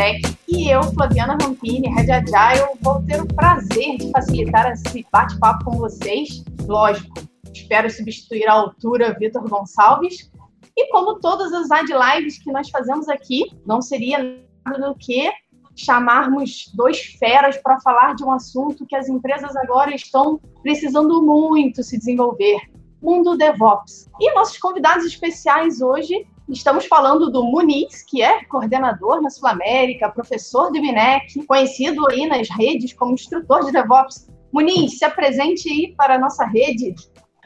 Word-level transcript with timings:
Tech 0.00 0.34
e 0.48 0.70
eu, 0.70 0.82
Flaviana 0.82 1.36
Rampini, 1.42 1.86
Red 1.88 2.10
Agile, 2.10 2.70
vou 2.80 3.02
ter 3.02 3.20
o 3.20 3.26
prazer 3.26 3.98
de 3.98 4.10
facilitar 4.10 4.72
esse 4.72 5.06
bate-papo 5.12 5.66
com 5.66 5.72
vocês. 5.72 6.42
Lógico, 6.66 7.12
espero 7.52 7.90
substituir 7.90 8.48
à 8.48 8.54
altura 8.54 9.14
Vitor 9.18 9.46
Gonçalves. 9.46 10.32
E 10.74 10.90
como 10.90 11.20
todas 11.20 11.52
as 11.52 11.70
ad 11.70 11.92
lives 11.92 12.42
que 12.42 12.50
nós 12.50 12.70
fazemos 12.70 13.10
aqui, 13.10 13.44
não 13.66 13.82
seria 13.82 14.42
nada 14.64 14.88
do 14.88 14.94
que 14.94 15.30
chamarmos 15.76 16.72
dois 16.74 17.02
feras 17.18 17.58
para 17.58 17.78
falar 17.80 18.14
de 18.14 18.24
um 18.24 18.32
assunto 18.32 18.86
que 18.86 18.96
as 18.96 19.06
empresas 19.06 19.54
agora 19.54 19.94
estão 19.94 20.40
precisando 20.62 21.22
muito 21.22 21.82
se 21.82 21.98
desenvolver, 21.98 22.58
mundo 23.02 23.36
DevOps. 23.36 24.08
E 24.18 24.32
nossos 24.32 24.56
convidados 24.56 25.04
especiais 25.04 25.82
hoje, 25.82 26.26
estamos 26.52 26.86
falando 26.86 27.30
do 27.30 27.44
Muniz, 27.44 28.02
que 28.02 28.22
é 28.22 28.44
coordenador 28.44 29.20
na 29.22 29.30
Sul 29.30 29.48
América, 29.48 30.10
professor 30.10 30.70
do 30.70 30.80
MINEC, 30.80 31.44
conhecido 31.46 32.06
aí 32.08 32.26
nas 32.26 32.48
redes 32.50 32.92
como 32.92 33.14
instrutor 33.14 33.64
de 33.64 33.72
DevOps. 33.72 34.28
Muniz, 34.52 34.98
se 34.98 35.04
apresente 35.04 35.68
aí 35.68 35.94
para 35.96 36.16
a 36.16 36.18
nossa 36.18 36.44
rede. 36.44 36.94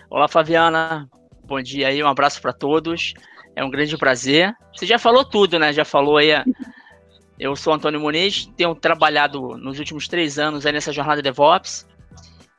Olá, 0.08 0.26
Fabiana. 0.28 1.08
Bom 1.44 1.60
dia 1.60 1.88
aí, 1.88 2.02
um 2.02 2.08
abraço 2.08 2.40
para 2.40 2.52
todos. 2.52 3.14
É 3.54 3.62
um 3.62 3.70
grande 3.70 3.96
prazer. 3.96 4.54
Você 4.74 4.86
já 4.86 4.98
falou 4.98 5.24
tudo, 5.24 5.58
né? 5.58 5.72
Já 5.72 5.84
falou 5.84 6.16
aí. 6.16 6.30
Eu 7.38 7.54
sou 7.56 7.72
Antônio 7.72 8.00
Muniz, 8.00 8.46
tenho 8.56 8.74
trabalhado 8.74 9.56
nos 9.58 9.78
últimos 9.78 10.08
três 10.08 10.38
anos 10.38 10.64
aí 10.64 10.72
nessa 10.72 10.92
jornada 10.92 11.20
DevOps. 11.20 11.86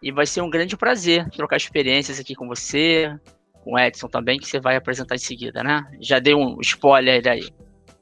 E 0.01 0.11
vai 0.11 0.25
ser 0.25 0.41
um 0.41 0.49
grande 0.49 0.77
prazer 0.77 1.27
trocar 1.31 1.57
experiências 1.57 2.19
aqui 2.19 2.35
com 2.35 2.47
você, 2.47 3.17
com 3.65 3.73
o 3.73 3.79
Edson 3.79 4.07
também, 4.07 4.37
que 4.37 4.47
você 4.47 4.59
vai 4.59 4.75
apresentar 4.75 5.15
em 5.15 5.17
seguida, 5.17 5.63
né? 5.63 5.83
Já 5.99 6.19
dei 6.19 6.35
um 6.35 6.61
spoiler 6.61 7.27
aí. 7.27 7.49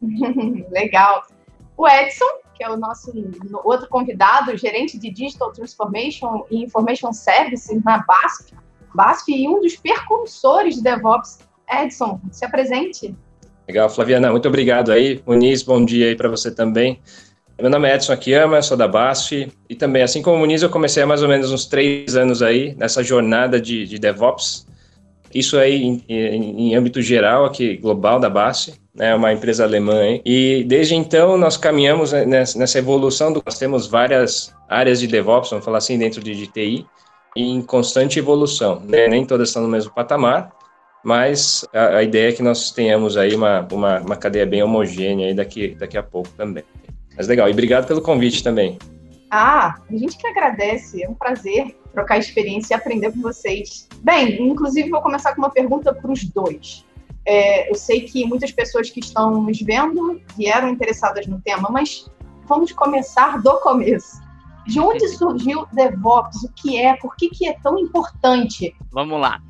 Legal. 0.70 1.24
O 1.78 1.88
Edson, 1.88 2.26
que 2.54 2.64
é 2.64 2.70
o 2.70 2.76
nosso 2.76 3.12
outro 3.64 3.88
convidado, 3.88 4.56
gerente 4.58 5.00
de 5.00 5.10
Digital 5.10 5.54
Transformation 5.54 6.46
e 6.52 6.62
Information 6.62 7.14
Services 7.14 7.82
na 7.84 8.00
BASF, 8.00 8.54
BASF 8.94 9.32
e 9.32 9.48
um 9.48 9.62
dos 9.62 9.78
percursores 9.78 10.76
de 10.76 10.84
DevOps. 10.84 11.40
Edson, 11.72 12.20
se 12.30 12.44
apresente. 12.44 13.16
Legal, 13.66 13.90
Flaviana, 13.90 14.30
muito 14.30 14.48
obrigado 14.50 14.92
aí. 14.92 15.24
Muniz, 15.26 15.64
bom 15.64 15.84
dia 15.84 16.08
aí 16.08 16.16
para 16.16 16.28
você 16.28 16.54
também. 16.54 17.00
Meu 17.60 17.70
nome 17.70 17.88
é 17.88 17.96
Edson 17.96 18.12
Akiyama, 18.12 18.62
sou 18.62 18.76
da 18.76 18.88
BASF 18.88 19.50
e 19.70 19.76
também, 19.76 20.04
assim 20.04 20.22
como 20.22 20.36
o 20.36 20.40
Muniz, 20.40 20.62
eu 20.62 20.70
comecei 20.70 21.02
há 21.02 21.08
mais 21.08 21.24
ou 21.24 21.30
menos 21.30 21.52
uns 21.52 21.66
três 21.66 22.18
anos 22.18 22.42
aí 22.42 22.76
nessa 22.76 23.02
jornada 23.02 23.62
de, 23.62 23.86
de 23.86 23.98
DevOps. 23.98 24.68
Isso 25.34 25.58
aí 25.58 25.84
em, 25.84 26.04
em, 26.08 26.68
em, 26.68 26.76
âmbito 26.76 27.02
geral, 27.02 27.46
aqui 27.46 27.78
global 27.78 28.20
da 28.20 28.30
BASF, 28.30 28.74
né, 28.94 29.16
uma 29.16 29.34
empresa 29.34 29.64
alemã. 29.64 30.00
Aí. 30.00 30.22
E 30.26 30.64
desde 30.66 30.96
então 30.96 31.38
nós 31.38 31.58
caminhamos 31.58 32.12
nessa, 32.12 32.58
nessa 32.58 32.80
evolução, 32.80 33.34
do, 33.34 33.42
nós 33.46 33.58
temos 33.58 33.88
várias 33.88 34.54
áreas 34.70 35.00
de 35.00 35.08
DevOps, 35.08 35.50
vamos 35.50 35.66
falar 35.66 35.80
assim, 35.80 35.98
dentro 35.98 36.24
de, 36.24 36.36
de 36.36 36.48
TI, 36.48 36.86
em 37.36 37.62
constante 37.62 38.20
evolução. 38.20 38.82
Né? 38.86 39.08
Nem 39.08 39.26
todas 39.26 39.50
estão 39.50 39.64
no 39.64 39.68
mesmo 39.68 39.92
patamar, 39.92 40.52
mas 41.04 41.66
a, 41.74 41.98
a, 41.98 42.04
ideia 42.04 42.30
é 42.30 42.32
que 42.32 42.44
nós 42.44 42.72
tenhamos 42.72 43.18
aí 43.18 43.36
uma, 43.36 43.68
uma, 43.72 44.00
uma 44.00 44.16
cadeia 44.16 44.46
bem 44.46 44.62
homogênea 44.64 45.28
aí 45.28 45.34
daqui, 45.34 45.76
daqui 45.76 45.98
a 45.98 46.04
pouco 46.04 46.30
também. 46.38 46.64
Mas 47.16 47.28
legal, 47.28 47.48
e 47.48 47.52
obrigado 47.52 47.88
pelo 47.88 48.02
convite 48.02 48.44
também. 48.44 48.78
Ah, 49.30 49.76
a 49.90 49.96
gente 49.96 50.18
que 50.18 50.28
agradece, 50.28 51.04
é 51.04 51.10
um 51.10 51.16
prazer 51.16 51.76
trocar 51.94 52.18
experiência 52.18 52.74
e 52.74 52.76
aprender 52.76 53.12
com 53.12 53.22
vocês. 53.22 53.88
Bem, 54.02 54.42
inclusive 54.42 54.90
vou 54.90 55.02
começar 55.02 55.34
com 55.34 55.42
uma 55.42 55.52
pergunta 55.52 55.94
para 55.94 56.12
os 56.12 56.24
dois. 56.26 56.86
É, 57.26 57.70
eu 57.70 57.76
sei 57.76 58.02
que 58.02 58.26
muitas 58.26 58.52
pessoas 58.52 58.90
que 58.90 59.00
estão 59.00 59.42
nos 59.42 59.62
vendo 59.62 60.22
vieram 60.36 60.70
interessadas 60.70 61.26
no 61.28 61.40
tema, 61.40 61.70
mas 61.72 62.10
vamos 62.46 62.72
começar 62.74 63.42
do 63.42 63.60
começo. 63.62 64.22
De 64.66 64.80
onde 64.80 65.08
surgiu 65.10 65.66
DevOps? 65.74 66.44
O 66.44 66.52
que 66.54 66.82
é? 66.82 66.96
Por 66.98 67.16
que, 67.16 67.30
que 67.30 67.48
é 67.48 67.54
tão 67.62 67.78
importante? 67.78 68.76
Vamos 68.92 69.20
lá. 69.20 69.42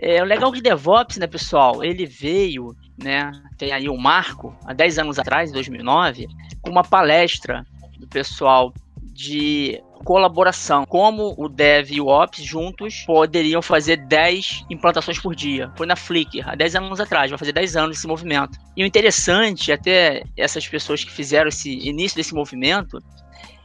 É, 0.00 0.22
o 0.22 0.24
legal 0.24 0.52
de 0.52 0.60
DevOps, 0.60 1.16
né, 1.16 1.26
pessoal, 1.26 1.82
ele 1.82 2.06
veio, 2.06 2.74
né, 2.96 3.32
tem 3.56 3.72
aí 3.72 3.88
um 3.88 3.96
marco, 3.96 4.54
há 4.64 4.72
10 4.72 4.98
anos 5.00 5.18
atrás, 5.18 5.50
em 5.50 5.52
2009, 5.52 6.28
com 6.62 6.70
uma 6.70 6.84
palestra 6.84 7.66
do 7.98 8.06
pessoal 8.06 8.72
de 9.02 9.82
colaboração, 9.98 10.84
como 10.86 11.34
o 11.36 11.48
Dev 11.48 11.90
e 11.92 12.00
o 12.00 12.06
Ops 12.06 12.42
juntos 12.42 13.04
poderiam 13.06 13.60
fazer 13.60 13.96
10 13.96 14.64
implantações 14.70 15.18
por 15.18 15.34
dia. 15.34 15.70
Foi 15.76 15.86
na 15.86 15.96
Flickr, 15.96 16.48
há 16.48 16.54
10 16.54 16.76
anos 16.76 17.00
atrás, 17.00 17.30
vai 17.30 17.38
fazer 17.38 17.52
10 17.52 17.76
anos 17.76 17.98
esse 17.98 18.06
movimento. 18.06 18.58
E 18.76 18.82
o 18.82 18.86
interessante, 18.86 19.72
até 19.72 20.22
essas 20.36 20.66
pessoas 20.66 21.04
que 21.04 21.10
fizeram 21.10 21.48
esse 21.48 21.70
início 21.70 22.16
desse 22.16 22.34
movimento, 22.34 22.98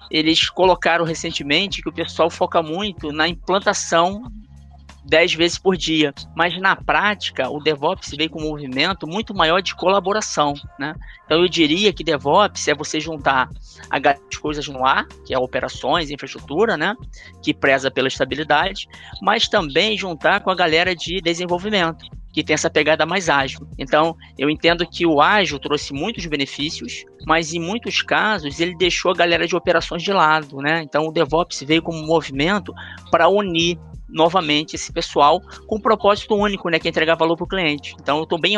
eles 0.10 0.50
colocaram 0.50 1.06
recentemente 1.06 1.82
que 1.82 1.90
o 1.90 1.94
pessoal 1.94 2.30
foca 2.30 2.62
muito 2.62 3.12
na 3.12 3.28
implantação 3.28 4.24
10 5.06 5.34
vezes 5.34 5.58
por 5.58 5.76
dia. 5.76 6.14
Mas 6.36 6.58
na 6.60 6.76
prática, 6.76 7.50
o 7.50 7.60
DevOps 7.60 8.12
veio 8.12 8.30
com 8.30 8.40
um 8.40 8.50
movimento 8.50 9.08
muito 9.08 9.34
maior 9.34 9.62
de 9.62 9.76
colaboração, 9.76 10.54
né? 10.80 10.96
Então 11.26 11.42
eu 11.42 11.48
diria 11.48 11.92
que 11.92 12.04
DevOps 12.04 12.68
é 12.68 12.76
você 12.76 13.00
juntar 13.00 13.50
as 13.90 14.38
coisas 14.38 14.68
no 14.68 14.86
ar, 14.86 15.06
que 15.26 15.34
é 15.34 15.38
operações, 15.38 16.10
infraestrutura, 16.10 16.78
né? 16.78 16.96
Que 17.42 17.54
preza 17.54 17.92
pela 17.92 18.08
estabilidade, 18.08 18.88
mas 19.22 19.48
também 19.48 19.98
juntar 19.98 20.42
com 20.42 20.50
a 20.50 20.56
galera 20.56 20.96
de 20.96 21.20
desenvolvimento, 21.22 22.06
que 22.32 22.44
tem 22.44 22.54
essa 22.54 22.70
pegada 22.70 23.06
mais 23.06 23.30
ágil. 23.30 23.68
Então, 23.78 24.16
eu 24.38 24.50
entendo 24.50 24.88
que 24.88 25.06
o 25.06 25.22
ágil 25.22 25.60
trouxe 25.60 25.94
muitos 25.94 26.26
benefícios, 26.26 27.04
mas 27.26 27.54
em 27.54 27.60
muitos 27.60 28.02
casos 28.02 28.60
ele 28.60 28.76
deixou 28.76 29.12
a 29.12 29.16
galera 29.16 29.48
de 29.48 29.56
operações 29.56 30.02
de 30.02 30.12
lado, 30.12 30.58
né? 30.58 30.82
Então, 30.82 31.08
o 31.08 31.12
DevOps 31.12 31.62
veio 31.62 31.82
como 31.82 32.00
um 32.00 32.06
movimento 32.06 32.74
para 33.12 33.28
unir 33.28 33.78
novamente 34.14 34.76
esse 34.76 34.94
pessoal 34.94 35.42
com 35.68 35.78
um 35.78 35.82
propósito 35.82 36.36
único, 36.36 36.70
né, 36.70 36.80
que 36.80 36.88
é 36.88 36.90
entregar 36.90 37.16
valor 37.16 37.36
para 37.36 37.44
o 37.46 37.48
cliente. 37.48 37.96
Então 38.00 38.18
eu 38.18 38.24
estou 38.24 38.40
bem 38.40 38.56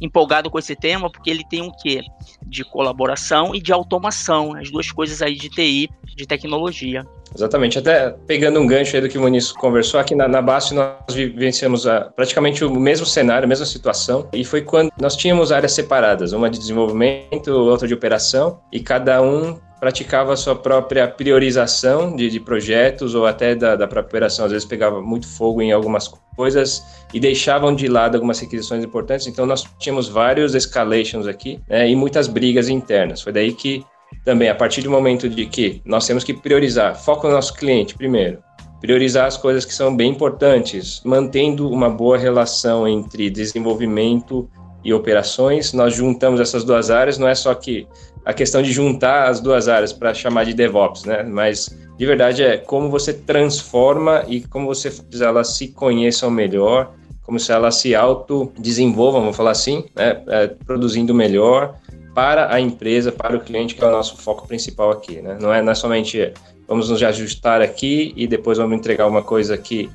empolgado 0.00 0.50
com 0.50 0.58
esse 0.58 0.74
tema 0.74 1.10
porque 1.10 1.30
ele 1.30 1.44
tem 1.48 1.62
um 1.62 1.70
quê? 1.70 2.02
De 2.42 2.64
colaboração 2.64 3.54
e 3.54 3.60
de 3.60 3.72
automação, 3.72 4.54
as 4.54 4.70
duas 4.70 4.90
coisas 4.90 5.22
aí 5.22 5.34
de 5.34 5.48
TI, 5.48 5.88
de 6.14 6.26
tecnologia. 6.26 7.06
Exatamente, 7.34 7.78
até 7.78 8.10
pegando 8.26 8.58
um 8.60 8.66
gancho 8.66 8.96
aí 8.96 9.02
do 9.02 9.08
que 9.08 9.18
o 9.18 9.20
Muniz 9.20 9.52
conversou, 9.52 10.00
aqui 10.00 10.14
na, 10.14 10.26
na 10.26 10.40
base 10.40 10.74
nós 10.74 11.14
vivenciamos 11.14 11.86
a, 11.86 12.02
praticamente 12.02 12.64
o 12.64 12.70
mesmo 12.70 13.04
cenário, 13.04 13.44
a 13.44 13.48
mesma 13.48 13.66
situação, 13.66 14.28
e 14.32 14.42
foi 14.44 14.62
quando 14.62 14.90
nós 14.98 15.16
tínhamos 15.16 15.52
áreas 15.52 15.72
separadas, 15.72 16.32
uma 16.32 16.48
de 16.48 16.58
desenvolvimento, 16.58 17.48
outra 17.48 17.86
de 17.86 17.92
operação, 17.92 18.60
e 18.72 18.80
cada 18.80 19.20
um 19.20 19.58
praticava 19.80 20.32
a 20.32 20.36
sua 20.36 20.54
própria 20.54 21.06
priorização 21.06 22.14
de, 22.14 22.30
de 22.30 22.40
projetos 22.40 23.14
ou 23.14 23.26
até 23.26 23.54
da, 23.54 23.76
da, 23.76 23.86
própria 23.86 24.08
operação. 24.08 24.44
Às 24.46 24.52
vezes 24.52 24.66
pegava 24.66 25.02
muito 25.02 25.28
fogo 25.28 25.60
em 25.60 25.72
algumas 25.72 26.08
coisas 26.34 26.82
e 27.12 27.20
deixavam 27.20 27.74
de 27.74 27.88
lado 27.88 28.14
algumas 28.14 28.38
requisições 28.38 28.84
importantes. 28.84 29.26
Então 29.26 29.44
nós 29.44 29.64
tínhamos 29.78 30.08
vários 30.08 30.54
escalations 30.54 31.26
aqui 31.26 31.60
né, 31.68 31.88
e 31.88 31.94
muitas 31.94 32.26
brigas 32.26 32.68
internas. 32.68 33.20
Foi 33.20 33.32
daí 33.32 33.52
que 33.52 33.84
também, 34.24 34.48
a 34.48 34.54
partir 34.54 34.82
do 34.82 34.90
momento 34.90 35.28
de 35.28 35.46
que 35.46 35.80
nós 35.84 36.06
temos 36.06 36.24
que 36.24 36.32
priorizar, 36.32 36.96
foco 36.96 37.26
no 37.26 37.34
nosso 37.34 37.54
cliente 37.54 37.94
primeiro, 37.94 38.38
priorizar 38.80 39.26
as 39.26 39.36
coisas 39.36 39.64
que 39.64 39.74
são 39.74 39.94
bem 39.94 40.10
importantes, 40.10 41.00
mantendo 41.04 41.70
uma 41.70 41.90
boa 41.90 42.16
relação 42.16 42.86
entre 42.86 43.30
desenvolvimento 43.30 44.48
e 44.86 44.94
operações. 44.94 45.72
Nós 45.72 45.94
juntamos 45.94 46.40
essas 46.40 46.62
duas 46.62 46.90
áreas, 46.90 47.18
não 47.18 47.26
é 47.26 47.34
só 47.34 47.52
que 47.54 47.88
a 48.24 48.32
questão 48.32 48.62
de 48.62 48.72
juntar 48.72 49.28
as 49.28 49.40
duas 49.40 49.68
áreas 49.68 49.92
para 49.92 50.14
chamar 50.14 50.44
de 50.44 50.54
DevOps, 50.54 51.04
né? 51.04 51.24
Mas 51.24 51.76
de 51.98 52.06
verdade 52.06 52.44
é 52.44 52.56
como 52.56 52.88
você 52.88 53.12
transforma 53.12 54.24
e 54.28 54.40
como 54.42 54.66
você 54.66 54.90
faz 54.90 55.20
elas 55.20 55.56
se 55.56 55.68
conheçam 55.68 56.30
melhor, 56.30 56.92
como 57.24 57.40
se 57.40 57.50
elas 57.50 57.74
se 57.76 57.94
auto-desenvolvam, 57.94 59.22
vamos 59.22 59.36
falar 59.36 59.50
assim, 59.50 59.84
né? 59.94 60.22
É, 60.28 60.46
produzindo 60.46 61.12
melhor 61.12 61.74
para 62.14 62.54
a 62.54 62.60
empresa, 62.60 63.10
para 63.10 63.36
o 63.36 63.40
cliente, 63.40 63.74
que 63.74 63.82
é 63.82 63.86
o 63.86 63.90
nosso 63.90 64.16
foco 64.16 64.46
principal 64.46 64.92
aqui, 64.92 65.20
né? 65.20 65.36
Não 65.40 65.52
é, 65.52 65.60
não 65.60 65.72
é 65.72 65.74
somente 65.74 66.32
vamos 66.68 66.90
nos 66.90 67.02
ajustar 67.02 67.60
aqui 67.60 68.12
e 68.16 68.26
depois 68.26 68.58
vamos 68.58 68.76
entregar 68.76 69.06
uma 69.08 69.22
coisa 69.22 69.58
que, 69.58 69.90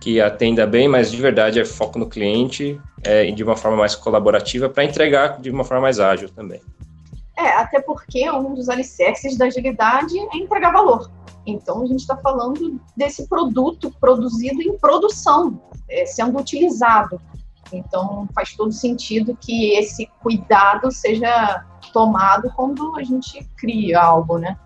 que 0.00 0.20
atenda 0.20 0.66
bem, 0.66 0.88
mas 0.88 1.10
de 1.10 1.20
verdade 1.20 1.60
é 1.60 1.64
foco 1.64 1.98
no 1.98 2.08
cliente 2.08 2.80
é, 3.02 3.30
de 3.30 3.42
uma 3.42 3.56
forma 3.56 3.76
mais 3.76 3.94
colaborativa 3.94 4.68
para 4.68 4.84
entregar 4.84 5.40
de 5.40 5.50
uma 5.50 5.64
forma 5.64 5.82
mais 5.82 5.98
ágil 5.98 6.28
também. 6.28 6.60
É, 7.36 7.48
até 7.48 7.80
porque 7.80 8.28
um 8.30 8.54
dos 8.54 8.68
alicerces 8.68 9.36
da 9.36 9.46
agilidade 9.46 10.18
é 10.18 10.36
entregar 10.36 10.72
valor. 10.72 11.10
Então, 11.46 11.82
a 11.82 11.86
gente 11.86 12.00
está 12.00 12.16
falando 12.16 12.80
desse 12.96 13.28
produto 13.28 13.94
produzido 14.00 14.60
em 14.62 14.76
produção, 14.78 15.60
é, 15.88 16.04
sendo 16.04 16.38
utilizado. 16.38 17.20
Então, 17.72 18.28
faz 18.34 18.54
todo 18.54 18.72
sentido 18.72 19.36
que 19.40 19.74
esse 19.74 20.08
cuidado 20.20 20.90
seja 20.90 21.64
tomado 21.92 22.50
quando 22.54 22.96
a 22.96 23.02
gente 23.02 23.44
cria 23.56 24.00
algo, 24.00 24.38
né? 24.38 24.56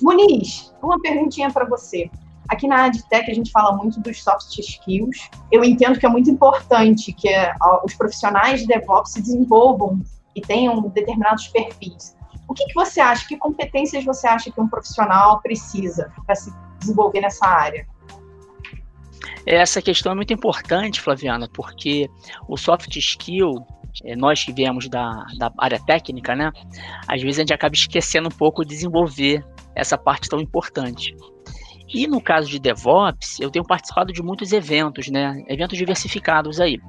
Muniz, 0.00 0.74
uma 0.82 1.00
perguntinha 1.00 1.50
para 1.50 1.64
você. 1.64 2.10
Aqui 2.48 2.68
na 2.68 2.84
AdTech 2.84 3.30
a 3.30 3.34
gente 3.34 3.50
fala 3.50 3.76
muito 3.76 4.00
dos 4.00 4.22
soft 4.22 4.58
skills. 4.58 5.28
Eu 5.50 5.64
entendo 5.64 5.98
que 5.98 6.06
é 6.06 6.08
muito 6.08 6.30
importante 6.30 7.12
que 7.12 7.28
os 7.84 7.94
profissionais 7.94 8.60
de 8.60 8.66
DevOps 8.66 9.12
se 9.12 9.20
desenvolvam 9.20 10.00
e 10.34 10.40
tenham 10.40 10.80
determinados 10.88 11.48
perfis. 11.48 12.16
O 12.48 12.54
que, 12.54 12.64
que 12.66 12.74
você 12.74 13.00
acha? 13.00 13.26
Que 13.26 13.36
competências 13.36 14.04
você 14.04 14.28
acha 14.28 14.50
que 14.50 14.60
um 14.60 14.68
profissional 14.68 15.40
precisa 15.40 16.12
para 16.24 16.34
se 16.34 16.52
desenvolver 16.78 17.20
nessa 17.20 17.46
área? 17.46 17.86
Essa 19.44 19.82
questão 19.82 20.12
é 20.12 20.14
muito 20.14 20.32
importante, 20.32 21.00
Flaviana, 21.00 21.48
porque 21.52 22.08
o 22.48 22.56
soft 22.56 22.94
skill, 22.96 23.64
é, 24.04 24.14
nós 24.14 24.44
que 24.44 24.52
viemos 24.52 24.88
da, 24.88 25.24
da 25.38 25.52
área 25.58 25.80
técnica, 25.80 26.34
né? 26.34 26.52
Às 27.08 27.22
vezes 27.22 27.38
a 27.38 27.42
gente 27.42 27.54
acaba 27.54 27.74
esquecendo 27.74 28.28
um 28.28 28.36
pouco 28.36 28.62
de 28.62 28.68
desenvolver 28.68 29.44
essa 29.74 29.96
parte 29.96 30.28
tão 30.28 30.40
importante. 30.40 31.14
E 31.92 32.06
no 32.06 32.20
caso 32.20 32.48
de 32.48 32.58
DevOps, 32.58 33.38
eu 33.40 33.50
tenho 33.50 33.64
participado 33.64 34.12
de 34.12 34.22
muitos 34.22 34.52
eventos, 34.52 35.08
né? 35.08 35.44
Eventos 35.48 35.78
diversificados 35.78 36.60
aí. 36.60 36.80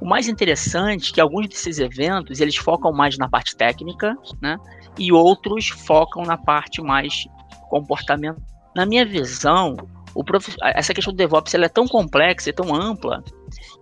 O 0.00 0.06
mais 0.06 0.26
interessante 0.26 1.10
é 1.10 1.14
que 1.14 1.20
alguns 1.20 1.48
desses 1.48 1.78
eventos, 1.78 2.40
eles 2.40 2.56
focam 2.56 2.92
mais 2.92 3.18
na 3.18 3.28
parte 3.28 3.56
técnica, 3.56 4.16
né? 4.40 4.56
E 4.98 5.12
outros 5.12 5.68
focam 5.68 6.22
na 6.22 6.36
parte 6.36 6.80
mais 6.80 7.26
comportamental. 7.68 8.42
Na 8.74 8.86
minha 8.86 9.04
visão, 9.04 9.76
essa 10.74 10.94
questão 10.94 11.12
do 11.12 11.16
DevOps 11.16 11.54
ela 11.54 11.66
é 11.66 11.68
tão 11.68 11.86
complexa, 11.86 12.50
é 12.50 12.52
tão 12.52 12.74
ampla, 12.74 13.22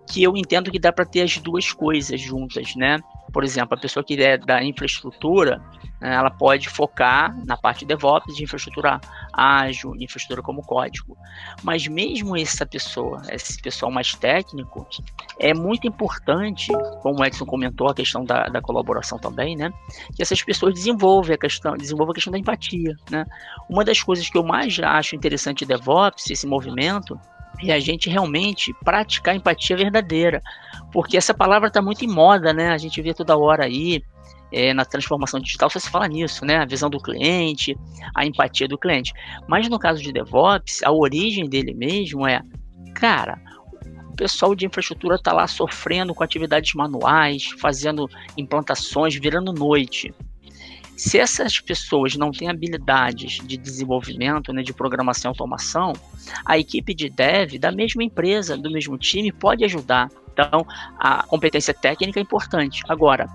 que 0.07 0.23
eu 0.23 0.35
entendo 0.35 0.71
que 0.71 0.79
dá 0.79 0.91
para 0.91 1.05
ter 1.05 1.21
as 1.21 1.37
duas 1.37 1.71
coisas 1.71 2.19
juntas, 2.19 2.75
né? 2.75 2.99
Por 3.31 3.43
exemplo, 3.43 3.75
a 3.75 3.79
pessoa 3.79 4.03
que 4.03 4.21
é 4.21 4.37
da 4.37 4.63
infraestrutura, 4.63 5.61
né, 5.99 6.15
ela 6.15 6.31
pode 6.31 6.69
focar 6.69 7.35
na 7.45 7.57
parte 7.57 7.79
de 7.79 7.87
DevOps, 7.87 8.35
de 8.35 8.43
infraestrutura 8.43 9.01
ágil, 9.33 9.93
infraestrutura 9.99 10.41
como 10.41 10.61
código. 10.61 11.17
Mas 11.61 11.87
mesmo 11.87 12.37
essa 12.37 12.65
pessoa, 12.65 13.21
esse 13.29 13.61
pessoal 13.61 13.91
mais 13.91 14.13
técnico, 14.13 14.87
é 15.39 15.53
muito 15.53 15.87
importante, 15.87 16.71
como 17.01 17.19
o 17.19 17.25
Edson 17.25 17.45
comentou, 17.45 17.89
a 17.89 17.93
questão 17.93 18.23
da, 18.23 18.47
da 18.47 18.61
colaboração 18.61 19.19
também, 19.19 19.55
né? 19.55 19.71
Que 20.15 20.21
essas 20.21 20.41
pessoas 20.41 20.73
desenvolvam 20.73 21.35
a 21.35 21.37
questão, 21.37 21.75
desenvolvam 21.75 22.11
a 22.11 22.15
questão 22.15 22.31
da 22.31 22.39
empatia, 22.39 22.95
né? 23.11 23.25
Uma 23.69 23.83
das 23.83 24.01
coisas 24.01 24.29
que 24.29 24.37
eu 24.37 24.43
mais 24.43 24.79
acho 24.79 25.15
interessante 25.15 25.59
de 25.59 25.65
DevOps, 25.65 26.29
esse 26.29 26.47
movimento, 26.47 27.19
e 27.61 27.71
a 27.71 27.79
gente 27.79 28.09
realmente 28.09 28.73
praticar 28.83 29.35
empatia 29.35 29.75
verdadeira, 29.75 30.41
porque 30.91 31.17
essa 31.17 31.33
palavra 31.33 31.67
está 31.67 31.81
muito 31.81 32.05
em 32.05 32.07
moda, 32.07 32.53
né? 32.53 32.69
A 32.69 32.77
gente 32.77 33.01
vê 33.01 33.13
toda 33.13 33.37
hora 33.37 33.65
aí 33.65 34.03
é, 34.51 34.73
na 34.73 34.85
transformação 34.85 35.39
digital 35.39 35.69
só 35.69 35.79
se 35.79 35.89
fala 35.89 36.07
nisso, 36.07 36.45
né? 36.45 36.57
A 36.57 36.65
visão 36.65 36.89
do 36.89 36.99
cliente, 36.99 37.77
a 38.15 38.25
empatia 38.25 38.67
do 38.67 38.77
cliente. 38.77 39.13
Mas 39.47 39.67
no 39.69 39.79
caso 39.79 40.01
de 40.01 40.11
DevOps, 40.11 40.83
a 40.83 40.91
origem 40.91 41.49
dele 41.49 41.73
mesmo 41.73 42.27
é, 42.27 42.41
cara, 42.95 43.39
o 44.09 44.15
pessoal 44.15 44.55
de 44.55 44.65
infraestrutura 44.65 45.15
está 45.15 45.33
lá 45.33 45.47
sofrendo 45.47 46.13
com 46.13 46.23
atividades 46.23 46.73
manuais, 46.73 47.49
fazendo 47.59 48.09
implantações, 48.37 49.15
virando 49.15 49.53
noite. 49.53 50.13
Se 50.97 51.19
essas 51.19 51.59
pessoas 51.59 52.15
não 52.15 52.31
têm 52.31 52.49
habilidades 52.49 53.39
de 53.45 53.55
desenvolvimento, 53.55 54.51
né, 54.51 54.63
de 54.63 54.73
programação 54.73 55.29
e 55.29 55.31
automação, 55.31 55.93
a 56.43 56.57
equipe 56.57 56.93
de 56.95 57.07
dev 57.07 57.59
da 57.59 57.71
mesma 57.71 58.03
empresa, 58.03 58.57
do 58.57 58.71
mesmo 58.71 58.97
time, 58.97 59.31
pode 59.31 59.63
ajudar. 59.63 60.09
Então, 60.33 60.65
a 60.99 61.21
competência 61.23 61.73
técnica 61.73 62.19
é 62.19 62.23
importante. 62.23 62.81
Agora, 62.89 63.29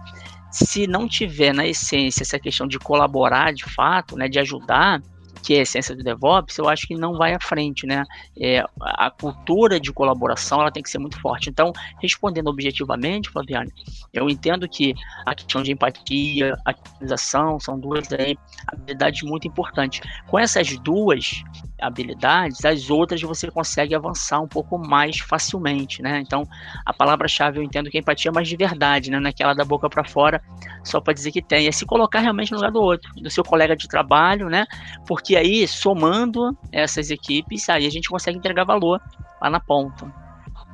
se 0.50 0.88
não 0.88 1.08
tiver 1.08 1.54
na 1.54 1.64
essência 1.64 2.22
essa 2.22 2.38
questão 2.38 2.66
de 2.66 2.80
colaborar 2.80 3.52
de 3.52 3.64
fato, 3.64 4.16
né, 4.16 4.28
de 4.28 4.40
ajudar, 4.40 5.00
que 5.42 5.54
é 5.54 5.58
a 5.58 5.62
essência 5.62 5.94
do 5.94 6.02
DevOps, 6.02 6.56
eu 6.58 6.68
acho 6.68 6.86
que 6.86 6.94
não 6.94 7.16
vai 7.16 7.34
à 7.34 7.40
frente, 7.40 7.86
né? 7.86 8.04
É, 8.40 8.64
a 8.80 9.10
cultura 9.10 9.80
de 9.80 9.92
colaboração 9.92 10.60
ela 10.60 10.70
tem 10.70 10.82
que 10.82 10.90
ser 10.90 10.98
muito 10.98 11.20
forte. 11.20 11.50
Então, 11.50 11.72
respondendo 12.00 12.48
objetivamente, 12.48 13.30
Flaviane, 13.30 13.72
eu 14.12 14.28
entendo 14.28 14.68
que 14.68 14.94
a 15.26 15.34
questão 15.34 15.62
de 15.62 15.72
empatia, 15.72 16.56
a 16.64 16.70
atualização 16.70 17.58
são 17.58 17.78
duas 17.78 18.12
aí, 18.12 18.36
habilidades 18.66 19.22
muito 19.22 19.48
importantes. 19.48 20.00
Com 20.28 20.38
essas 20.38 20.76
duas 20.78 21.42
habilidades, 21.80 22.64
as 22.64 22.88
outras 22.88 23.20
você 23.20 23.50
consegue 23.50 23.94
avançar 23.94 24.40
um 24.40 24.48
pouco 24.48 24.78
mais 24.78 25.18
facilmente, 25.18 26.00
né? 26.00 26.20
Então, 26.20 26.46
a 26.86 26.92
palavra-chave 26.92 27.58
eu 27.58 27.62
entendo 27.62 27.90
que 27.90 27.98
é 27.98 28.00
empatia 28.00 28.30
mais 28.30 28.48
de 28.48 28.56
verdade, 28.56 29.10
né? 29.10 29.18
Naquela 29.18 29.54
da 29.54 29.64
boca 29.64 29.90
para 29.90 30.04
fora, 30.04 30.40
só 30.84 31.00
para 31.00 31.12
dizer 31.12 31.32
que 31.32 31.42
tem. 31.42 31.66
É 31.66 31.72
se 31.72 31.84
colocar 31.84 32.20
realmente 32.20 32.52
no 32.52 32.58
lugar 32.58 32.70
do 32.70 32.80
outro, 32.80 33.12
do 33.14 33.30
seu 33.30 33.42
colega 33.42 33.74
de 33.76 33.88
trabalho, 33.88 34.48
né? 34.48 34.64
Porque 35.06 35.31
que 35.32 35.36
aí, 35.38 35.66
somando 35.66 36.54
essas 36.70 37.08
equipes, 37.10 37.66
aí 37.70 37.86
a 37.86 37.90
gente 37.90 38.10
consegue 38.10 38.36
entregar 38.36 38.64
valor 38.64 39.00
lá 39.40 39.48
na 39.48 39.58
ponta. 39.58 40.12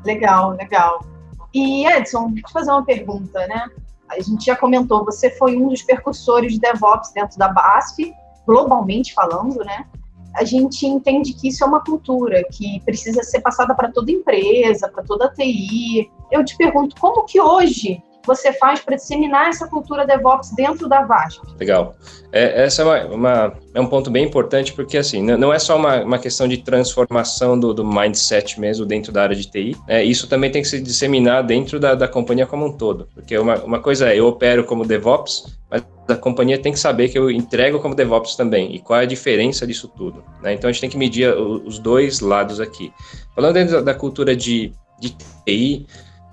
Legal, 0.04 0.50
legal. 0.50 1.06
E 1.54 1.86
Edson, 1.86 2.32
deixa 2.32 2.48
eu 2.48 2.52
fazer 2.52 2.72
uma 2.72 2.84
pergunta, 2.84 3.46
né? 3.46 3.66
A 4.10 4.20
gente 4.20 4.46
já 4.46 4.56
comentou, 4.56 5.04
você 5.04 5.30
foi 5.30 5.56
um 5.56 5.68
dos 5.68 5.82
percursores 5.82 6.54
de 6.54 6.58
DevOps 6.58 7.12
dentro 7.12 7.38
da 7.38 7.46
BASF, 7.46 8.12
globalmente 8.44 9.14
falando, 9.14 9.64
né? 9.64 9.86
A 10.34 10.42
gente 10.42 10.84
entende 10.84 11.34
que 11.34 11.48
isso 11.48 11.62
é 11.62 11.66
uma 11.68 11.84
cultura 11.84 12.42
que 12.50 12.80
precisa 12.80 13.22
ser 13.22 13.40
passada 13.40 13.76
para 13.76 13.92
toda 13.92 14.10
empresa, 14.10 14.88
para 14.88 15.04
toda 15.04 15.32
TI. 15.32 16.10
Eu 16.32 16.44
te 16.44 16.56
pergunto, 16.56 16.96
como 17.00 17.24
que 17.26 17.40
hoje 17.40 18.02
você 18.28 18.52
faz 18.52 18.80
para 18.80 18.94
disseminar 18.94 19.48
essa 19.48 19.66
cultura 19.66 20.06
DevOps 20.06 20.54
dentro 20.54 20.88
da 20.88 21.02
VASP? 21.02 21.40
Legal. 21.58 21.96
É, 22.30 22.64
essa 22.64 22.82
é, 22.82 22.84
uma, 22.84 23.04
uma, 23.06 23.52
é 23.74 23.80
um 23.80 23.86
ponto 23.86 24.10
bem 24.10 24.24
importante, 24.24 24.74
porque 24.74 24.98
assim, 24.98 25.22
não 25.22 25.52
é 25.52 25.58
só 25.58 25.76
uma, 25.76 26.02
uma 26.02 26.18
questão 26.18 26.46
de 26.46 26.58
transformação 26.58 27.58
do, 27.58 27.72
do 27.72 27.84
mindset 27.84 28.60
mesmo 28.60 28.84
dentro 28.84 29.10
da 29.10 29.22
área 29.22 29.34
de 29.34 29.50
TI, 29.50 29.74
é, 29.88 30.04
isso 30.04 30.28
também 30.28 30.50
tem 30.50 30.60
que 30.60 30.68
se 30.68 30.80
disseminar 30.80 31.42
dentro 31.42 31.80
da, 31.80 31.94
da 31.94 32.06
companhia 32.06 32.46
como 32.46 32.66
um 32.66 32.72
todo. 32.72 33.08
Porque 33.14 33.36
uma, 33.38 33.56
uma 33.64 33.80
coisa 33.80 34.12
é, 34.12 34.18
eu 34.18 34.26
opero 34.26 34.62
como 34.64 34.86
DevOps, 34.86 35.58
mas 35.70 35.82
a 36.06 36.14
companhia 36.14 36.58
tem 36.58 36.72
que 36.72 36.78
saber 36.78 37.08
que 37.08 37.18
eu 37.18 37.30
entrego 37.30 37.80
como 37.80 37.94
DevOps 37.94 38.36
também, 38.36 38.74
e 38.74 38.78
qual 38.78 39.00
é 39.00 39.04
a 39.04 39.06
diferença 39.06 39.66
disso 39.66 39.88
tudo. 39.88 40.22
Né? 40.42 40.52
Então 40.52 40.68
a 40.68 40.72
gente 40.72 40.82
tem 40.82 40.90
que 40.90 40.98
medir 40.98 41.34
os 41.34 41.78
dois 41.78 42.20
lados 42.20 42.60
aqui. 42.60 42.92
Falando 43.34 43.54
dentro 43.54 43.82
da 43.82 43.94
cultura 43.94 44.36
de, 44.36 44.72
de 45.00 45.16
TI, 45.46 45.86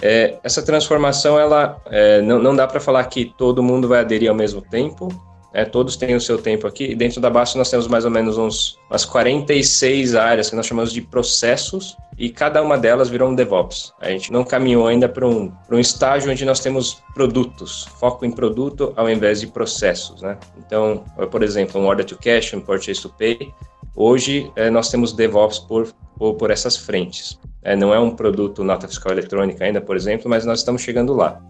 é, 0.08 0.38
essa 0.44 0.62
transformação, 0.62 1.40
ela 1.40 1.82
é, 1.88 2.22
não, 2.22 2.38
não 2.38 2.56
dá 2.56 2.68
para 2.68 2.80
falar 2.80 3.04
que 3.06 3.26
todo 3.26 3.64
mundo 3.64 3.88
vai 3.88 4.02
aderir 4.02 4.30
ao 4.30 4.36
mesmo 4.36 4.62
tempo, 4.62 5.08
né? 5.52 5.66
todos 5.66 5.96
têm 5.96 6.14
o 6.16 6.22
seu 6.22 6.38
tempo 6.38 6.68
aqui. 6.68 6.92
E 6.92 6.96
dentro 6.96 7.20
da 7.20 7.28
base 7.28 7.58
nós 7.58 7.72
temos 7.72 7.88
mais 7.88 8.06
ou 8.06 8.12
menos 8.12 8.38
uns, 8.38 8.78
umas 8.88 9.04
46 9.04 10.14
áreas 10.14 10.48
que 10.48 10.56
nós 10.56 10.68
chamamos 10.68 10.94
de 10.94 11.02
processos, 11.02 11.98
e 12.20 12.30
cada 12.30 12.62
uma 12.62 12.78
delas 12.78 13.10
virou 13.10 13.30
um 13.32 13.36
DevOps. 13.36 13.94
A 14.00 14.10
gente 14.10 14.32
não 14.32 14.44
caminhou 14.44 14.86
ainda 14.86 15.10
para 15.10 15.28
um, 15.28 15.52
um 15.72 15.80
estágio 15.80 16.32
onde 16.32 16.46
nós 16.46 16.60
temos 16.60 17.02
produtos, 17.16 17.88
foco 18.00 18.26
em 18.26 18.32
produto 18.32 18.94
ao 18.96 19.10
invés 19.10 19.42
de 19.42 19.48
processos. 19.48 20.22
Né? 20.22 20.38
Então, 20.58 21.04
por 21.32 21.42
exemplo, 21.42 21.82
um 21.82 21.88
Order 21.88 22.06
to 22.06 22.18
Cash, 22.18 22.54
um 22.54 22.62
Purchase 22.62 23.02
to 23.02 23.10
Pay, 23.10 23.52
hoje 23.96 24.52
é, 24.56 24.70
nós 24.70 24.90
temos 24.90 25.14
DevOps 25.14 25.60
por, 25.60 25.94
por, 26.18 26.36
por 26.36 26.52
essas 26.52 26.76
frentes. 26.76 27.40
É, 27.64 27.76
não 27.76 27.94
é 27.94 28.00
um 28.00 28.12
produto 28.12 28.64
nota 28.64 28.88
fiscal 28.88 29.12
eletrônica 29.12 29.64
ainda, 29.64 29.82
por 29.82 29.96
exemplo, 29.96 30.30
mas 30.30 30.46
nós 30.46 30.60
estamos 30.60 30.82
chegando 30.82 31.14
lá. 31.14 31.42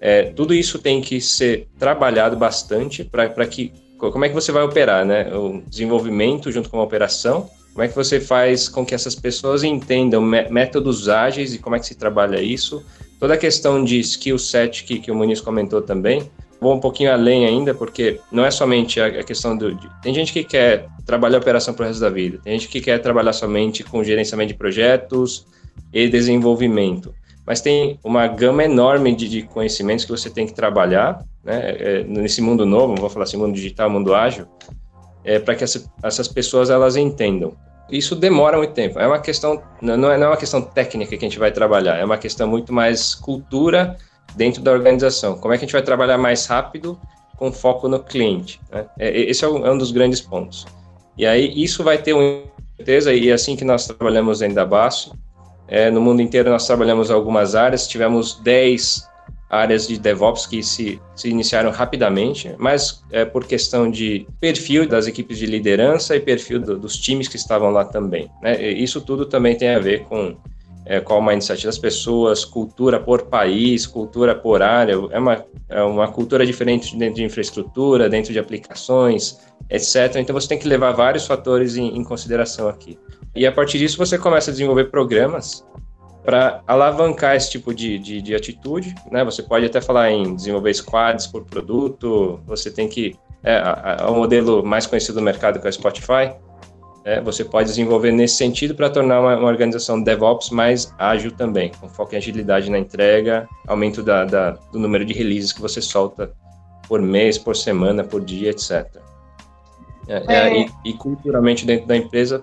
É, 0.00 0.24
tudo 0.24 0.54
isso 0.54 0.78
tem 0.78 1.00
que 1.00 1.20
ser 1.20 1.68
trabalhado 1.78 2.36
bastante 2.36 3.02
para 3.02 3.46
que. 3.46 3.72
Como 3.98 4.24
é 4.24 4.28
que 4.28 4.34
você 4.34 4.52
vai 4.52 4.62
operar, 4.62 5.06
né? 5.06 5.34
O 5.34 5.62
desenvolvimento 5.66 6.52
junto 6.52 6.68
com 6.68 6.78
a 6.78 6.82
operação. 6.82 7.48
Como 7.72 7.82
é 7.82 7.88
que 7.88 7.94
você 7.94 8.20
faz 8.20 8.68
com 8.68 8.84
que 8.86 8.94
essas 8.94 9.14
pessoas 9.14 9.64
entendam 9.64 10.22
métodos 10.22 11.08
ágeis 11.08 11.54
e 11.54 11.58
como 11.58 11.76
é 11.76 11.78
que 11.78 11.86
se 11.86 11.94
trabalha 11.94 12.40
isso? 12.40 12.84
Toda 13.18 13.34
a 13.34 13.36
questão 13.36 13.82
de 13.82 13.98
skill 14.00 14.38
set 14.38 14.84
que, 14.84 14.98
que 14.98 15.10
o 15.10 15.14
Muniz 15.14 15.40
comentou 15.40 15.82
também. 15.82 16.30
Vou 16.60 16.74
um 16.74 16.80
pouquinho 16.80 17.12
além 17.12 17.46
ainda, 17.46 17.74
porque 17.74 18.20
não 18.30 18.44
é 18.44 18.50
somente 18.50 19.00
a, 19.00 19.06
a 19.06 19.22
questão 19.22 19.56
do. 19.56 19.74
De, 19.74 19.88
tem 20.02 20.14
gente 20.14 20.32
que 20.32 20.44
quer 20.44 20.86
trabalhar 21.06 21.38
operação 21.38 21.72
para 21.72 21.84
o 21.84 21.86
resto 21.86 22.00
da 22.00 22.10
vida, 22.10 22.38
tem 22.42 22.58
gente 22.58 22.68
que 22.68 22.80
quer 22.80 22.98
trabalhar 22.98 23.32
somente 23.32 23.84
com 23.84 24.02
gerenciamento 24.04 24.48
de 24.48 24.58
projetos, 24.58 25.46
e 25.92 26.08
desenvolvimento. 26.08 27.14
Mas 27.46 27.60
tem 27.60 27.98
uma 28.02 28.26
gama 28.26 28.64
enorme 28.64 29.14
de, 29.14 29.28
de 29.28 29.42
conhecimentos 29.42 30.04
que 30.04 30.10
você 30.10 30.28
tem 30.28 30.46
que 30.46 30.52
trabalhar 30.52 31.24
né, 31.44 31.76
é, 31.78 32.04
nesse 32.04 32.42
mundo 32.42 32.66
novo, 32.66 32.96
vou 32.96 33.08
falar 33.08 33.24
assim, 33.24 33.36
mundo 33.36 33.54
digital, 33.54 33.88
mundo 33.88 34.14
ágil, 34.14 34.46
é, 35.24 35.38
para 35.38 35.54
que 35.54 35.62
essa, 35.62 35.90
essas 36.02 36.26
pessoas 36.26 36.70
elas 36.70 36.96
entendam. 36.96 37.54
Isso 37.88 38.16
demora 38.16 38.56
muito 38.56 38.72
tempo. 38.72 38.98
É 38.98 39.06
uma 39.06 39.20
questão, 39.20 39.62
não 39.80 39.94
é, 39.94 40.18
não 40.18 40.26
é 40.26 40.26
uma 40.26 40.36
questão 40.36 40.60
técnica 40.60 41.10
que 41.16 41.24
a 41.24 41.28
gente 41.28 41.38
vai 41.38 41.52
trabalhar, 41.52 41.96
é 41.96 42.04
uma 42.04 42.18
questão 42.18 42.48
muito 42.48 42.72
mais 42.72 43.14
cultura 43.14 43.96
dentro 44.34 44.60
da 44.60 44.72
organização. 44.72 45.38
Como 45.38 45.54
é 45.54 45.56
que 45.56 45.64
a 45.64 45.66
gente 45.66 45.72
vai 45.72 45.82
trabalhar 45.82 46.18
mais 46.18 46.46
rápido 46.46 46.98
com 47.36 47.52
foco 47.52 47.88
no 47.88 48.00
cliente? 48.00 48.60
Né? 48.72 48.86
É, 48.98 49.20
esse 49.20 49.44
é 49.44 49.48
um, 49.48 49.64
é 49.64 49.70
um 49.70 49.78
dos 49.78 49.92
grandes 49.92 50.20
pontos. 50.20 50.66
E 51.16 51.24
aí 51.26 51.52
isso 51.56 51.82
vai 51.82 51.98
ter 51.98 52.12
uma 52.12 52.42
certeza, 52.76 53.12
e 53.12 53.30
é 53.30 53.32
assim 53.32 53.56
que 53.56 53.64
nós 53.64 53.86
trabalhamos 53.86 54.40
da 54.40 54.64
BASF, 54.64 55.10
é, 55.68 55.90
no 55.90 56.00
mundo 56.00 56.22
inteiro 56.22 56.50
nós 56.50 56.66
trabalhamos 56.66 57.10
algumas 57.10 57.54
áreas, 57.54 57.88
tivemos 57.88 58.38
10 58.40 59.08
áreas 59.48 59.86
de 59.86 59.98
DevOps 59.98 60.46
que 60.46 60.62
se, 60.62 61.00
se 61.14 61.28
iniciaram 61.28 61.70
rapidamente, 61.70 62.52
mas 62.58 63.02
é, 63.10 63.24
por 63.24 63.44
questão 63.44 63.90
de 63.90 64.26
perfil 64.40 64.88
das 64.88 65.06
equipes 65.06 65.38
de 65.38 65.46
liderança 65.46 66.16
e 66.16 66.20
perfil 66.20 66.60
do, 66.60 66.78
dos 66.78 66.96
times 66.96 67.28
que 67.28 67.36
estavam 67.36 67.70
lá 67.70 67.84
também. 67.84 68.30
Né? 68.42 68.72
Isso 68.72 69.00
tudo 69.00 69.24
também 69.26 69.56
tem 69.56 69.70
a 69.70 69.78
ver 69.78 70.04
com 70.04 70.36
é, 70.86 71.00
qual 71.00 71.18
o 71.18 71.22
mindset 71.22 71.66
das 71.66 71.76
pessoas, 71.76 72.44
cultura 72.44 73.00
por 73.00 73.22
país, 73.22 73.86
cultura 73.86 74.34
por 74.36 74.62
área, 74.62 74.92
é 75.10 75.18
uma, 75.18 75.44
é 75.68 75.82
uma 75.82 76.08
cultura 76.08 76.46
diferente 76.46 76.96
dentro 76.96 77.16
de 77.16 77.24
infraestrutura, 77.24 78.08
dentro 78.08 78.32
de 78.32 78.38
aplicações, 78.38 79.38
etc. 79.68 80.16
Então 80.16 80.32
você 80.32 80.48
tem 80.48 80.58
que 80.58 80.68
levar 80.68 80.92
vários 80.92 81.26
fatores 81.26 81.76
em, 81.76 81.96
em 81.96 82.04
consideração 82.04 82.68
aqui. 82.68 82.96
E 83.34 83.44
a 83.44 83.52
partir 83.52 83.78
disso 83.78 83.98
você 83.98 84.16
começa 84.16 84.50
a 84.50 84.52
desenvolver 84.52 84.84
programas 84.84 85.66
para 86.24 86.62
alavancar 86.66 87.36
esse 87.36 87.50
tipo 87.50 87.74
de, 87.74 87.98
de, 87.98 88.22
de, 88.22 88.34
atitude, 88.34 88.94
né? 89.10 89.24
Você 89.24 89.42
pode 89.42 89.66
até 89.66 89.80
falar 89.80 90.10
em 90.10 90.34
desenvolver 90.34 90.72
squads 90.74 91.26
por 91.26 91.44
produto, 91.44 92.40
você 92.46 92.70
tem 92.70 92.88
que... 92.88 93.14
É, 93.44 93.62
o 94.08 94.14
modelo 94.14 94.64
mais 94.64 94.86
conhecido 94.86 95.16
do 95.16 95.22
mercado 95.22 95.60
que 95.60 95.66
é 95.66 95.70
o 95.70 95.72
Spotify, 95.72 96.32
é, 97.06 97.20
você 97.20 97.44
pode 97.44 97.68
desenvolver 97.68 98.10
nesse 98.10 98.34
sentido 98.34 98.74
para 98.74 98.90
tornar 98.90 99.20
uma, 99.20 99.36
uma, 99.36 99.46
organização 99.46 100.02
DevOps 100.02 100.50
mais 100.50 100.92
ágil 100.98 101.30
também, 101.30 101.70
com 101.80 101.88
foco 101.88 102.14
em 102.14 102.18
agilidade 102.18 102.68
na 102.68 102.80
entrega, 102.80 103.48
aumento 103.64 104.02
da, 104.02 104.24
da, 104.24 104.50
do 104.72 104.78
número 104.80 105.04
de 105.04 105.14
releases 105.14 105.52
que 105.52 105.60
você 105.60 105.80
solta 105.80 106.32
por 106.88 107.00
mês, 107.00 107.38
por 107.38 107.54
semana, 107.54 108.02
por 108.02 108.24
dia, 108.24 108.50
etc. 108.50 108.88
É, 110.08 110.16
é. 110.26 110.34
é. 110.34 110.60
E, 110.62 110.70
e, 110.84 110.92
culturalmente 110.94 111.64
dentro 111.64 111.86
da 111.86 111.96
empresa 111.96 112.42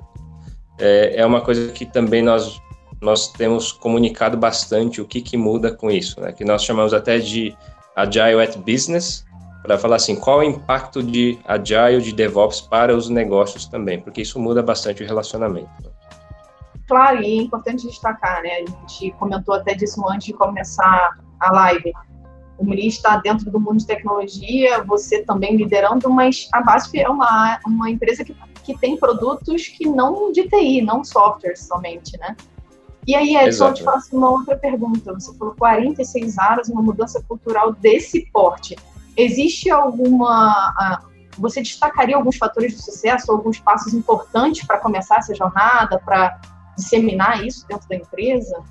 é, 0.80 1.16
é, 1.18 1.26
uma 1.26 1.42
coisa 1.42 1.70
que 1.74 1.86
também 1.86 2.22
nós 2.22 2.62
nós 3.02 3.34
temos 3.34 3.74
comunicado 3.74 4.38
bastante 4.38 5.02
o 5.02 5.06
que, 5.06 5.22
que 5.22 5.36
muda 5.36 5.76
com 5.76 5.92
isso, 5.92 6.22
né? 6.22 6.32
que 6.32 6.46
nós 6.46 6.64
chamamos 6.64 6.94
até 6.94 7.20
de 7.20 7.54
Agile 7.98 8.42
at 8.42 8.56
Business, 8.60 9.26
para 9.64 9.78
falar 9.78 9.96
assim, 9.96 10.16
qual 10.16 10.42
é 10.42 10.46
o 10.46 10.50
impacto 10.50 11.02
de 11.02 11.40
Agile, 11.46 12.02
de 12.02 12.14
DevOps 12.14 12.60
para 12.60 12.96
os 12.96 13.08
negócios 13.08 13.66
também, 13.66 14.00
porque 14.00 14.22
isso 14.22 14.38
muda 14.38 14.62
bastante 14.62 15.02
o 15.02 15.08
relacionamento. 15.08 15.70
Claro, 16.86 17.24
e 17.24 17.40
é 17.40 17.42
importante 17.44 17.88
destacar, 17.88 18.44
né? 18.44 18.50
A 18.56 18.66
gente 18.66 19.12
comentou 19.18 19.56
até 19.56 19.74
disso 19.74 20.04
antes 20.10 20.28
de 20.28 20.34
começar 20.34 21.18
a 21.40 21.52
live. 21.54 21.94
O 22.58 22.66
Muli 22.66 22.88
está 22.88 23.18
dentro 23.18 23.50
do 23.50 23.60
mundo 23.60 23.78
de 23.78 23.88
tecnologia, 23.88 24.84
você 24.84 25.24
também 25.24 25.56
liderando, 25.56 26.10
mas 26.10 26.50
a 26.52 26.62
BASF 26.62 27.00
é 27.00 27.10
uma, 27.10 27.58
uma 27.66 27.90
empresa 27.90 28.24
que, 28.24 28.36
que 28.64 28.78
tem 28.78 28.98
produtos 28.98 29.70
que 29.70 29.88
não 29.88 30.32
de 30.32 30.44
TI, 30.50 30.82
não 30.82 31.06
software 31.06 31.56
somente, 31.56 32.18
né? 32.20 32.36
E 33.08 33.16
aí, 33.16 33.36
Edson, 33.36 33.70
eu 33.70 33.74
te 33.74 33.84
faço 33.84 34.16
uma 34.16 34.30
outra 34.30 34.58
pergunta. 34.58 35.14
Você 35.14 35.34
falou 35.38 35.56
46 35.58 36.38
anos, 36.38 36.70
uma 36.70 36.82
mudança 36.82 37.22
cultural 37.28 37.74
desse 37.74 38.30
porte. 38.32 38.78
Existe 39.16 39.70
alguma. 39.70 41.02
Você 41.38 41.62
destacaria 41.62 42.16
alguns 42.16 42.38
fatores 42.38 42.76
de 42.76 42.82
sucesso, 42.82 43.32
alguns 43.32 43.60
passos 43.60 43.94
importantes 43.94 44.66
para 44.66 44.78
começar 44.78 45.18
essa 45.18 45.34
jornada, 45.34 46.00
para 46.00 46.40
disseminar 46.78 47.46
isso 47.46 47.66
dentro 47.68 47.88
da 47.90 47.96
empresa? 47.96 48.62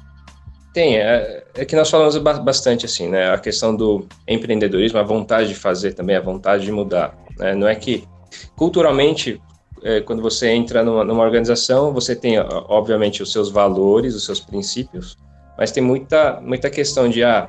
Tem, 0.72 0.96
é, 0.96 1.44
é, 1.54 1.64
que 1.64 1.76
nós 1.76 1.90
falamos 1.90 2.16
bastante 2.16 2.86
assim, 2.86 3.08
né? 3.08 3.32
A 3.32 3.38
questão 3.38 3.74
do 3.74 4.06
empreendedorismo, 4.26 4.98
a 4.98 5.02
vontade 5.02 5.48
de 5.48 5.54
fazer 5.54 5.92
também, 5.92 6.16
a 6.16 6.20
vontade 6.20 6.64
de 6.64 6.72
mudar. 6.72 7.14
Né? 7.38 7.54
Não 7.54 7.68
é 7.68 7.74
que 7.74 8.08
culturalmente, 8.56 9.40
é, 9.82 10.00
quando 10.00 10.22
você 10.22 10.48
entra 10.48 10.82
numa, 10.82 11.04
numa, 11.04 11.22
organização, 11.22 11.92
você 11.92 12.16
tem, 12.16 12.38
obviamente, 12.38 13.22
os 13.22 13.30
seus 13.30 13.50
valores, 13.50 14.14
os 14.14 14.24
seus 14.24 14.40
princípios, 14.40 15.18
mas 15.58 15.70
tem 15.70 15.82
muita, 15.82 16.40
muita 16.40 16.70
questão 16.70 17.08
de, 17.08 17.22
ah, 17.22 17.48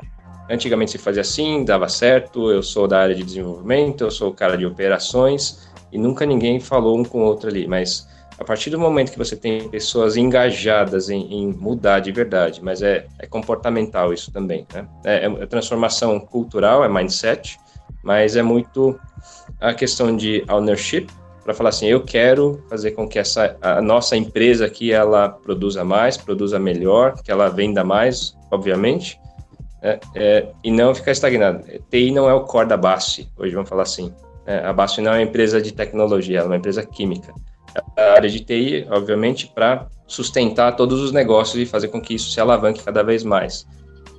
Antigamente 0.50 0.92
se 0.92 0.98
fazia 0.98 1.22
assim, 1.22 1.64
dava 1.64 1.88
certo, 1.88 2.52
eu 2.52 2.62
sou 2.62 2.88
da 2.88 3.00
área 3.00 3.16
de 3.16 3.24
desenvolvimento, 3.24 4.04
eu 4.04 4.12
sou 4.12 4.30
o 4.30 4.34
cara 4.34 4.58
de 4.58 4.66
operações, 4.66 5.70
e 5.92 5.98
nunca 5.98 6.26
ninguém 6.26 6.60
falou 6.60 6.98
um 6.98 7.04
com 7.04 7.22
o 7.22 7.26
outro 7.26 7.50
ali. 7.50 7.68
Mas 7.68 8.08
a 8.38 8.44
partir 8.44 8.70
do 8.70 8.80
momento 8.80 9.12
que 9.12 9.18
você 9.18 9.36
tem 9.36 9.70
pessoas 9.70 10.18
engajadas 10.18 11.10
em, 11.10 11.34
em 11.34 11.54
mudar 11.54 12.00
de 12.00 12.12
verdade, 12.12 12.62
mas 12.64 12.82
é, 12.82 13.06
é 13.20 13.26
comportamental 13.26 14.14
isso 14.14 14.32
também, 14.32 14.68
né? 14.74 14.88
É, 15.06 15.26
é, 15.26 15.46
transformação 15.46 16.20
cultural, 16.20 16.84
é 16.84 16.90
mindset, 16.90 17.58
mas 18.04 18.36
é 18.36 18.42
muito 18.42 19.00
a 19.62 19.74
questão 19.74 20.16
de 20.16 20.44
ownership, 20.50 21.08
para 21.44 21.54
falar 21.54 21.70
assim, 21.70 21.88
eu 21.88 22.02
quero 22.02 22.64
fazer 22.70 22.92
com 22.92 23.08
que 23.08 23.20
essa 23.20 23.58
a 23.62 23.82
nossa 23.82 24.16
empresa 24.16 24.66
aqui 24.66 24.94
ela 24.94 25.30
produza 25.30 25.84
mais, 25.84 26.16
produza 26.16 26.58
melhor, 26.58 27.22
que 27.22 27.32
ela 27.32 27.50
venda 27.50 27.84
mais, 27.84 28.34
obviamente, 28.50 29.20
é, 29.84 30.00
é, 30.16 30.48
e 30.64 30.72
não 30.72 30.96
ficar 30.96 31.12
estagnado. 31.12 31.66
TI 31.92 32.10
não 32.10 32.30
é 32.30 32.34
o 32.34 32.46
core 32.46 32.70
da 32.70 32.78
BASF, 32.78 33.28
hoje 33.38 33.54
vamos 33.54 33.70
falar 33.70 33.84
assim. 33.84 34.14
É, 34.46 34.60
a 34.60 34.72
BASF 34.72 35.02
não 35.02 35.12
é 35.12 35.18
uma 35.18 35.22
empresa 35.22 35.62
de 35.62 35.74
tecnologia, 35.74 36.40
ela 36.40 36.48
é 36.48 36.50
uma 36.52 36.58
empresa 36.58 36.86
química. 36.86 37.34
A 37.98 38.14
área 38.14 38.30
de 38.30 38.40
TI, 38.40 38.88
obviamente, 38.90 39.52
para 39.54 39.88
sustentar 40.08 40.76
todos 40.78 41.02
os 41.02 41.12
negócios 41.12 41.62
e 41.62 41.66
fazer 41.66 41.90
com 41.90 42.00
que 42.00 42.16
isso 42.16 42.32
se 42.32 42.40
alavanque 42.40 42.82
cada 42.82 43.04
vez 43.04 43.24
mais. 43.24 43.68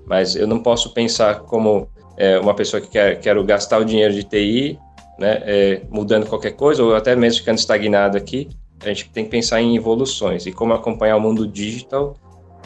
Mas 0.06 0.36
eu 0.36 0.46
não 0.46 0.60
posso 0.60 0.92
pensar 0.92 1.40
como 1.40 1.88
é, 2.16 2.38
uma 2.38 2.52
pessoa 2.52 2.80
que 2.80 2.88
quer 2.88 3.18
quero 3.20 3.42
gastar 3.42 3.78
o 3.78 3.84
dinheiro 3.84 4.12
de 4.12 4.24
TI, 4.24 4.78
né, 5.18 5.42
é, 5.44 5.82
mudando 5.88 6.26
qualquer 6.26 6.52
coisa, 6.52 6.82
ou 6.82 6.94
até 6.94 7.16
mesmo 7.16 7.40
ficando 7.40 7.58
estagnado 7.58 8.18
aqui. 8.18 8.50
A 8.80 8.88
gente 8.88 9.08
tem 9.10 9.24
que 9.24 9.30
pensar 9.30 9.62
em 9.62 9.76
evoluções 9.76 10.44
e 10.44 10.52
como 10.52 10.74
acompanhar 10.74 11.16
o 11.16 11.20
mundo 11.20 11.46
digital 11.46 12.16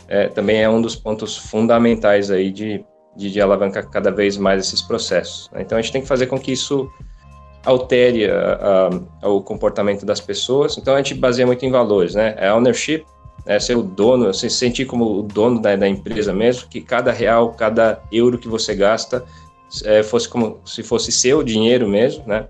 é, 0.08 0.28
também 0.28 0.62
é 0.62 0.68
um 0.68 0.80
dos 0.80 0.96
pontos 0.96 1.36
fundamentais 1.36 2.30
aí 2.30 2.50
de, 2.50 2.84
de, 3.16 3.30
de, 3.30 3.40
alavancar 3.40 3.88
cada 3.90 4.10
vez 4.10 4.36
mais 4.36 4.66
esses 4.66 4.80
processos. 4.80 5.50
Né? 5.52 5.62
Então 5.62 5.76
a 5.76 5.82
gente 5.82 5.92
tem 5.92 6.02
que 6.02 6.08
fazer 6.08 6.26
com 6.26 6.38
que 6.38 6.52
isso 6.52 6.90
altere 7.64 8.30
a, 8.30 8.90
a, 9.22 9.28
o 9.28 9.42
comportamento 9.42 10.06
das 10.06 10.20
pessoas. 10.20 10.78
Então 10.78 10.94
a 10.94 10.98
gente 10.98 11.14
baseia 11.14 11.46
muito 11.46 11.64
em 11.66 11.70
valores, 11.70 12.14
né? 12.14 12.34
É 12.38 12.52
ownership, 12.52 13.04
é 13.44 13.58
ser 13.58 13.76
o 13.76 13.82
dono, 13.82 14.32
se 14.32 14.48
sentir 14.48 14.86
como 14.86 15.18
o 15.18 15.22
dono 15.22 15.60
da, 15.60 15.76
da 15.76 15.88
empresa 15.88 16.32
mesmo, 16.32 16.68
que 16.68 16.80
cada 16.80 17.12
real, 17.12 17.52
cada 17.52 18.00
euro 18.10 18.38
que 18.38 18.48
você 18.48 18.74
gasta 18.74 19.24
é, 19.84 20.02
fosse 20.02 20.28
como 20.28 20.60
se 20.64 20.82
fosse 20.82 21.12
seu 21.12 21.42
dinheiro 21.42 21.88
mesmo, 21.88 22.24
né? 22.26 22.46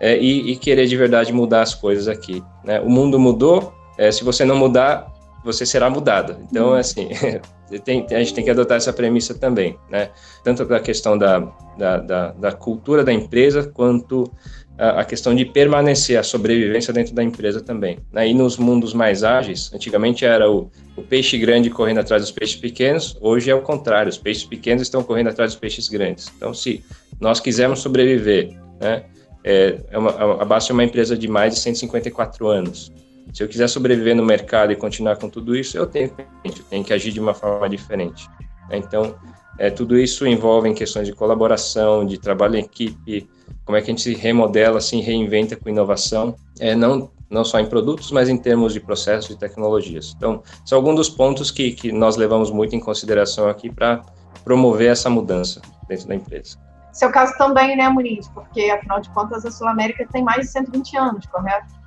É, 0.00 0.16
e, 0.16 0.52
e, 0.52 0.56
querer 0.56 0.86
de 0.86 0.96
verdade 0.96 1.30
mudar 1.30 1.60
as 1.60 1.74
coisas 1.74 2.08
aqui. 2.08 2.42
Né? 2.64 2.80
O 2.80 2.88
mundo 2.88 3.18
mudou, 3.18 3.74
é, 3.98 4.10
se 4.10 4.24
você 4.24 4.46
não 4.46 4.56
mudar, 4.56 5.12
você 5.44 5.64
será 5.64 5.88
mudada. 5.88 6.38
Então, 6.50 6.68
uhum. 6.68 6.74
assim, 6.74 7.08
tem, 7.84 8.06
a 8.10 8.18
gente 8.18 8.34
tem 8.34 8.44
que 8.44 8.50
adotar 8.50 8.76
essa 8.76 8.92
premissa 8.92 9.34
também, 9.34 9.78
né? 9.90 10.10
Tanto 10.44 10.64
da 10.64 10.80
questão 10.80 11.16
da, 11.16 11.40
da, 11.78 11.96
da, 11.98 12.32
da 12.32 12.52
cultura 12.52 13.04
da 13.04 13.12
empresa, 13.12 13.70
quanto 13.72 14.30
a, 14.78 15.00
a, 15.00 15.04
questão 15.04 15.34
de 15.34 15.44
permanecer, 15.44 16.18
a 16.18 16.22
sobrevivência 16.22 16.92
dentro 16.92 17.14
da 17.14 17.22
empresa 17.22 17.60
também. 17.60 17.98
Né? 18.12 18.28
E 18.28 18.34
nos 18.34 18.56
mundos 18.56 18.94
mais 18.94 19.22
ágeis, 19.22 19.70
antigamente 19.72 20.24
era 20.24 20.50
o, 20.50 20.70
o 20.96 21.02
peixe 21.02 21.38
grande 21.38 21.70
correndo 21.70 22.00
atrás 22.00 22.22
dos 22.22 22.30
peixes 22.30 22.56
pequenos, 22.56 23.16
hoje 23.20 23.50
é 23.50 23.54
o 23.54 23.62
contrário, 23.62 24.08
os 24.08 24.18
peixes 24.18 24.44
pequenos 24.44 24.82
estão 24.82 25.02
correndo 25.02 25.28
atrás 25.28 25.52
dos 25.52 25.60
peixes 25.60 25.88
grandes. 25.88 26.32
Então, 26.36 26.54
se 26.54 26.84
nós 27.20 27.40
quisermos 27.40 27.80
sobreviver, 27.80 28.58
né? 28.80 29.04
É, 29.42 29.78
é 29.90 29.98
uma, 29.98 30.10
a 30.42 30.44
Basta 30.44 30.70
é 30.70 30.74
uma 30.74 30.84
empresa 30.84 31.16
de 31.16 31.26
mais 31.26 31.54
de 31.54 31.60
154 31.60 32.46
anos. 32.46 32.92
Se 33.32 33.42
eu 33.42 33.48
quiser 33.48 33.68
sobreviver 33.68 34.14
no 34.16 34.24
mercado 34.24 34.72
e 34.72 34.76
continuar 34.76 35.16
com 35.16 35.28
tudo 35.28 35.56
isso, 35.56 35.76
eu 35.76 35.86
tenho, 35.86 36.12
eu 36.44 36.52
tenho 36.68 36.84
que 36.84 36.92
agir 36.92 37.12
de 37.12 37.20
uma 37.20 37.34
forma 37.34 37.68
diferente. 37.68 38.28
Né? 38.68 38.78
Então, 38.78 39.14
é, 39.58 39.70
tudo 39.70 39.98
isso 39.98 40.26
envolve 40.26 40.68
em 40.68 40.74
questões 40.74 41.06
de 41.06 41.12
colaboração, 41.12 42.04
de 42.04 42.18
trabalho 42.18 42.56
em 42.56 42.60
equipe, 42.60 43.28
como 43.64 43.76
é 43.76 43.80
que 43.80 43.90
a 43.90 43.92
gente 43.92 44.02
se 44.02 44.14
remodela, 44.14 44.80
se 44.80 45.00
reinventa 45.00 45.54
com 45.54 45.68
inovação, 45.68 46.34
é, 46.58 46.74
não, 46.74 47.10
não 47.28 47.44
só 47.44 47.60
em 47.60 47.66
produtos, 47.66 48.10
mas 48.10 48.28
em 48.28 48.36
termos 48.36 48.72
de 48.72 48.80
processos 48.80 49.30
e 49.30 49.38
tecnologias. 49.38 50.14
Então, 50.16 50.42
são 50.64 50.76
alguns 50.76 50.96
dos 50.96 51.08
pontos 51.10 51.50
que, 51.50 51.72
que 51.72 51.92
nós 51.92 52.16
levamos 52.16 52.50
muito 52.50 52.74
em 52.74 52.80
consideração 52.80 53.48
aqui 53.48 53.70
para 53.70 54.02
promover 54.44 54.90
essa 54.90 55.08
mudança 55.08 55.60
dentro 55.88 56.08
da 56.08 56.14
empresa. 56.14 56.58
Seu 56.92 57.10
caso 57.12 57.36
também, 57.38 57.76
né, 57.76 57.88
Muniz? 57.88 58.28
Porque, 58.28 58.70
afinal 58.70 59.00
de 59.00 59.08
contas, 59.10 59.44
a 59.44 59.50
Sul 59.50 59.68
América 59.68 60.06
tem 60.10 60.24
mais 60.24 60.46
de 60.46 60.52
120 60.52 60.96
anos, 60.96 61.26
correto? 61.26 61.79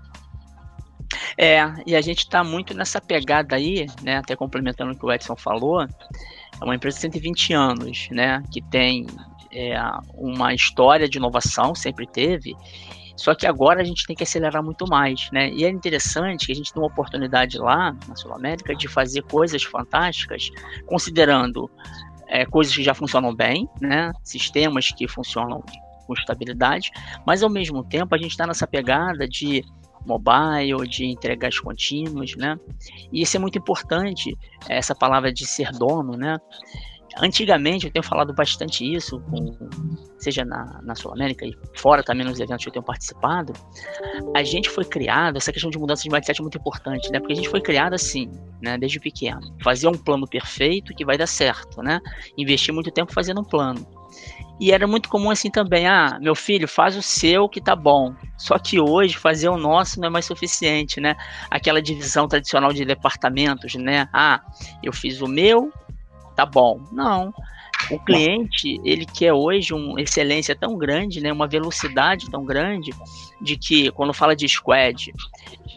É, 1.38 1.62
e 1.86 1.96
a 1.96 2.02
gente 2.02 2.20
está 2.20 2.44
muito 2.44 2.74
nessa 2.74 3.02
pegada 3.02 3.56
aí, 3.56 3.88
né? 4.02 4.18
Até 4.18 4.36
complementando 4.36 4.92
o 4.92 4.98
que 4.98 5.06
o 5.06 5.12
Edson 5.12 5.36
falou, 5.36 5.82
é 5.82 5.88
uma 6.64 6.76
empresa 6.76 6.98
de 6.98 7.02
120 7.02 7.54
anos, 7.54 8.08
né? 8.12 8.44
Que 8.52 8.62
tem 8.62 9.08
é, 9.52 9.76
uma 10.14 10.54
história 10.54 11.08
de 11.08 11.18
inovação, 11.18 11.74
sempre 11.74 12.06
teve, 12.08 12.56
só 13.16 13.36
que 13.36 13.46
agora 13.46 13.82
a 13.82 13.84
gente 13.84 14.06
tem 14.06 14.16
que 14.16 14.24
acelerar 14.24 14.64
muito 14.64 14.86
mais, 14.88 15.30
né? 15.32 15.50
E 15.50 15.64
é 15.64 15.70
interessante 15.70 16.48
que 16.48 16.52
a 16.52 16.56
gente 16.56 16.74
tem 16.74 16.82
uma 16.82 16.88
oportunidade 16.88 17.58
lá 17.58 17.96
na 18.08 18.16
Sul 18.16 18.34
América 18.34 18.76
de 18.76 18.88
fazer 18.88 19.22
coisas 19.24 19.64
fantásticas, 19.64 20.50
considerando 20.86 21.70
é, 22.28 22.46
coisas 22.46 22.76
que 22.76 22.84
já 22.84 22.94
funcionam 22.94 23.34
bem, 23.34 23.70
né? 23.80 24.12
Sistemas 24.24 24.92
que 24.92 25.08
funcionam 25.08 25.64
com 26.08 26.14
estabilidade, 26.14 26.92
mas 27.26 27.44
ao 27.44 27.50
mesmo 27.50 27.84
tempo 27.84 28.14
a 28.14 28.18
gente 28.18 28.32
está 28.32 28.46
nessa 28.46 28.68
pegada 28.68 29.28
de 29.28 29.64
mobile, 30.06 30.88
de 30.88 31.06
entregas 31.06 31.60
contínuas, 31.60 32.36
né? 32.36 32.58
E 33.12 33.22
isso 33.22 33.38
é 33.38 33.40
muito 33.40 33.58
importante, 33.58 34.38
essa 34.68 34.94
palavra 34.94 35.32
de 35.32 35.46
ser 35.46 35.72
dono, 35.72 36.18
né? 36.18 36.38
antigamente, 37.18 37.86
eu 37.86 37.92
tenho 37.92 38.04
falado 38.04 38.34
bastante 38.34 38.84
isso, 38.84 39.20
com, 39.22 39.56
seja 40.18 40.44
na, 40.44 40.82
na 40.82 40.96
Sul 40.96 41.12
América 41.12 41.46
e 41.46 41.56
fora 41.76 42.04
também 42.04 42.26
nos 42.26 42.40
eventos 42.40 42.64
que 42.64 42.70
eu 42.70 42.74
tenho 42.74 42.86
participado, 42.86 43.54
a 44.36 44.44
gente 44.44 44.70
foi 44.70 44.86
criado, 44.86 45.38
essa 45.38 45.52
questão 45.52 45.70
de 45.70 45.78
mudança 45.78 46.04
de 46.04 46.10
mindset 46.10 46.40
é 46.40 46.42
muito 46.42 46.58
importante, 46.58 47.12
né? 47.12 47.20
Porque 47.20 47.34
a 47.34 47.36
gente 47.36 47.50
foi 47.50 47.62
criado 47.62 47.94
assim, 47.94 48.32
né? 48.62 48.78
Desde 48.78 49.00
pequeno. 49.00 49.42
Fazer 49.62 49.88
um 49.88 49.94
plano 49.94 50.28
perfeito 50.28 50.94
que 50.96 51.06
vai 51.06 51.18
dar 51.18 51.28
certo, 51.28 51.82
né? 51.82 52.00
Investir 52.38 52.74
muito 52.74 52.92
tempo 52.92 53.14
fazendo 53.14 53.42
um 53.42 53.46
plano. 53.46 53.86
E 54.60 54.72
era 54.72 54.88
muito 54.88 55.10
comum 55.10 55.32
assim 55.32 55.50
também, 55.50 55.88
ah, 55.88 56.18
meu 56.22 56.36
filho, 56.36 56.68
faz 56.68 56.96
o 56.96 57.02
seu 57.02 57.50
que 57.50 57.60
tá 57.60 57.76
bom. 57.76 58.14
Só 58.38 58.58
que 58.58 58.80
hoje 58.80 59.18
fazer 59.18 59.50
o 59.50 59.58
nosso 59.58 60.00
não 60.00 60.08
é 60.08 60.10
mais 60.12 60.26
suficiente, 60.26 61.02
né? 61.02 61.16
Aquela 61.50 61.82
divisão 61.82 62.28
tradicional 62.28 62.72
de 62.72 62.86
departamentos, 62.86 63.74
né? 63.76 64.08
Ah, 64.14 64.42
eu 64.82 64.94
fiz 64.94 65.22
o 65.22 65.28
meu, 65.28 65.72
tá 66.36 66.46
bom. 66.46 66.80
Não. 66.92 67.34
O 67.92 68.00
cliente, 68.00 68.80
ele 68.86 69.06
quer 69.06 69.34
hoje 69.34 69.74
uma 69.74 70.00
excelência 70.02 70.56
tão 70.56 70.78
grande, 70.78 71.20
né, 71.20 71.34
uma 71.34 71.48
velocidade 71.48 72.30
tão 72.30 72.46
grande, 72.46 72.92
de 73.42 73.58
que 73.58 73.92
quando 73.92 74.14
fala 74.14 74.36
de 74.36 74.48
squad, 74.48 75.12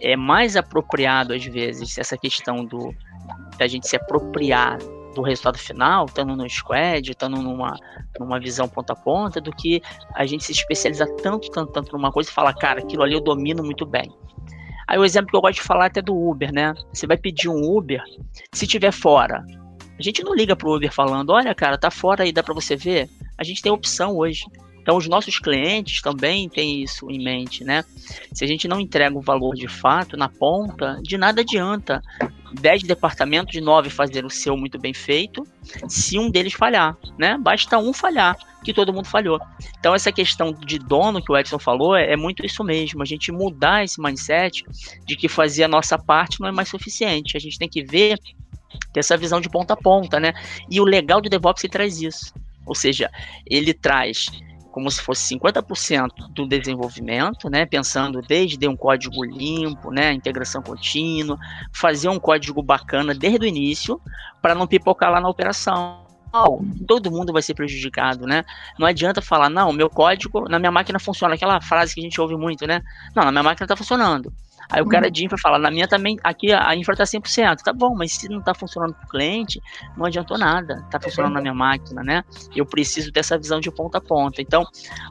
é 0.01 0.15
mais 0.17 0.57
apropriado 0.57 1.33
às 1.33 1.45
vezes 1.45 1.99
essa 1.99 2.17
questão 2.17 2.65
do 2.65 2.95
da 3.59 3.67
gente 3.67 3.89
se 3.89 3.97
apropriar 3.97 4.79
do 5.17 5.23
resultado 5.23 5.59
final, 5.59 6.05
estando 6.05 6.37
no 6.37 6.49
squad, 6.49 7.11
estando 7.11 7.43
numa, 7.43 7.77
numa 8.21 8.39
visão 8.39 8.69
ponta 8.69 8.93
a 8.93 8.97
ponta, 8.97 9.41
do 9.41 9.51
que 9.51 9.83
a 10.15 10.25
gente 10.27 10.45
se 10.45 10.53
especializar 10.53 11.09
tanto, 11.23 11.51
tanto, 11.51 11.73
tanto 11.73 11.93
numa 11.93 12.13
coisa 12.13 12.31
e 12.31 12.33
falar, 12.33 12.55
cara, 12.55 12.81
aquilo 12.81 13.03
ali 13.03 13.15
eu 13.15 13.21
domino 13.21 13.65
muito 13.65 13.85
bem. 13.85 14.13
Aí 14.87 14.99
o 14.99 15.05
exemplo 15.05 15.31
que 15.31 15.37
eu 15.37 15.41
gosto 15.41 15.57
de 15.57 15.63
falar 15.63 15.85
é 15.85 15.87
até 15.89 16.01
do 16.01 16.15
Uber, 16.15 16.53
né? 16.53 16.73
Você 16.93 17.07
vai 17.07 17.17
pedir 17.17 17.49
um 17.49 17.77
Uber, 17.77 18.01
se 18.53 18.67
tiver 18.67 18.93
fora, 18.93 19.45
a 19.99 20.03
gente 20.03 20.23
não 20.23 20.35
liga 20.35 20.55
pro 20.55 20.75
Uber 20.75 20.93
falando, 20.93 21.31
olha, 21.31 21.55
cara, 21.55 21.79
tá 21.79 21.91
fora 21.91 22.23
aí, 22.23 22.31
dá 22.31 22.43
para 22.43 22.55
você 22.55 22.77
ver. 22.77 23.09
A 23.39 23.43
gente 23.43 23.63
tem 23.63 23.73
opção 23.73 24.17
hoje. 24.17 24.45
Então, 24.87 24.97
os 24.97 25.09
nossos 25.09 25.41
clientes 25.41 26.01
também 26.01 26.49
têm 26.49 26.81
isso 26.81 27.11
em 27.11 27.19
mente, 27.19 27.65
né? 27.65 27.85
Se 28.33 28.45
a 28.45 28.47
gente 28.47 28.69
não 28.69 28.79
entrega 28.79 29.19
o 29.19 29.21
valor 29.21 29.57
de 29.57 29.67
fato 29.67 30.17
na 30.17 30.29
ponta, 30.29 31.01
de 31.03 31.19
nada 31.19 31.41
adianta 31.41 32.01
10 32.61 32.85
departamentos, 32.85 33.51
de 33.51 33.61
9 33.61 33.91
fazer 33.91 34.25
o 34.25 34.31
seu 34.31 34.57
muito 34.57 34.79
bem 34.79 34.95
feito, 34.95 35.45
se 35.89 36.21
um 36.21 36.31
deles 36.31 36.53
falhar, 36.53 36.97
né? 37.19 37.37
Basta 37.37 37.77
um 37.79 37.93
falhar, 37.93 38.39
que 38.63 38.73
todo 38.73 38.93
mundo 38.93 39.09
falhou. 39.09 39.41
Então, 39.77 39.93
essa 39.93 40.13
questão 40.13 40.53
de 40.53 40.79
dono 40.79 41.21
que 41.21 41.33
o 41.33 41.37
Edson 41.37 41.59
falou 41.59 41.97
é, 41.97 42.13
é 42.13 42.17
muito 42.17 42.47
isso 42.47 42.63
mesmo, 42.63 43.03
a 43.03 43.07
gente 43.07 43.33
mudar 43.33 43.83
esse 43.83 44.01
mindset 44.01 44.65
de 45.05 45.17
que 45.17 45.29
fazer 45.29 45.65
a 45.65 45.69
nossa 45.69 45.99
parte 45.99 46.41
não 46.41 46.47
é 46.47 46.53
mais 46.53 46.69
suficiente. 46.69 47.37
A 47.37 47.41
gente 47.41 47.59
tem 47.59 47.69
que 47.69 47.83
ver 47.83 48.21
ter 48.93 49.01
essa 49.01 49.17
visão 49.17 49.41
de 49.41 49.49
ponta 49.49 49.75
a 49.75 49.77
ponta, 49.77 50.21
né? 50.21 50.33
E 50.71 50.81
o 50.81 50.85
legal 50.85 51.21
do 51.21 51.29
DevOps 51.29 51.65
ele 51.65 51.73
traz 51.73 52.01
isso. 52.01 52.33
Ou 52.65 52.75
seja, 52.77 53.11
ele 53.45 53.75
traz 53.75 54.31
como 54.77 54.91
se 54.91 55.01
fosse 55.01 55.35
50% 55.35 56.29
do 56.35 56.47
desenvolvimento, 56.47 57.49
né, 57.49 57.65
pensando 57.65 58.21
desde 58.21 58.69
um 58.69 58.77
código 58.77 59.25
limpo, 59.25 59.91
né, 59.91 60.13
integração 60.13 60.61
contínua, 60.61 61.39
fazer 61.73 62.11
um 62.11 62.19
código 62.19 62.63
bacana 62.63 63.15
desde 63.15 63.47
o 63.47 63.49
início, 63.49 63.99
para 64.43 64.55
não 64.55 64.67
pipocar 64.67 65.11
lá 65.11 65.19
na 65.19 65.31
operação. 65.31 66.05
Todo 66.87 67.11
mundo 67.11 67.33
vai 67.33 67.41
ser 67.41 67.55
prejudicado, 67.55 68.27
né? 68.27 68.45
Não 68.79 68.87
adianta 68.87 69.23
falar, 69.23 69.49
não, 69.49 69.73
meu 69.73 69.89
código 69.89 70.47
na 70.47 70.59
minha 70.59 70.71
máquina 70.71 70.99
funciona, 70.99 71.37
aquela 71.37 71.59
frase 71.59 71.95
que 71.95 72.01
a 72.01 72.05
gente 72.05 72.21
ouve 72.21 72.37
muito, 72.37 72.67
né? 72.67 72.83
Não, 73.15 73.25
na 73.25 73.33
minha 73.33 73.45
máquina 73.45 73.65
está 73.65 73.77
funcionando. 73.77 74.31
Aí 74.71 74.83
o 74.83 74.87
cara 74.87 75.07
uhum. 75.07 75.13
de 75.13 75.25
infra 75.25 75.39
fala, 75.39 75.59
na 75.59 75.71
minha 75.71 75.87
também, 75.87 76.17
aqui 76.23 76.53
a 76.53 76.75
infra 76.75 76.97
tá 76.97 77.05
100%. 77.05 77.59
Tá 77.63 77.73
bom, 77.73 77.95
mas 77.95 78.13
se 78.13 78.29
não 78.29 78.41
tá 78.41 78.55
funcionando 78.55 78.95
pro 78.95 79.09
cliente, 79.09 79.61
não 79.97 80.07
adiantou 80.07 80.39
nada. 80.39 80.85
Tá 80.91 81.01
funcionando 81.01 81.35
na 81.35 81.41
minha 81.41 81.55
máquina, 81.55 82.03
né? 82.03 82.23
Eu 82.55 82.67
preciso 82.67 83.13
dessa 83.13 83.39
visão 83.39 83.61
de 83.61 83.71
ponta 83.71 83.99
a 83.99 84.01
ponta. 84.01 84.43
Então, 84.43 84.65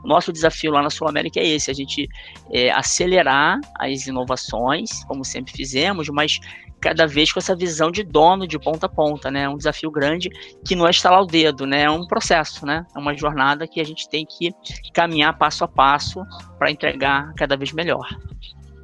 o 0.04 0.08
nosso 0.08 0.32
desafio 0.32 0.72
lá 0.72 0.82
na 0.82 0.90
Sul 0.90 1.08
América 1.08 1.40
é 1.40 1.48
esse, 1.48 1.72
a 1.72 1.74
gente 1.74 2.08
é, 2.52 2.72
acelerar 2.72 3.60
as 3.80 4.08
inovações, 4.08 5.04
como 5.06 5.24
sempre 5.24 5.54
fizemos, 5.54 6.10
mas 6.10 6.40
cada 6.86 7.08
vez 7.08 7.32
com 7.32 7.40
essa 7.40 7.56
visão 7.56 7.90
de 7.90 8.04
dono 8.04 8.48
de 8.48 8.60
ponta 8.60 8.86
a 8.86 8.90
ponta, 8.90 9.32
né? 9.32 9.44
É 9.44 9.50
um 9.50 9.58
desafio 9.58 9.90
grande 9.90 10.30
que 10.64 10.76
não 10.76 10.86
é 10.86 10.92
estalar 10.92 11.22
o 11.22 11.26
dedo, 11.26 11.66
né? 11.66 11.84
É 11.84 11.90
um 11.90 12.06
processo, 12.06 12.66
né? 12.66 12.86
É 12.96 13.00
uma 13.00 13.16
jornada 13.18 13.68
que 13.68 13.82
a 13.82 13.84
gente 13.84 14.08
tem 14.08 14.26
que 14.26 14.54
caminhar 14.94 15.36
passo 15.38 15.64
a 15.64 15.68
passo 15.68 16.24
para 16.60 16.70
entregar 16.70 17.34
cada 17.34 17.58
vez 17.58 17.72
melhor. 17.72 18.08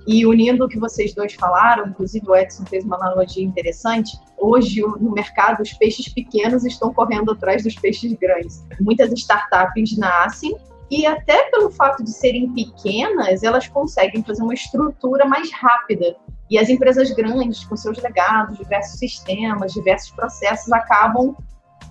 E 0.08 0.26
unindo 0.26 0.66
o 0.66 0.68
que 0.68 0.80
vocês 0.80 1.14
dois 1.14 1.34
falaram, 1.34 1.88
inclusive 1.88 2.28
o 2.28 2.36
Edson 2.36 2.66
fez 2.66 2.84
uma 2.84 2.96
analogia 2.96 3.44
interessante, 3.44 4.20
hoje 4.38 4.82
no 4.82 5.12
mercado 5.12 5.62
os 5.62 5.74
peixes 5.74 6.12
pequenos 6.12 6.66
estão 6.66 6.94
correndo 6.94 7.32
atrás 7.32 7.64
dos 7.64 7.76
peixes 7.76 8.14
grandes. 8.14 8.66
Muitas 8.80 9.12
startups 9.12 9.98
nascem 9.98 10.56
e 10.92 11.06
até 11.06 11.50
pelo 11.50 11.72
fato 11.72 12.04
de 12.04 12.12
serem 12.12 12.52
pequenas, 12.54 13.44
elas 13.44 13.66
conseguem 13.68 14.22
fazer 14.24 14.44
uma 14.44 14.54
estrutura 14.54 15.26
mais 15.26 15.50
rápida. 15.50 16.18
E 16.50 16.58
as 16.58 16.68
empresas 16.68 17.12
grandes, 17.12 17.64
com 17.64 17.78
seus 17.78 17.98
legados, 18.00 18.58
diversos 18.58 19.00
sistemas, 19.00 19.72
diversos 19.72 20.12
processos, 20.12 20.70
acabam 20.74 21.34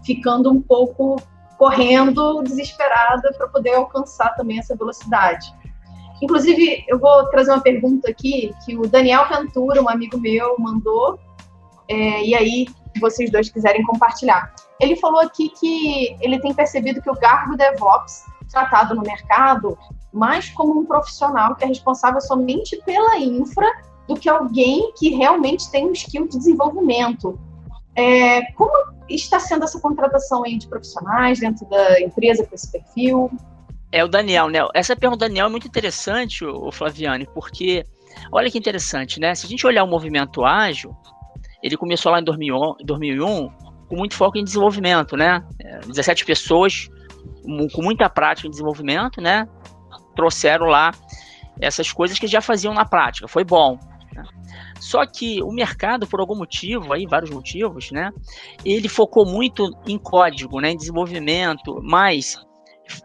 ficando 0.04 0.52
um 0.52 0.60
pouco 0.60 1.16
correndo 1.56 2.42
desesperada 2.42 3.32
para 3.38 3.48
poder 3.48 3.74
alcançar 3.74 4.34
também 4.34 4.58
essa 4.58 4.76
velocidade. 4.76 5.50
Inclusive, 6.22 6.84
eu 6.86 6.98
vou 6.98 7.26
trazer 7.30 7.50
uma 7.50 7.62
pergunta 7.62 8.10
aqui 8.10 8.52
que 8.64 8.76
o 8.76 8.82
Daniel 8.82 9.28
Ventura, 9.28 9.82
um 9.82 9.88
amigo 9.88 10.18
meu, 10.18 10.56
mandou, 10.58 11.18
é, 11.88 12.22
e 12.24 12.34
aí 12.34 12.66
vocês 13.00 13.30
dois 13.30 13.48
quiserem 13.48 13.82
compartilhar. 13.84 14.54
Ele 14.78 14.96
falou 14.96 15.20
aqui 15.20 15.48
que 15.50 16.16
ele 16.20 16.40
tem 16.40 16.54
percebido 16.54 17.02
que 17.02 17.10
o 17.10 17.16
cargo 17.16 17.56
DevOps, 17.56 18.24
tratado 18.50 18.94
no 18.94 19.02
mercado, 19.02 19.78
mais 20.12 20.48
como 20.50 20.78
um 20.78 20.84
profissional 20.84 21.54
que 21.54 21.64
é 21.64 21.68
responsável 21.68 22.20
somente 22.20 22.80
pela 22.84 23.18
infra 23.18 23.66
do 24.08 24.16
que 24.16 24.28
alguém 24.28 24.92
que 24.98 25.10
realmente 25.10 25.70
tem 25.70 25.86
um 25.86 25.92
skill 25.92 26.26
de 26.26 26.36
desenvolvimento. 26.36 27.38
É, 27.94 28.42
como 28.52 28.72
está 29.08 29.38
sendo 29.38 29.64
essa 29.64 29.80
contratação 29.80 30.44
aí 30.44 30.56
de 30.56 30.68
profissionais 30.68 31.38
dentro 31.38 31.68
da 31.68 32.00
empresa 32.00 32.44
com 32.44 32.54
esse 32.54 32.70
perfil? 32.70 33.30
É 33.92 34.04
o 34.04 34.08
Daniel, 34.08 34.48
né? 34.48 34.60
Essa 34.74 34.94
pergunta 34.94 35.24
do 35.24 35.28
Daniel 35.28 35.46
é 35.46 35.50
muito 35.50 35.66
interessante, 35.66 36.44
o 36.44 36.70
Flaviane, 36.70 37.26
porque 37.34 37.84
olha 38.32 38.50
que 38.50 38.58
interessante, 38.58 39.18
né? 39.18 39.34
Se 39.34 39.46
a 39.46 39.48
gente 39.48 39.66
olhar 39.66 39.82
o 39.82 39.88
movimento 39.88 40.44
ágil, 40.44 40.96
ele 41.62 41.76
começou 41.76 42.12
lá 42.12 42.20
em 42.20 42.24
2001 42.24 43.48
com 43.88 43.96
muito 43.96 44.14
foco 44.14 44.38
em 44.38 44.44
desenvolvimento, 44.44 45.16
né? 45.16 45.44
17 45.86 46.22
é, 46.22 46.26
pessoas 46.26 46.88
com 47.72 47.82
muita 47.82 48.08
prática 48.08 48.46
em 48.46 48.50
desenvolvimento, 48.50 49.20
né? 49.20 49.48
Trouxeram 50.14 50.66
lá 50.66 50.92
essas 51.60 51.92
coisas 51.92 52.18
que 52.18 52.28
já 52.28 52.40
faziam 52.40 52.72
na 52.72 52.84
prática, 52.84 53.26
foi 53.26 53.44
bom. 53.44 53.78
Né? 54.14 54.22
Só 54.78 55.04
que 55.04 55.42
o 55.42 55.50
mercado, 55.50 56.06
por 56.06 56.20
algum 56.20 56.36
motivo, 56.36 56.92
aí 56.92 57.06
vários 57.06 57.30
motivos, 57.30 57.90
né? 57.90 58.10
Ele 58.64 58.88
focou 58.88 59.26
muito 59.26 59.68
em 59.86 59.98
código, 59.98 60.60
né? 60.60 60.70
Em 60.70 60.76
desenvolvimento, 60.76 61.80
mas 61.82 62.38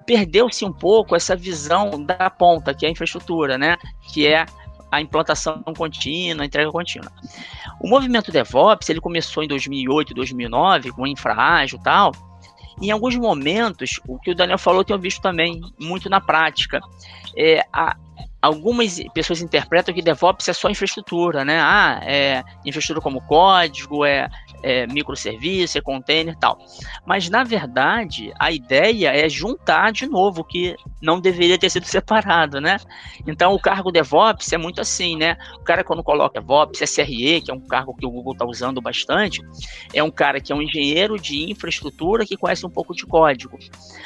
perdeu-se 0.06 0.64
um 0.66 0.72
pouco 0.72 1.16
essa 1.16 1.36
visão 1.36 2.04
da 2.04 2.30
ponta, 2.30 2.74
que 2.74 2.86
é 2.86 2.90
a 2.90 2.92
infraestrutura, 2.92 3.58
né? 3.58 3.78
Que 4.12 4.28
é 4.28 4.46
a 4.92 5.02
implantação 5.02 5.62
contínua, 5.76 6.44
a 6.44 6.46
entrega 6.46 6.72
contínua. 6.72 7.12
O 7.82 7.90
movimento 7.90 8.32
DevOps, 8.32 8.90
ele 8.90 9.02
começou 9.02 9.44
em 9.44 9.48
2008, 9.48 10.14
2009, 10.14 10.92
com 10.92 11.06
infraágil 11.06 11.80
e 11.80 11.84
tal, 11.84 12.12
em 12.82 12.92
alguns 12.92 13.16
momentos, 13.16 14.00
o 14.08 14.20
que 14.20 14.32
o 14.32 14.36
Daniel 14.36 14.58
falou, 14.58 14.82
eu 14.82 14.86
tenho 14.86 15.00
visto 15.00 15.22
também 15.22 15.62
muito 15.80 16.10
na 16.10 16.20
prática. 16.20 16.82
É, 17.38 17.66
a, 17.72 17.96
algumas 18.42 19.00
pessoas 19.14 19.42
interpretam 19.42 19.94
que 19.94 20.02
DevOps 20.02 20.48
é 20.50 20.54
só 20.54 20.70
infraestrutura, 20.70 21.46
né? 21.46 21.60
Ah, 21.60 22.00
é 22.04 22.44
infraestrutura 22.66 23.02
como 23.02 23.22
código, 23.22 24.04
é 24.04 24.30
é, 24.64 24.88
microserviço, 24.88 25.78
é 25.78 25.82
container 25.82 26.34
e 26.34 26.40
tal. 26.40 26.58
Mas, 27.06 27.30
na 27.30 27.44
verdade, 27.44 28.34
a 28.40 28.52
ideia 28.52 29.10
é 29.10 29.28
juntar 29.30 29.92
de 29.92 30.08
novo, 30.08 30.44
que 30.44 30.76
não 31.02 31.20
deveria 31.20 31.58
ter 31.58 31.70
sido 31.70 31.86
separado, 31.88 32.60
né? 32.60 32.78
Então, 33.28 33.54
o 33.54 33.60
cargo 33.60 33.92
DevOps 33.92 34.52
é 34.54 34.58
muito 34.58 34.82
assim, 34.82 35.16
né? 35.16 35.38
O 35.56 35.64
cara, 35.64 35.84
quando 35.84 36.04
coloca 36.04 36.40
DevOps, 36.40 36.82
SRE, 36.82 37.42
que 37.42 37.52
é 37.52 37.54
um 37.54 37.60
cargo 37.60 37.96
que 37.96 38.06
o 38.06 38.10
Google 38.10 38.34
está 38.34 38.46
usando 38.46 38.82
bastante, 38.82 39.42
é 39.94 40.04
um 40.04 40.12
cara 40.12 40.40
que 40.40 40.52
é 40.52 40.56
um 40.56 40.62
engenheiro 40.62 41.20
de 41.20 41.52
infraestrutura 41.52 42.26
que 42.26 42.38
conhece 42.38 42.66
um 42.66 42.70
pouco 42.70 42.94
de 42.94 43.06
código. 43.06 43.58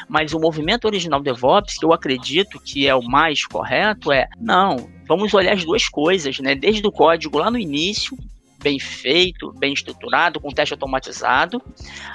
Mas 0.07 0.33
o 0.33 0.39
movimento 0.39 0.85
original 0.85 1.21
DevOps, 1.21 1.77
que 1.77 1.85
eu 1.85 1.93
acredito 1.93 2.59
que 2.59 2.87
é 2.87 2.95
o 2.95 3.01
mais 3.01 3.45
correto, 3.45 4.11
é 4.11 4.27
não, 4.39 4.89
vamos 5.07 5.33
olhar 5.33 5.53
as 5.53 5.63
duas 5.63 5.87
coisas, 5.87 6.39
né? 6.39 6.55
Desde 6.55 6.85
o 6.85 6.91
código 6.91 7.37
lá 7.37 7.49
no 7.49 7.57
início, 7.57 8.17
bem 8.61 8.79
feito, 8.79 9.53
bem 9.57 9.73
estruturado, 9.73 10.39
com 10.39 10.49
teste 10.51 10.73
automatizado, 10.73 11.61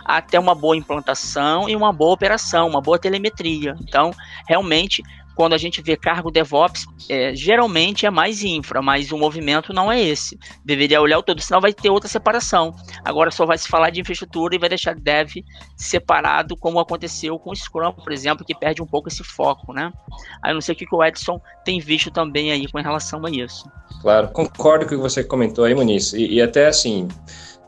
até 0.05 0.39
uma 0.39 0.55
boa 0.55 0.77
implantação 0.77 1.69
e 1.69 1.75
uma 1.75 1.93
boa 1.93 2.13
operação, 2.13 2.69
uma 2.69 2.81
boa 2.81 2.99
telemetria. 2.99 3.75
Então, 3.81 4.13
realmente, 4.47 5.03
quando 5.35 5.55
a 5.55 5.59
gente 5.59 5.83
vê 5.83 5.97
cargo 5.97 6.31
DevOps, 6.31 6.87
é, 7.09 7.35
geralmente 7.35 8.07
é 8.07 8.11
mais 8.11 8.43
infra, 8.43 8.81
mas 8.81 9.13
o 9.13 9.19
movimento 9.19 9.73
não 9.73 9.91
é 9.91 10.01
esse. 10.01 10.39
Deveria 10.65 11.01
olhar 11.01 11.19
o 11.19 11.23
todo, 11.23 11.41
senão 11.41 11.61
vai 11.61 11.73
ter 11.73 11.91
outra 11.91 12.09
separação. 12.09 12.75
Agora 13.05 13.31
só 13.31 13.45
vai 13.45 13.59
se 13.59 13.69
falar 13.69 13.91
de 13.91 14.01
infraestrutura 14.01 14.55
e 14.55 14.59
vai 14.59 14.69
deixar 14.69 14.95
dev 14.95 15.31
separado, 15.77 16.57
como 16.57 16.79
aconteceu 16.79 17.39
com 17.39 17.51
o 17.51 17.57
Scrum, 17.57 17.93
por 17.93 18.13
exemplo, 18.13 18.45
que 18.45 18.55
perde 18.55 18.83
um 18.83 18.87
pouco 18.87 19.09
esse 19.09 19.25
foco, 19.25 19.73
né? 19.73 19.93
Aí 20.43 20.51
eu 20.51 20.55
não 20.55 20.61
sei 20.61 20.75
o 20.75 20.79
que 20.79 20.87
o 20.91 21.05
Edson 21.05 21.41
tem 21.65 21.81
visto 21.81 22.11
também 22.11 22.53
aí 22.53 22.71
com 22.71 22.79
relação 22.81 23.25
a 23.25 23.31
isso. 23.31 23.69
Claro, 24.01 24.29
concordo 24.29 24.87
com 24.87 24.95
o 24.95 24.97
que 24.99 25.03
você 25.03 25.25
comentou 25.25 25.65
aí, 25.65 25.75
Muniz, 25.75 26.13
e, 26.13 26.35
e 26.35 26.43
até 26.43 26.67
assim, 26.67 27.09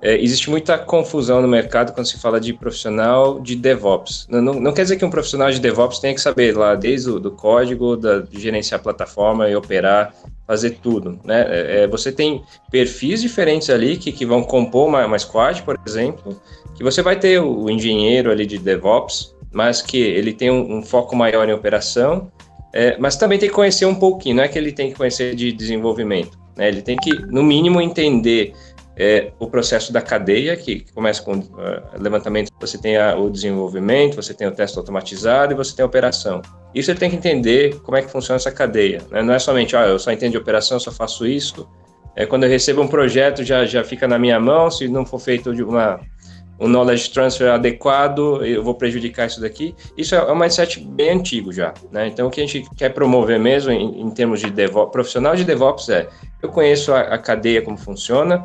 é, 0.02 0.14
existe 0.22 0.50
muita 0.50 0.76
confusão 0.76 1.40
no 1.40 1.48
mercado 1.48 1.92
quando 1.92 2.06
se 2.06 2.18
fala 2.18 2.38
de 2.38 2.52
profissional 2.52 3.40
de 3.40 3.56
DevOps. 3.56 4.26
Não, 4.30 4.42
não, 4.42 4.54
não, 4.54 4.72
quer 4.72 4.82
dizer 4.82 4.96
que 4.96 5.04
um 5.04 5.10
profissional 5.10 5.50
de 5.50 5.58
DevOps 5.58 5.98
tenha 5.98 6.14
que 6.14 6.20
saber 6.20 6.56
lá 6.56 6.74
desde 6.74 7.10
o 7.10 7.18
do 7.18 7.30
código, 7.30 7.96
da, 7.96 8.20
de 8.20 8.38
gerenciar 8.38 8.80
a 8.80 8.82
plataforma 8.82 9.48
e 9.48 9.56
operar, 9.56 10.14
fazer 10.46 10.78
tudo. 10.82 11.18
Né? 11.24 11.46
É, 11.48 11.82
é, 11.82 11.86
você 11.86 12.12
tem 12.12 12.42
perfis 12.70 13.22
diferentes 13.22 13.70
ali 13.70 13.96
que, 13.96 14.12
que 14.12 14.26
vão 14.26 14.42
compor 14.42 14.88
uma, 14.88 15.04
uma 15.06 15.18
squad, 15.18 15.62
por 15.62 15.78
exemplo, 15.86 16.40
que 16.74 16.84
você 16.84 17.02
vai 17.02 17.18
ter 17.18 17.40
o, 17.40 17.64
o 17.64 17.70
engenheiro 17.70 18.30
ali 18.30 18.44
de 18.44 18.58
DevOps, 18.58 19.34
mas 19.50 19.80
que 19.80 19.98
ele 19.98 20.32
tem 20.32 20.50
um, 20.50 20.76
um 20.76 20.82
foco 20.82 21.16
maior 21.16 21.48
em 21.48 21.52
operação, 21.52 22.30
é, 22.72 22.98
mas 22.98 23.16
também 23.16 23.38
tem 23.38 23.48
que 23.48 23.54
conhecer 23.54 23.86
um 23.86 23.94
pouquinho, 23.94 24.36
não 24.36 24.42
é 24.44 24.48
que 24.48 24.58
ele 24.58 24.70
tem 24.70 24.90
que 24.90 24.96
conhecer 24.96 25.34
de 25.34 25.50
desenvolvimento. 25.50 26.38
Né? 26.54 26.68
Ele 26.68 26.82
tem 26.82 26.96
que, 26.96 27.10
no 27.26 27.42
mínimo, 27.42 27.80
entender 27.80 28.52
é, 28.98 29.32
o 29.38 29.46
processo 29.46 29.92
da 29.92 30.00
cadeia, 30.00 30.56
que, 30.56 30.86
começa 30.94 31.22
com 31.22 31.36
uh, 31.36 31.44
levantamento, 31.98 32.50
você 32.58 32.78
tem 32.78 32.96
a, 32.96 33.14
o 33.14 33.28
desenvolvimento, 33.28 34.16
você 34.16 34.32
tem 34.32 34.46
o 34.46 34.52
teste 34.52 34.78
automatizado 34.78 35.52
e 35.52 35.56
você 35.56 35.76
tem 35.76 35.82
a 35.82 35.86
operação. 35.86 36.40
Isso 36.74 36.90
ele 36.90 36.98
tem 36.98 37.10
que 37.10 37.16
entender 37.16 37.78
como 37.80 37.96
é 37.96 38.02
que 38.02 38.10
funciona 38.10 38.36
essa 38.36 38.50
cadeia. 38.50 39.02
Né? 39.10 39.22
Não 39.22 39.34
é 39.34 39.38
somente, 39.38 39.76
ah, 39.76 39.86
eu 39.86 39.98
só 39.98 40.10
entendo 40.10 40.32
de 40.32 40.38
operação, 40.38 40.80
só 40.80 40.90
faço 40.90 41.26
isso. 41.26 41.68
É, 42.14 42.24
quando 42.24 42.44
eu 42.44 42.48
recebo 42.48 42.80
um 42.80 42.88
projeto, 42.88 43.44
já, 43.44 43.66
já 43.66 43.84
fica 43.84 44.08
na 44.08 44.18
minha 44.18 44.40
mão, 44.40 44.70
se 44.70 44.88
não 44.88 45.04
for 45.04 45.18
feito 45.18 45.54
de 45.54 45.62
uma, 45.62 46.00
um 46.58 46.66
knowledge 46.66 47.10
transfer 47.10 47.50
adequado, 47.50 48.42
eu 48.46 48.62
vou 48.62 48.74
prejudicar 48.74 49.26
isso 49.26 49.42
daqui. 49.42 49.74
Isso 49.96 50.14
é 50.14 50.32
um 50.32 50.36
mindset 50.36 50.80
bem 50.80 51.10
antigo 51.10 51.52
já. 51.52 51.74
Né? 51.92 52.06
Então, 52.08 52.28
o 52.28 52.30
que 52.30 52.40
a 52.40 52.46
gente 52.46 52.66
quer 52.74 52.94
promover 52.94 53.38
mesmo 53.38 53.70
em, 53.70 54.00
em 54.00 54.10
termos 54.10 54.40
de 54.40 54.50
DevOps, 54.50 54.90
profissional 54.90 55.36
de 55.36 55.44
DevOps 55.44 55.90
é, 55.90 56.08
eu 56.42 56.48
conheço 56.48 56.94
a, 56.94 57.00
a 57.00 57.18
cadeia 57.18 57.60
como 57.60 57.76
funciona, 57.76 58.42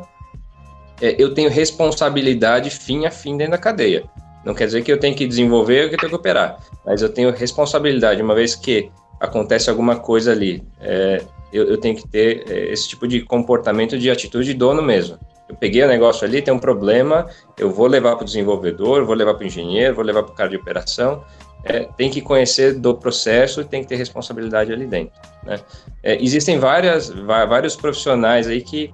é, 1.02 1.16
eu 1.18 1.34
tenho 1.34 1.50
responsabilidade 1.50 2.70
fim 2.70 3.04
a 3.04 3.10
fim 3.10 3.36
dentro 3.36 3.52
da 3.52 3.58
cadeia. 3.58 4.04
Não 4.44 4.54
quer 4.54 4.66
dizer 4.66 4.82
que 4.82 4.92
eu 4.92 4.98
tenho 4.98 5.14
que 5.14 5.26
desenvolver 5.26 5.82
ou 5.82 5.88
que 5.88 5.96
eu 5.96 5.98
tenho 5.98 6.10
que 6.10 6.16
operar, 6.16 6.58
mas 6.86 7.02
eu 7.02 7.08
tenho 7.08 7.30
responsabilidade, 7.32 8.22
uma 8.22 8.34
vez 8.34 8.54
que 8.54 8.90
acontece 9.20 9.68
alguma 9.68 9.96
coisa 9.96 10.32
ali, 10.32 10.62
é, 10.80 11.22
eu, 11.52 11.64
eu, 11.64 11.76
tenho 11.76 11.96
que 11.96 12.08
ter 12.08 12.44
é, 12.48 12.72
esse 12.72 12.88
tipo 12.88 13.06
de 13.06 13.20
comportamento 13.20 13.98
de 13.98 14.10
atitude 14.10 14.46
de 14.46 14.54
dono 14.54 14.82
mesmo. 14.82 15.18
Eu 15.48 15.56
peguei 15.56 15.82
o 15.84 15.88
negócio 15.88 16.26
ali, 16.26 16.40
tem 16.40 16.54
um 16.54 16.58
problema, 16.58 17.28
eu 17.58 17.70
vou 17.70 17.86
levar 17.86 18.16
para 18.16 18.22
o 18.22 18.24
desenvolvedor, 18.24 19.04
vou 19.04 19.14
levar 19.14 19.34
para 19.34 19.44
o 19.44 19.46
engenheiro, 19.46 19.94
vou 19.94 20.04
levar 20.04 20.22
para 20.22 20.32
o 20.32 20.34
cara 20.34 20.48
de 20.48 20.56
operação, 20.56 21.22
é, 21.64 21.80
tem 21.96 22.10
que 22.10 22.20
conhecer 22.20 22.74
do 22.74 22.94
processo 22.94 23.60
e 23.60 23.64
tem 23.64 23.82
que 23.82 23.88
ter 23.88 23.96
responsabilidade 23.96 24.72
ali 24.72 24.86
dentro. 24.86 25.12
Né? 25.44 25.60
É, 26.02 26.20
existem 26.22 26.58
várias, 26.58 27.10
vários 27.10 27.76
profissionais 27.76 28.48
aí 28.48 28.60
que 28.60 28.92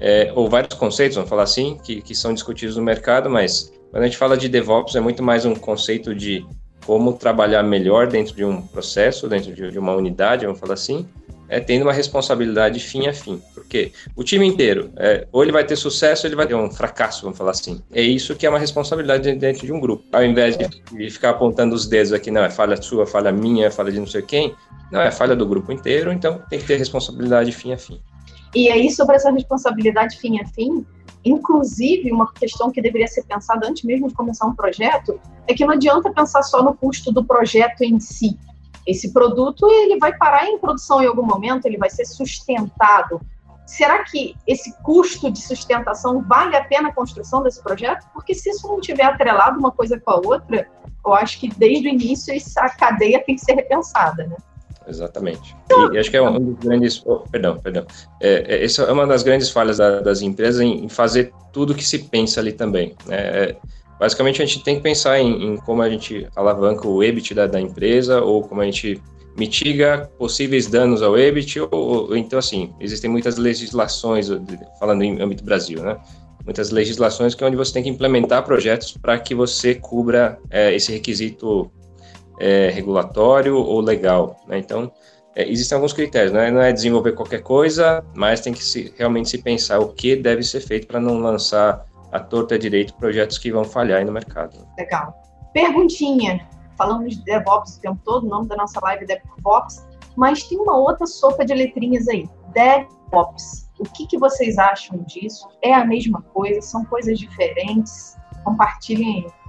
é, 0.00 0.32
ou 0.34 0.48
vários 0.48 0.74
conceitos, 0.74 1.16
vamos 1.16 1.30
falar 1.30 1.44
assim, 1.44 1.78
que, 1.82 2.00
que 2.00 2.14
são 2.14 2.34
discutidos 2.34 2.76
no 2.76 2.82
mercado, 2.82 3.30
mas 3.30 3.72
quando 3.90 4.02
a 4.02 4.06
gente 4.06 4.16
fala 4.16 4.36
de 4.36 4.48
DevOps 4.48 4.96
é 4.96 5.00
muito 5.00 5.22
mais 5.22 5.44
um 5.44 5.54
conceito 5.54 6.14
de 6.14 6.44
como 6.84 7.12
trabalhar 7.14 7.62
melhor 7.62 8.06
dentro 8.06 8.34
de 8.34 8.44
um 8.44 8.60
processo, 8.60 9.28
dentro 9.28 9.52
de, 9.52 9.78
uma 9.78 9.94
unidade, 9.94 10.44
vamos 10.44 10.60
falar 10.60 10.74
assim, 10.74 11.06
é, 11.48 11.60
tendo 11.60 11.82
uma 11.82 11.92
responsabilidade 11.92 12.78
fim 12.80 13.06
a 13.06 13.12
fim. 13.12 13.40
Porque 13.54 13.92
o 14.14 14.22
time 14.22 14.46
inteiro, 14.46 14.90
é, 14.96 15.26
ou 15.32 15.42
ele 15.42 15.52
vai 15.52 15.64
ter 15.64 15.76
sucesso, 15.76 16.26
ou 16.26 16.28
ele 16.28 16.36
vai 16.36 16.46
ter 16.46 16.54
um 16.54 16.70
fracasso, 16.70 17.22
vamos 17.22 17.38
falar 17.38 17.52
assim. 17.52 17.80
É 17.92 18.02
isso 18.02 18.34
que 18.34 18.46
é 18.46 18.50
uma 18.50 18.58
responsabilidade 18.58 19.32
dentro 19.34 19.66
de 19.66 19.72
um 19.72 19.80
grupo. 19.80 20.04
Ao 20.12 20.24
invés 20.24 20.56
de 20.58 21.10
ficar 21.10 21.30
apontando 21.30 21.74
os 21.74 21.86
dedos 21.86 22.12
aqui, 22.12 22.30
não, 22.30 22.44
é 22.44 22.50
falha 22.50 22.80
sua, 22.80 23.06
falha 23.06 23.32
minha, 23.32 23.70
falha 23.70 23.90
de 23.90 23.98
não 23.98 24.06
sei 24.06 24.22
quem, 24.22 24.54
não, 24.90 25.00
é 25.00 25.10
falha 25.10 25.34
do 25.34 25.46
grupo 25.46 25.72
inteiro, 25.72 26.12
então 26.12 26.42
tem 26.50 26.58
que 26.58 26.66
ter 26.66 26.76
responsabilidade 26.76 27.52
fim 27.52 27.72
a 27.72 27.78
fim. 27.78 28.00
E 28.54 28.70
aí, 28.70 28.90
sobre 28.90 29.16
essa 29.16 29.30
responsabilidade 29.30 30.18
fim 30.18 30.40
a 30.40 30.46
fim, 30.46 30.86
inclusive, 31.24 32.12
uma 32.12 32.32
questão 32.32 32.70
que 32.70 32.80
deveria 32.80 33.08
ser 33.08 33.24
pensada 33.24 33.66
antes 33.66 33.82
mesmo 33.82 34.08
de 34.08 34.14
começar 34.14 34.46
um 34.46 34.54
projeto, 34.54 35.18
é 35.46 35.54
que 35.54 35.64
não 35.64 35.74
adianta 35.74 36.12
pensar 36.12 36.42
só 36.42 36.62
no 36.62 36.74
custo 36.74 37.10
do 37.10 37.24
projeto 37.24 37.82
em 37.82 37.98
si. 37.98 38.38
Esse 38.86 39.12
produto, 39.12 39.66
ele 39.68 39.98
vai 39.98 40.16
parar 40.16 40.46
em 40.46 40.58
produção 40.58 41.02
em 41.02 41.06
algum 41.06 41.24
momento, 41.24 41.66
ele 41.66 41.78
vai 41.78 41.90
ser 41.90 42.04
sustentado. 42.04 43.20
Será 43.66 44.04
que 44.04 44.36
esse 44.46 44.76
custo 44.82 45.30
de 45.30 45.40
sustentação 45.40 46.22
vale 46.22 46.54
a 46.54 46.62
pena 46.62 46.90
a 46.90 46.92
construção 46.92 47.42
desse 47.42 47.62
projeto? 47.62 48.06
Porque 48.12 48.34
se 48.34 48.50
isso 48.50 48.68
não 48.68 48.78
tiver 48.78 49.04
atrelado 49.04 49.58
uma 49.58 49.72
coisa 49.72 49.98
com 49.98 50.10
a 50.10 50.16
outra, 50.16 50.68
eu 51.04 51.14
acho 51.14 51.40
que 51.40 51.48
desde 51.48 51.88
o 51.88 51.90
início 51.90 52.34
essa 52.34 52.68
cadeia 52.68 53.24
tem 53.24 53.34
que 53.34 53.40
ser 53.40 53.54
repensada, 53.54 54.26
né? 54.26 54.36
Exatamente. 54.86 55.56
E, 55.92 55.98
acho 55.98 56.10
que 56.10 56.16
é 56.16 56.22
um 56.22 56.38
dos 56.38 56.58
grandes. 56.58 57.02
Oh, 57.06 57.20
perdão, 57.20 57.58
perdão. 57.58 57.86
É, 58.20 58.44
é, 58.46 58.64
essa 58.64 58.82
é 58.82 58.92
uma 58.92 59.06
das 59.06 59.22
grandes 59.22 59.50
falhas 59.50 59.78
da, 59.78 60.00
das 60.00 60.22
empresas 60.22 60.60
em, 60.60 60.84
em, 60.84 60.88
fazer 60.88 61.32
tudo 61.52 61.74
que 61.74 61.84
se 61.84 61.98
pensa 61.98 62.40
ali 62.40 62.52
também. 62.52 62.94
Né? 63.06 63.16
É, 63.16 63.56
basicamente, 63.98 64.42
a 64.42 64.46
gente 64.46 64.62
tem 64.62 64.76
que 64.76 64.82
pensar 64.82 65.18
em, 65.18 65.54
em, 65.54 65.56
como 65.58 65.82
a 65.82 65.88
gente 65.88 66.26
alavanca 66.36 66.86
o 66.86 67.02
EBIT 67.02 67.34
da, 67.34 67.46
da, 67.46 67.60
empresa 67.60 68.20
ou 68.20 68.42
como 68.42 68.60
a 68.60 68.64
gente 68.64 69.00
mitiga 69.36 70.10
possíveis 70.18 70.66
danos 70.66 71.02
ao 71.02 71.18
EBIT. 71.18 71.60
Ou, 71.60 71.68
ou, 71.72 72.16
então, 72.16 72.38
assim, 72.38 72.72
existem 72.80 73.10
muitas 73.10 73.36
legislações, 73.36 74.28
falando 74.78 75.02
em 75.02 75.20
âmbito 75.20 75.44
Brasil, 75.44 75.82
né? 75.82 75.96
Muitas 76.44 76.70
legislações 76.70 77.34
que 77.34 77.42
é 77.42 77.46
onde 77.46 77.56
você 77.56 77.72
tem 77.72 77.82
que 77.82 77.88
implementar 77.88 78.44
projetos 78.44 78.94
para 79.00 79.18
que 79.18 79.34
você 79.34 79.74
cubra 79.74 80.38
é, 80.50 80.74
esse 80.74 80.92
requisito 80.92 81.70
é, 82.38 82.70
regulatório 82.70 83.56
ou 83.56 83.80
legal. 83.80 84.36
Né? 84.46 84.58
Então, 84.58 84.90
é, 85.34 85.48
existem 85.48 85.76
alguns 85.76 85.92
critérios, 85.92 86.32
né? 86.32 86.50
não 86.50 86.60
é 86.60 86.72
desenvolver 86.72 87.12
qualquer 87.12 87.42
coisa, 87.42 88.04
mas 88.14 88.40
tem 88.40 88.52
que 88.52 88.62
se, 88.62 88.94
realmente 88.96 89.28
se 89.28 89.38
pensar 89.38 89.80
o 89.80 89.88
que 89.88 90.16
deve 90.16 90.42
ser 90.42 90.60
feito 90.60 90.86
para 90.86 91.00
não 91.00 91.18
lançar 91.18 91.84
a 92.12 92.20
torta 92.20 92.58
direito 92.58 92.94
projetos 92.94 93.38
que 93.38 93.50
vão 93.50 93.64
falhar 93.64 94.04
no 94.04 94.12
mercado. 94.12 94.66
Legal. 94.78 95.14
Perguntinha. 95.52 96.48
Falamos 96.76 97.16
de 97.16 97.24
DevOps 97.24 97.76
o 97.76 97.80
tempo 97.80 98.00
todo, 98.04 98.24
o 98.24 98.28
nome 98.28 98.48
da 98.48 98.56
nossa 98.56 98.80
live 98.80 99.04
é 99.04 99.06
DevOps, 99.06 99.86
mas 100.16 100.42
tem 100.44 100.58
uma 100.58 100.76
outra 100.76 101.06
sopa 101.06 101.44
de 101.44 101.54
letrinhas 101.54 102.08
aí. 102.08 102.28
DevOps. 102.52 103.68
O 103.78 103.84
que, 103.84 104.06
que 104.06 104.18
vocês 104.18 104.58
acham 104.58 104.98
disso? 105.06 105.48
É 105.62 105.74
a 105.74 105.84
mesma 105.84 106.22
coisa? 106.32 106.60
São 106.60 106.84
coisas 106.84 107.18
diferentes? 107.18 108.16
Compartilhem 108.44 109.24
aí. 109.24 109.43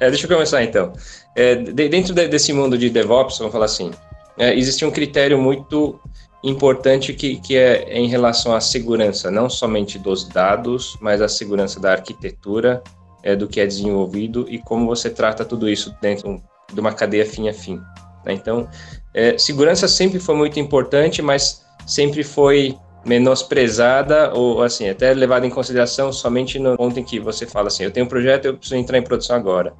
É, 0.00 0.08
deixa 0.08 0.26
eu 0.26 0.30
começar 0.30 0.64
então. 0.64 0.94
É, 1.36 1.54
de, 1.54 1.88
dentro 1.88 2.14
de, 2.14 2.26
desse 2.26 2.52
mundo 2.52 2.78
de 2.78 2.88
DevOps, 2.88 3.38
vamos 3.38 3.52
falar 3.52 3.66
assim, 3.66 3.90
é, 4.38 4.54
existe 4.54 4.84
um 4.84 4.90
critério 4.90 5.38
muito 5.38 6.00
importante 6.42 7.12
que, 7.12 7.36
que 7.36 7.56
é 7.56 7.92
em 7.92 8.08
relação 8.08 8.54
à 8.54 8.60
segurança, 8.60 9.30
não 9.30 9.50
somente 9.50 9.98
dos 9.98 10.26
dados, 10.26 10.96
mas 11.00 11.20
a 11.20 11.28
segurança 11.28 11.78
da 11.78 11.92
arquitetura, 11.92 12.82
é, 13.22 13.36
do 13.36 13.46
que 13.46 13.60
é 13.60 13.66
desenvolvido 13.66 14.46
e 14.48 14.58
como 14.58 14.86
você 14.86 15.10
trata 15.10 15.44
tudo 15.44 15.68
isso 15.68 15.94
dentro 16.00 16.42
de 16.72 16.80
uma 16.80 16.92
cadeia 16.92 17.26
fim 17.26 17.50
a 17.50 17.52
fim. 17.52 17.76
Né? 18.24 18.32
Então, 18.32 18.66
é, 19.12 19.36
segurança 19.36 19.86
sempre 19.86 20.18
foi 20.18 20.34
muito 20.34 20.58
importante, 20.58 21.20
mas 21.20 21.62
sempre 21.86 22.24
foi 22.24 22.74
menosprezada 23.04 24.32
ou 24.34 24.62
assim 24.62 24.88
até 24.88 25.12
levada 25.14 25.46
em 25.46 25.50
consideração 25.50 26.12
somente 26.12 26.58
no 26.58 26.76
ponto 26.76 26.98
em 27.00 27.02
que 27.02 27.18
você 27.18 27.46
fala 27.46 27.68
assim 27.68 27.84
eu 27.84 27.90
tenho 27.90 28.04
um 28.04 28.08
projeto 28.08 28.44
eu 28.44 28.58
preciso 28.58 28.78
entrar 28.78 28.98
em 28.98 29.02
produção 29.02 29.36
agora 29.36 29.72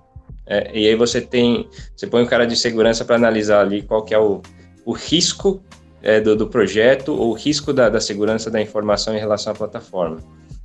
é, 0.51 0.69
e 0.75 0.89
aí 0.89 0.97
você 0.97 1.21
tem, 1.21 1.69
você 1.97 2.09
põe 2.09 2.25
um 2.25 2.27
cara 2.27 2.45
de 2.45 2.57
segurança 2.57 3.05
para 3.05 3.15
analisar 3.15 3.61
ali 3.61 3.83
qual 3.83 4.03
que 4.03 4.13
é 4.13 4.19
o, 4.19 4.43
o 4.85 4.91
risco 4.91 5.63
é, 6.03 6.21
do, 6.21 6.35
do, 6.35 6.49
projeto 6.49 7.13
ou 7.15 7.31
o 7.31 7.33
risco 7.35 7.73
da, 7.73 7.89
da, 7.89 8.01
segurança 8.01 8.51
da 8.51 8.61
informação 8.61 9.15
em 9.15 9.21
relação 9.21 9.53
à 9.53 9.55
plataforma. 9.55 10.19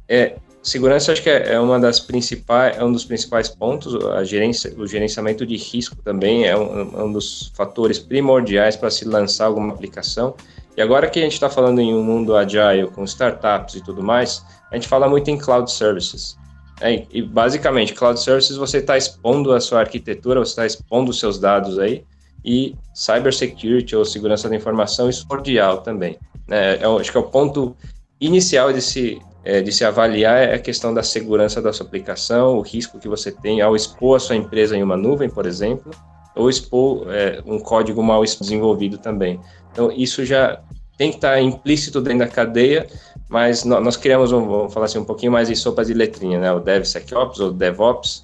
É, 0.10 0.38
segurança 0.64 1.12
acho 1.12 1.22
que 1.22 1.30
é, 1.30 1.54
é, 1.54 1.60
uma 1.60 1.80
das 1.80 2.00
principais, 2.00 2.76
é 2.76 2.84
um 2.84 2.92
dos 2.92 3.06
principais 3.06 3.48
pontos. 3.48 3.96
A 4.06 4.24
gerência, 4.24 4.74
o 4.76 4.88
gerenciamento 4.88 5.46
de 5.46 5.56
risco 5.56 5.98
também 5.98 6.48
é 6.48 6.58
um, 6.58 7.00
é 7.00 7.04
um 7.04 7.12
dos 7.12 7.52
fatores 7.54 8.00
primordiais 8.00 8.76
para 8.76 8.90
se 8.90 9.06
lançar 9.06 9.46
alguma 9.46 9.72
aplicação. 9.72 10.34
E 10.76 10.82
agora 10.82 11.08
que 11.08 11.20
a 11.20 11.22
gente 11.22 11.34
está 11.34 11.50
falando 11.50 11.80
em 11.80 11.94
um 11.94 12.02
mundo 12.02 12.36
agile 12.36 12.88
com 12.88 13.04
startups 13.04 13.76
e 13.76 13.84
tudo 13.84 14.02
mais, 14.02 14.44
a 14.72 14.76
gente 14.76 14.88
fala 14.88 15.08
muito 15.08 15.30
em 15.30 15.38
cloud 15.38 15.72
services. 15.72 16.36
É, 16.82 17.06
e 17.10 17.22
basicamente, 17.22 17.94
cloud 17.94 18.20
services 18.20 18.58
você 18.58 18.80
está 18.80 18.98
expondo 18.98 19.54
a 19.54 19.62
sua 19.62 19.80
arquitetura, 19.80 20.40
você 20.40 20.52
está 20.52 20.66
expondo 20.66 21.12
os 21.12 21.20
seus 21.20 21.40
dados 21.40 21.80
aí, 21.80 22.04
e 22.44 22.76
cybersecurity 22.94 23.96
ou 23.96 24.06
segurança 24.06 24.48
da 24.50 24.56
informação, 24.56 25.10
isso 25.10 25.24
é 25.24 25.28
cordial 25.28 25.80
também. 25.80 26.18
Né? 26.48 26.76
É, 26.76 26.86
acho 26.86 27.12
que 27.12 27.18
é 27.18 27.20
o 27.20 27.24
ponto 27.24 27.76
inicial 28.20 28.72
de 28.72 28.82
se, 28.82 29.20
é, 29.44 29.62
de 29.62 29.72
se 29.72 29.84
avaliar 29.84 30.38
é 30.38 30.56
a 30.56 30.60
questão 30.60 30.94
da 30.94 31.02
segurança 31.02 31.62
da 31.62 31.74
sua 31.74 31.86
aplicação, 31.86 32.58
o 32.58 32.62
risco 32.62 33.00
que 33.00 33.08
você 33.08 33.32
tem 33.32 33.62
ao 33.62 33.76
expor 33.76 34.18
a 34.18 34.20
sua 34.20 34.36
empresa 34.36 34.78
em 34.78 34.84
uma 34.84 34.96
nuvem, 34.96 35.30
por 35.30 35.46
exemplo, 35.46 35.92
ou 36.36 36.50
expor 36.50 37.08
é, 37.10 37.42
um 37.46 37.60
código 37.60 38.04
mal 38.04 38.24
desenvolvido 38.24 38.98
também. 38.98 39.40
Então, 39.72 39.92
isso 39.92 40.24
já 40.26 40.62
tem 40.98 41.10
que 41.10 41.18
estar 41.18 41.42
implícito 41.42 42.02
dentro 42.02 42.20
da 42.20 42.28
cadeia, 42.28 42.88
mas 43.30 43.64
nós 43.64 43.98
criamos, 43.98 44.32
um, 44.32 44.46
vamos 44.48 44.74
falar 44.74 44.86
assim, 44.86 45.00
um 45.00 45.06
pouquinho 45.06 45.32
mais 45.32 45.50
em 45.50 45.56
sopa 45.56 45.84
de 45.84 45.94
letrinha, 45.94 46.40
né? 46.40 46.52
O 46.52 46.60
DevSecOps 46.60 47.40
ou 47.40 47.52
DevOps, 47.52 48.24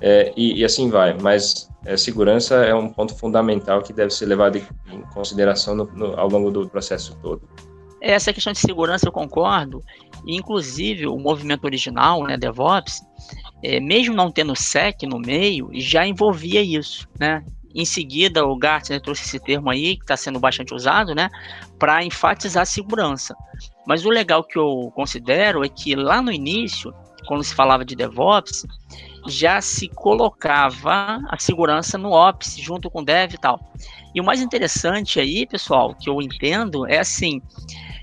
é, 0.00 0.32
e, 0.36 0.60
e, 0.60 0.64
assim 0.64 0.90
vai. 0.90 1.16
Mas 1.20 1.68
é, 1.84 1.96
segurança 1.96 2.56
é 2.56 2.74
um 2.74 2.88
ponto 2.88 3.14
fundamental 3.14 3.82
que 3.82 3.92
deve 3.92 4.10
ser 4.10 4.26
levado 4.26 4.56
em 4.56 5.02
consideração 5.12 5.74
no, 5.74 5.84
no, 5.86 6.18
ao 6.18 6.28
longo 6.28 6.50
do 6.50 6.68
processo 6.68 7.16
todo. 7.22 7.42
Essa 8.00 8.32
questão 8.32 8.52
de 8.52 8.60
segurança 8.60 9.08
eu 9.08 9.12
concordo, 9.12 9.82
inclusive 10.26 11.06
o 11.08 11.18
movimento 11.18 11.64
original, 11.64 12.22
né, 12.22 12.36
DevOps, 12.36 13.00
é, 13.62 13.80
mesmo 13.80 14.14
não 14.14 14.30
tendo 14.30 14.54
SEC 14.54 15.02
no 15.02 15.18
meio, 15.18 15.68
já 15.74 16.06
envolvia 16.06 16.62
isso, 16.62 17.08
né? 17.18 17.44
Em 17.74 17.84
seguida, 17.84 18.46
o 18.46 18.56
Gartner 18.56 19.00
trouxe 19.00 19.24
esse 19.24 19.38
termo 19.38 19.68
aí, 19.68 19.96
que 19.96 20.02
está 20.02 20.16
sendo 20.16 20.38
bastante 20.40 20.72
usado, 20.72 21.14
né, 21.14 21.28
para 21.78 22.04
enfatizar 22.04 22.62
a 22.62 22.66
segurança. 22.66 23.34
Mas 23.88 24.04
o 24.04 24.10
legal 24.10 24.44
que 24.44 24.58
eu 24.58 24.92
considero 24.94 25.64
é 25.64 25.68
que 25.68 25.94
lá 25.94 26.20
no 26.20 26.30
início, 26.30 26.92
quando 27.26 27.42
se 27.42 27.54
falava 27.54 27.86
de 27.86 27.96
DevOps, 27.96 28.66
já 29.26 29.62
se 29.62 29.88
colocava 29.88 31.18
a 31.26 31.38
segurança 31.38 31.96
no 31.96 32.12
Ops, 32.12 32.58
junto 32.58 32.90
com 32.90 33.00
o 33.00 33.04
Dev 33.04 33.32
e 33.32 33.38
tal. 33.38 33.58
E 34.14 34.20
o 34.20 34.24
mais 34.24 34.42
interessante 34.42 35.18
aí, 35.18 35.46
pessoal, 35.46 35.94
que 35.94 36.10
eu 36.10 36.20
entendo, 36.20 36.86
é 36.86 36.98
assim, 36.98 37.40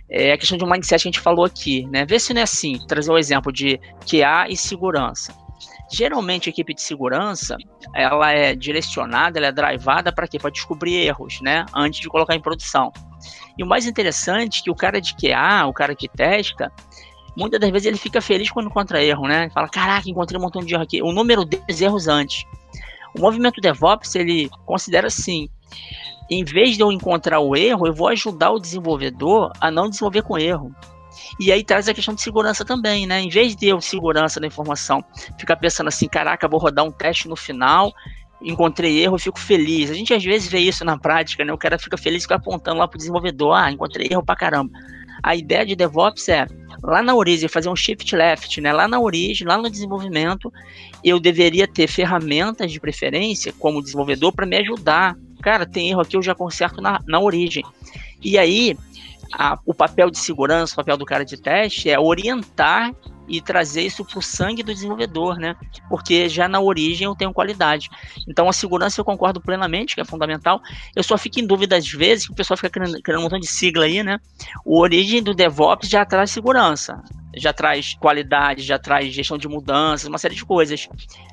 é 0.10 0.32
a 0.32 0.38
questão 0.40 0.58
de 0.58 0.64
um 0.64 0.70
mindset 0.70 1.04
que 1.04 1.08
a 1.08 1.12
gente 1.12 1.20
falou 1.20 1.46
aqui, 1.46 1.86
né? 1.86 2.04
Vê 2.04 2.20
se 2.20 2.34
não 2.34 2.42
é 2.42 2.44
assim, 2.44 2.80
trazer 2.88 3.12
o 3.12 3.14
um 3.14 3.18
exemplo 3.20 3.54
de 3.54 3.80
QA 4.10 4.48
e 4.50 4.58
segurança. 4.58 5.36
Geralmente 5.94 6.50
a 6.50 6.52
equipe 6.52 6.74
de 6.74 6.82
segurança, 6.82 7.58
ela 7.94 8.32
é 8.32 8.56
direcionada, 8.56 9.38
ela 9.38 9.48
é 9.48 9.52
drivada 9.52 10.12
para 10.12 10.28
quê? 10.28 10.40
Para 10.40 10.50
descobrir 10.50 10.96
erros, 10.96 11.40
né? 11.42 11.64
Antes 11.76 12.00
de 12.00 12.10
colocar 12.10 12.36
em 12.36 12.42
produção. 12.42 12.92
E 13.58 13.64
o 13.64 13.68
mais 13.68 13.86
interessante 13.86 14.60
é 14.60 14.64
que 14.64 14.72
o 14.72 14.76
cara 14.76 15.00
de 15.00 15.16
QA, 15.16 15.66
o 15.68 15.74
cara 15.74 15.96
que 15.96 16.08
testa, 16.08 16.72
muitas 17.36 17.60
das 17.60 17.70
vezes 17.70 17.88
ele 17.88 17.98
fica 17.98 18.22
feliz 18.22 18.50
quando 18.50 18.68
encontra 18.68 19.04
erro, 19.04 19.28
né? 19.28 19.44
Ele 19.44 19.52
fala, 19.52 19.70
caraca, 19.70 20.10
encontrei 20.10 20.40
um 20.40 20.44
montão 20.44 20.64
de 20.64 20.74
erro 20.74 20.84
aqui. 20.84 21.02
O 21.02 21.12
número 21.12 21.46
de 21.46 21.60
erros 21.84 22.08
antes. 22.08 22.46
O 23.16 23.22
movimento 23.22 23.62
DevOps, 23.62 24.16
ele 24.16 24.50
considera 24.66 25.08
assim, 25.08 25.50
em 26.30 26.44
vez 26.44 26.76
de 26.76 26.82
eu 26.82 26.92
encontrar 26.92 27.40
o 27.40 27.56
erro, 27.56 27.88
eu 27.88 27.94
vou 27.94 28.08
ajudar 28.10 28.52
o 28.52 28.60
desenvolvedor 28.60 29.52
a 29.62 29.72
não 29.72 29.90
desenvolver 29.90 30.24
com 30.24 30.38
erro. 30.38 30.76
E 31.40 31.52
aí 31.52 31.64
traz 31.64 31.88
a 31.88 31.94
questão 31.94 32.14
de 32.14 32.22
segurança 32.22 32.66
também, 32.66 33.06
né? 33.08 33.22
Em 33.22 33.30
vez 33.30 33.56
de 33.56 33.68
eu, 33.68 33.80
segurança 33.80 34.40
da 34.40 34.48
informação, 34.48 35.04
ficar 35.40 35.56
pensando 35.56 35.88
assim, 35.88 36.08
caraca, 36.08 36.48
vou 36.48 36.60
rodar 36.60 36.86
um 36.86 36.92
teste 36.92 37.28
no 37.28 37.36
final, 37.36 37.94
encontrei 38.42 39.04
erro, 39.04 39.16
eu 39.16 39.20
fico 39.20 39.40
feliz. 39.40 39.90
A 39.90 39.94
gente 39.94 40.14
às 40.14 40.24
vezes 40.24 40.50
vê 40.50 40.60
isso 40.60 40.84
na 40.84 40.98
prática, 40.98 41.44
né? 41.44 41.54
O 41.54 41.58
cara 41.58 41.80
fica 41.80 41.98
feliz 41.98 42.24
fica 42.24 42.36
apontando 42.36 42.80
lá 42.80 42.88
pro 42.88 42.98
desenvolvedor, 42.98 43.56
ah, 43.56 43.72
encontrei 43.72 44.08
erro 44.12 44.24
pra 44.24 44.36
caramba. 44.36 44.72
A 45.24 45.36
ideia 45.36 45.66
de 45.66 45.76
DevOps 45.76 46.30
é, 46.30 46.46
lá 46.84 47.02
na 47.02 47.16
origem, 47.16 47.50
fazer 47.50 47.70
um 47.70 47.76
shift 47.76 48.16
left, 48.16 48.62
né? 48.62 48.72
Lá 48.72 48.88
na 48.88 49.00
origem, 49.00 49.48
lá 49.48 49.58
no 49.58 49.70
desenvolvimento, 49.70 50.52
eu 51.04 51.20
deveria 51.20 51.68
ter 51.68 51.88
ferramentas 51.88 52.72
de 52.72 52.80
preferência 52.80 53.54
como 53.54 53.82
desenvolvedor 53.82 54.32
para 54.34 54.46
me 54.46 54.58
ajudar 54.58 55.16
cara, 55.46 55.64
tem 55.64 55.92
erro 55.92 56.02
aqui, 56.02 56.18
eu 56.18 56.24
já 56.24 56.34
conserto 56.34 56.82
na, 56.82 57.00
na 57.06 57.20
origem. 57.20 57.64
E 58.20 58.36
aí, 58.36 58.76
a, 59.32 59.60
o 59.64 59.76
papel 59.76 60.10
de 60.10 60.18
segurança, 60.18 60.74
o 60.74 60.78
papel 60.78 60.98
do 60.98 61.06
cara 61.06 61.24
de 61.24 61.40
teste 61.40 61.88
é 61.88 62.00
orientar 62.00 62.92
e 63.28 63.42
trazer 63.42 63.82
isso 63.82 64.04
para 64.06 64.20
o 64.20 64.22
sangue 64.22 64.64
do 64.64 64.74
desenvolvedor, 64.74 65.38
né? 65.38 65.56
Porque 65.90 66.30
já 66.30 66.48
na 66.48 66.60
origem 66.60 67.06
eu 67.06 67.16
tenho 67.16 67.34
qualidade. 67.34 67.90
Então 68.28 68.48
a 68.48 68.54
segurança 68.54 69.00
eu 69.00 69.06
concordo 69.06 69.42
plenamente 69.42 69.96
que 69.96 70.02
é 70.02 70.06
fundamental. 70.06 70.62
Eu 70.96 71.04
só 71.04 71.18
fico 71.18 71.40
em 71.40 71.48
dúvida 71.48 71.78
às 71.78 71.88
vezes 71.88 72.26
que 72.26 72.34
o 72.34 72.36
pessoal 72.36 72.58
fica 72.58 72.70
criando, 72.70 73.02
criando 73.02 73.20
um 73.20 73.24
montão 73.24 73.40
de 73.40 73.48
sigla 73.48 73.86
aí, 73.86 74.04
né? 74.04 74.20
O 74.64 74.80
origem 74.80 75.22
do 75.22 75.34
DevOps 75.34 75.90
já 75.90 76.06
traz 76.06 76.32
segurança, 76.32 77.02
já 77.36 77.54
traz 77.54 77.94
qualidade, 77.96 78.64
já 78.64 78.80
traz 78.80 79.14
gestão 79.14 79.38
de 79.38 79.48
mudanças, 79.48 80.08
uma 80.08 80.18
série 80.18 80.36
de 80.36 80.46
coisas. 80.46 80.88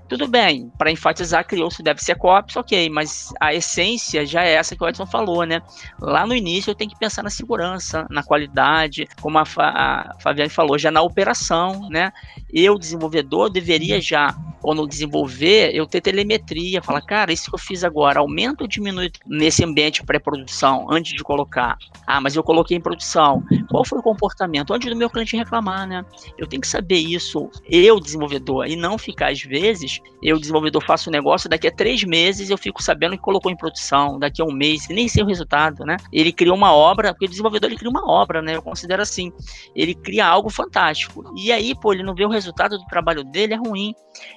Tudo 0.08 0.28
bem, 0.28 0.70
para 0.76 0.90
enfatizar, 0.90 1.46
criou-se 1.46 1.82
deve 1.82 2.02
ser 2.02 2.16
COPS, 2.16 2.56
ok, 2.56 2.90
mas 2.90 3.32
a 3.40 3.54
essência 3.54 4.26
já 4.26 4.44
é 4.44 4.52
essa 4.52 4.76
que 4.76 4.84
o 4.84 4.88
Edson 4.88 5.06
falou, 5.06 5.44
né? 5.44 5.62
Lá 5.98 6.26
no 6.26 6.34
início 6.34 6.70
eu 6.70 6.74
tenho 6.74 6.90
que 6.90 6.98
pensar 6.98 7.22
na 7.22 7.30
segurança, 7.30 8.06
na 8.10 8.22
qualidade, 8.22 9.08
como 9.22 9.38
a, 9.38 9.46
Fa 9.46 9.68
a 9.68 10.20
Fabiane 10.20 10.50
falou, 10.50 10.76
já 10.76 10.90
na 10.90 11.00
operação, 11.00 11.88
né? 11.88 12.12
Eu, 12.52 12.78
desenvolvedor, 12.78 13.48
deveria 13.48 14.02
já, 14.02 14.36
quando 14.60 14.86
desenvolver, 14.86 15.74
eu 15.74 15.86
ter 15.86 16.02
telemetria, 16.02 16.82
falar, 16.82 17.00
cara, 17.00 17.32
isso 17.32 17.48
que 17.48 17.54
eu 17.54 17.58
fiz 17.58 17.82
agora, 17.82 18.20
aumenta 18.20 18.64
ou 18.64 18.68
diminui 18.68 19.10
nesse 19.26 19.64
ambiente 19.64 20.04
pré-produção, 20.04 20.86
antes 20.90 21.14
de 21.14 21.22
colocar? 21.22 21.78
Ah, 22.06 22.20
mas 22.20 22.36
eu 22.36 22.42
coloquei 22.42 22.76
em 22.76 22.80
produção. 22.80 23.42
Qual 23.70 23.84
foi 23.84 23.98
o 23.98 24.02
comportamento? 24.02 24.74
Antes 24.74 24.90
do 24.90 24.96
meu 24.96 25.08
cliente 25.08 25.36
reclamar, 25.36 25.86
né? 25.86 25.91
Eu 26.38 26.46
tenho 26.46 26.60
que 26.60 26.68
saber 26.68 26.98
isso, 26.98 27.50
eu, 27.68 28.00
desenvolvedor, 28.00 28.66
e 28.66 28.76
não 28.76 28.96
ficar, 28.96 29.30
às 29.30 29.42
vezes, 29.42 30.00
eu, 30.22 30.38
desenvolvedor, 30.38 30.82
faço 30.84 31.10
um 31.10 31.12
negócio, 31.12 31.48
daqui 31.48 31.68
a 31.68 31.72
três 31.72 32.04
meses 32.04 32.50
eu 32.50 32.58
fico 32.58 32.82
sabendo 32.82 33.16
que 33.16 33.22
colocou 33.22 33.50
em 33.50 33.56
produção, 33.56 34.18
daqui 34.18 34.40
a 34.40 34.44
um 34.44 34.52
mês, 34.52 34.88
nem 34.88 35.08
sei 35.08 35.22
o 35.22 35.26
resultado, 35.26 35.84
né? 35.84 35.96
Ele 36.12 36.32
criou 36.32 36.56
uma 36.56 36.72
obra, 36.72 37.12
porque 37.12 37.26
o 37.26 37.28
desenvolvedor 37.28 37.70
ele 37.70 37.78
cria 37.78 37.90
uma 37.90 38.08
obra, 38.08 38.40
né? 38.40 38.56
Eu 38.56 38.62
considero 38.62 39.02
assim. 39.02 39.32
Ele 39.74 39.94
cria 39.94 40.26
algo 40.26 40.50
fantástico. 40.50 41.24
E 41.36 41.52
aí, 41.52 41.74
pô, 41.74 41.92
ele 41.92 42.02
não 42.02 42.14
vê 42.14 42.24
o 42.24 42.28
resultado 42.28 42.78
do 42.78 42.84
trabalho 42.86 43.24
dele, 43.24 43.54
é 43.54 43.56
ruim. 43.56 43.94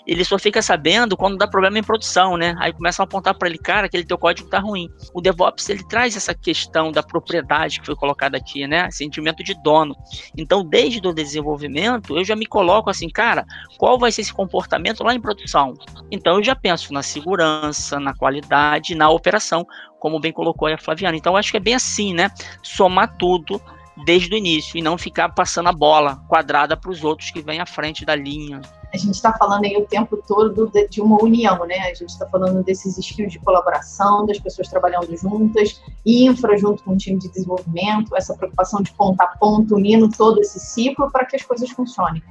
Ele 0.07 0.23
só 0.23 0.39
fica 0.39 0.61
sabendo 0.61 1.17
quando 1.17 1.37
dá 1.37 1.47
problema 1.47 1.77
em 1.77 1.83
produção, 1.83 2.37
né? 2.37 2.55
Aí 2.59 2.71
começam 2.73 3.03
a 3.03 3.05
apontar 3.05 3.37
para 3.37 3.49
ele, 3.49 3.57
cara, 3.57 3.87
aquele 3.87 4.05
teu 4.05 4.17
código 4.17 4.49
tá 4.49 4.59
ruim. 4.59 4.89
O 5.13 5.21
DevOps, 5.21 5.69
ele 5.69 5.83
traz 5.87 6.15
essa 6.15 6.33
questão 6.33 6.91
da 6.91 7.03
propriedade 7.03 7.79
que 7.79 7.85
foi 7.85 7.95
colocada 7.95 8.37
aqui, 8.37 8.65
né? 8.67 8.89
Sentimento 8.91 9.43
de 9.43 9.53
dono. 9.61 9.95
Então, 10.37 10.63
desde 10.63 11.05
o 11.05 11.13
desenvolvimento, 11.13 11.44
eu 12.09 12.23
já 12.23 12.35
me 12.35 12.45
coloco 12.45 12.89
assim, 12.89 13.09
cara, 13.09 13.45
qual 13.77 13.97
vai 13.99 14.11
ser 14.11 14.21
esse 14.21 14.33
comportamento 14.33 15.03
lá 15.03 15.13
em 15.13 15.21
produção? 15.21 15.73
Então 16.11 16.37
eu 16.37 16.43
já 16.43 16.55
penso 16.55 16.93
na 16.93 17.03
segurança, 17.03 17.99
na 17.99 18.13
qualidade, 18.13 18.95
na 18.95 19.09
operação, 19.09 19.65
como 19.99 20.19
bem 20.19 20.31
colocou 20.31 20.67
a 20.67 20.77
Flaviana. 20.77 21.17
Então 21.17 21.35
acho 21.35 21.51
que 21.51 21.57
é 21.57 21.59
bem 21.59 21.75
assim, 21.75 22.13
né? 22.13 22.29
Somar 22.63 23.15
tudo 23.17 23.61
desde 24.03 24.33
o 24.33 24.37
início 24.37 24.77
e 24.77 24.81
não 24.81 24.97
ficar 24.97 25.29
passando 25.29 25.69
a 25.69 25.73
bola 25.73 26.17
quadrada 26.27 26.75
para 26.75 26.91
os 26.91 27.03
outros 27.03 27.31
que 27.31 27.41
vêm 27.41 27.61
à 27.61 27.65
frente 27.65 28.05
da 28.05 28.15
linha. 28.15 28.61
A 28.95 28.97
gente 28.97 29.15
está 29.15 29.33
falando 29.33 29.65
aí 29.65 29.75
o 29.75 29.85
tempo 29.85 30.15
todo 30.25 30.71
de 30.89 31.01
uma 31.01 31.21
união, 31.21 31.65
né? 31.65 31.79
A 31.81 31.93
gente 31.93 32.09
está 32.09 32.25
falando 32.27 32.63
desses 32.63 32.97
skills 32.97 33.33
de 33.33 33.39
colaboração, 33.39 34.25
das 34.25 34.39
pessoas 34.39 34.69
trabalhando 34.69 35.13
juntas, 35.17 35.81
infra 36.05 36.57
junto 36.57 36.81
com 36.81 36.93
o 36.93 36.97
time 36.97 37.19
de 37.19 37.29
desenvolvimento, 37.29 38.15
essa 38.15 38.33
preocupação 38.35 38.81
de 38.81 38.93
ponta 38.93 39.25
a 39.25 39.27
ponta, 39.37 39.75
unindo 39.75 40.09
todo 40.09 40.39
esse 40.39 40.61
ciclo 40.61 41.11
para 41.11 41.25
que 41.25 41.35
as 41.35 41.43
coisas 41.43 41.69
funcionem. 41.71 42.23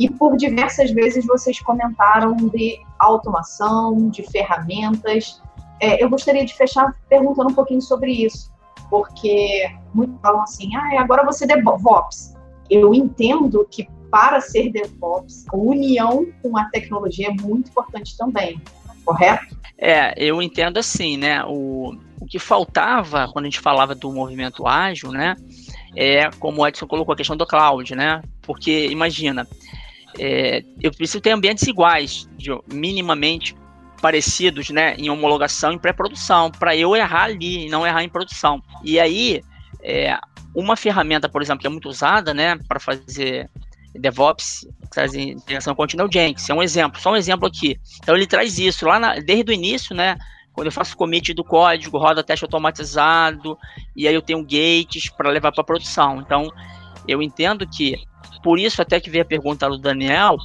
E 0.00 0.10
por 0.10 0.36
diversas 0.36 0.90
vezes 0.90 1.24
vocês 1.24 1.60
comentaram 1.60 2.34
de 2.34 2.80
automação, 2.98 4.08
de 4.08 4.24
ferramentas. 4.24 5.40
É, 5.78 6.02
eu 6.02 6.10
gostaria 6.10 6.44
de 6.44 6.56
fechar 6.56 6.92
perguntando 7.08 7.50
um 7.50 7.54
pouquinho 7.54 7.80
sobre 7.80 8.10
isso, 8.10 8.50
porque 8.90 9.70
muitos 9.94 10.20
falam 10.20 10.42
assim: 10.42 10.74
ah, 10.74 11.00
agora 11.00 11.24
você 11.24 11.44
é 11.44 11.56
DevOps. 11.56 12.34
Eu 12.68 12.92
entendo 12.92 13.64
que 13.70 13.88
para 14.10 14.40
ser 14.40 14.70
DevOps, 14.70 15.46
a 15.48 15.56
união 15.56 16.26
com 16.42 16.56
a 16.56 16.64
tecnologia 16.70 17.28
é 17.28 17.42
muito 17.42 17.70
importante 17.70 18.16
também, 18.16 18.60
correto? 19.04 19.56
É, 19.78 20.12
eu 20.16 20.42
entendo 20.42 20.78
assim, 20.78 21.16
né? 21.16 21.42
O, 21.44 21.96
o 22.20 22.26
que 22.26 22.38
faltava 22.38 23.28
quando 23.32 23.46
a 23.46 23.48
gente 23.48 23.60
falava 23.60 23.94
do 23.94 24.12
movimento 24.12 24.66
ágil, 24.66 25.10
né? 25.10 25.36
É 25.96 26.30
como 26.38 26.62
o 26.62 26.66
Edson 26.66 26.86
colocou 26.86 27.14
a 27.14 27.16
questão 27.16 27.36
do 27.36 27.46
cloud, 27.46 27.94
né? 27.94 28.22
Porque 28.42 28.86
imagina, 28.88 29.46
é, 30.18 30.62
eu 30.82 30.92
preciso 30.92 31.20
ter 31.20 31.30
ambientes 31.30 31.66
iguais, 31.66 32.28
minimamente 32.70 33.54
parecidos, 34.00 34.70
né, 34.70 34.94
em 34.96 35.10
homologação 35.10 35.72
e 35.72 35.78
pré-produção, 35.78 36.50
para 36.50 36.74
eu 36.74 36.96
errar 36.96 37.24
ali 37.24 37.66
e 37.66 37.68
não 37.68 37.86
errar 37.86 38.02
em 38.02 38.08
produção. 38.08 38.62
E 38.82 38.98
aí, 38.98 39.42
é, 39.82 40.18
uma 40.54 40.74
ferramenta, 40.74 41.28
por 41.28 41.42
exemplo, 41.42 41.60
que 41.60 41.66
é 41.66 41.70
muito 41.70 41.88
usada, 41.88 42.32
né, 42.32 42.58
para 42.66 42.80
fazer 42.80 43.48
DevOps, 43.94 44.66
traz 44.90 45.14
integração 45.14 45.74
contínua, 45.74 46.04
é 46.04 46.08
o 46.08 46.12
Jenkins, 46.12 46.48
é 46.48 46.54
um 46.54 46.62
exemplo, 46.62 47.00
só 47.00 47.12
um 47.12 47.16
exemplo 47.16 47.46
aqui. 47.46 47.78
Então 48.02 48.14
ele 48.14 48.26
traz 48.26 48.58
isso 48.58 48.86
lá 48.86 48.98
na, 48.98 49.14
desde 49.16 49.50
o 49.50 49.54
início, 49.54 49.94
né, 49.94 50.16
quando 50.52 50.66
eu 50.66 50.72
faço 50.72 50.96
commit 50.96 51.32
do 51.32 51.44
código, 51.44 51.98
roda 51.98 52.22
teste 52.22 52.44
automatizado, 52.44 53.56
e 53.96 54.06
aí 54.06 54.14
eu 54.14 54.22
tenho 54.22 54.42
gates 54.42 55.10
para 55.10 55.30
levar 55.30 55.52
para 55.52 55.64
produção. 55.64 56.20
Então, 56.20 56.50
eu 57.06 57.22
entendo 57.22 57.66
que 57.66 57.96
por 58.42 58.58
isso, 58.58 58.80
até 58.80 59.00
que 59.00 59.10
veio 59.10 59.22
a 59.22 59.26
pergunta 59.26 59.68
do 59.68 59.78
Daniel, 59.78 60.36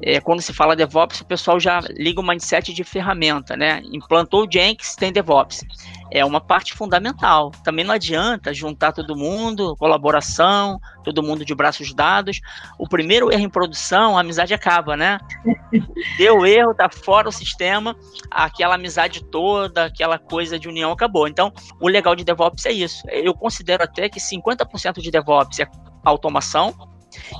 é, 0.00 0.20
quando 0.20 0.40
se 0.40 0.52
fala 0.52 0.76
DevOps, 0.76 1.20
o 1.20 1.24
pessoal 1.24 1.58
já 1.58 1.80
liga 1.90 2.20
o 2.20 2.26
mindset 2.26 2.72
de 2.72 2.84
ferramenta, 2.84 3.56
né? 3.56 3.82
Implantou 3.92 4.44
o 4.46 4.48
Jenkins, 4.50 4.94
tem 4.94 5.12
DevOps. 5.12 5.64
É 6.10 6.24
uma 6.24 6.40
parte 6.40 6.72
fundamental. 6.72 7.50
Também 7.64 7.84
não 7.84 7.94
adianta 7.94 8.54
juntar 8.54 8.92
todo 8.92 9.16
mundo, 9.16 9.76
colaboração, 9.76 10.80
todo 11.04 11.22
mundo 11.22 11.44
de 11.44 11.54
braços 11.54 11.92
dados. 11.92 12.40
O 12.78 12.88
primeiro 12.88 13.32
erro 13.32 13.42
em 13.42 13.50
produção, 13.50 14.16
a 14.16 14.20
amizade 14.20 14.54
acaba, 14.54 14.96
né? 14.96 15.18
Deu 16.16 16.46
erro, 16.46 16.74
tá 16.74 16.88
fora 16.88 17.28
o 17.28 17.32
sistema, 17.32 17.96
aquela 18.30 18.76
amizade 18.76 19.22
toda, 19.24 19.86
aquela 19.86 20.18
coisa 20.18 20.58
de 20.58 20.68
união 20.68 20.92
acabou. 20.92 21.26
Então, 21.26 21.52
o 21.80 21.88
legal 21.88 22.14
de 22.14 22.24
DevOps 22.24 22.64
é 22.66 22.72
isso. 22.72 23.02
Eu 23.10 23.34
considero 23.34 23.82
até 23.82 24.08
que 24.08 24.20
50% 24.20 25.00
de 25.00 25.10
DevOps 25.10 25.58
é 25.60 25.66
automação 26.04 26.72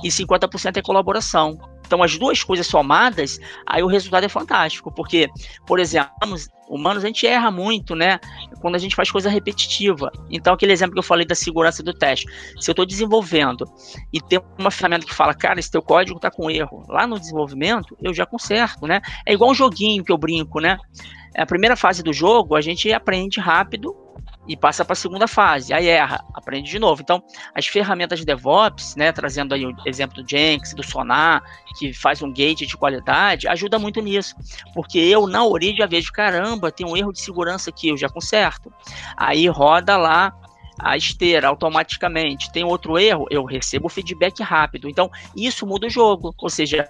e 0.03 0.09
50% 0.09 0.77
é 0.77 0.81
colaboração. 0.81 1.57
Então, 1.89 2.03
as 2.03 2.15
duas 2.19 2.43
coisas 2.43 2.67
somadas, 2.67 3.39
aí 3.65 3.81
o 3.81 3.87
resultado 3.87 4.23
é 4.23 4.29
fantástico. 4.29 4.93
Porque, 4.93 5.27
por 5.65 5.79
exemplo, 5.79 6.11
humanos 6.69 7.03
a 7.03 7.07
gente 7.07 7.25
erra 7.25 7.49
muito, 7.49 7.95
né? 7.95 8.19
Quando 8.61 8.75
a 8.75 8.77
gente 8.77 8.95
faz 8.95 9.09
coisa 9.09 9.27
repetitiva. 9.27 10.11
Então, 10.29 10.53
aquele 10.53 10.71
exemplo 10.71 10.93
que 10.93 10.99
eu 10.99 11.03
falei 11.03 11.25
da 11.25 11.33
segurança 11.33 11.81
do 11.81 11.91
teste. 11.91 12.27
Se 12.59 12.69
eu 12.69 12.73
estou 12.73 12.85
desenvolvendo 12.85 13.65
e 14.13 14.21
tem 14.21 14.39
uma 14.59 14.69
ferramenta 14.69 15.07
que 15.07 15.15
fala, 15.15 15.33
cara, 15.33 15.59
esse 15.59 15.71
teu 15.71 15.81
código 15.81 16.17
está 16.17 16.29
com 16.29 16.47
erro, 16.51 16.83
lá 16.87 17.07
no 17.07 17.19
desenvolvimento, 17.19 17.97
eu 17.99 18.13
já 18.13 18.23
conserto, 18.23 18.85
né? 18.85 19.01
É 19.25 19.33
igual 19.33 19.49
um 19.49 19.55
joguinho 19.55 20.03
que 20.03 20.11
eu 20.11 20.17
brinco, 20.17 20.59
né? 20.59 20.77
A 21.35 21.45
primeira 21.47 21.75
fase 21.75 22.03
do 22.03 22.13
jogo, 22.13 22.55
a 22.55 22.61
gente 22.61 22.93
aprende 22.93 23.39
rápido 23.39 23.95
e 24.49 24.57
passa 24.57 24.83
para 24.83 24.93
a 24.93 24.95
segunda 24.95 25.27
fase, 25.27 25.71
aí 25.71 25.87
erra, 25.87 26.25
aprende 26.33 26.71
de 26.71 26.79
novo. 26.79 27.03
Então, 27.03 27.21
as 27.53 27.67
ferramentas 27.67 28.17
de 28.17 28.25
DevOps, 28.25 28.95
né, 28.95 29.11
trazendo 29.11 29.53
aí 29.53 29.63
o 29.63 29.75
exemplo 29.85 30.23
do 30.23 30.27
Jenkins, 30.27 30.73
do 30.73 30.81
Sonar, 30.81 31.43
que 31.77 31.93
faz 31.93 32.23
um 32.23 32.33
gate 32.33 32.65
de 32.65 32.75
qualidade, 32.75 33.47
ajuda 33.47 33.77
muito 33.77 34.01
nisso, 34.01 34.35
porque 34.73 34.97
eu 34.97 35.27
na 35.27 35.45
origem 35.45 35.77
já 35.77 35.85
vejo, 35.85 36.11
caramba, 36.11 36.71
tem 36.71 36.85
um 36.85 36.97
erro 36.97 37.13
de 37.13 37.21
segurança 37.21 37.69
aqui, 37.69 37.89
eu 37.89 37.97
já 37.97 38.09
conserto. 38.09 38.73
Aí 39.15 39.47
roda 39.47 39.95
lá 39.95 40.33
a 40.79 40.97
esteira 40.97 41.47
automaticamente. 41.47 42.51
Tem 42.51 42.63
outro 42.63 42.97
erro, 42.97 43.27
eu 43.29 43.43
recebo 43.43 43.89
feedback 43.89 44.41
rápido. 44.41 44.89
Então, 44.89 45.11
isso 45.35 45.65
muda 45.67 45.87
o 45.87 45.89
jogo. 45.89 46.33
Ou 46.37 46.49
seja, 46.49 46.89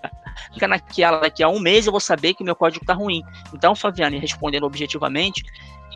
fica 0.54 0.68
naquela 0.68 1.20
daqui 1.20 1.44
a 1.44 1.50
um 1.50 1.60
mês 1.60 1.86
eu 1.86 1.92
vou 1.92 2.00
saber 2.00 2.34
que 2.34 2.44
meu 2.44 2.56
código 2.56 2.84
está 2.84 2.94
ruim. 2.94 3.22
Então, 3.54 3.76
Fabiane, 3.76 4.20
respondendo 4.20 4.66
objetivamente, 4.66 5.44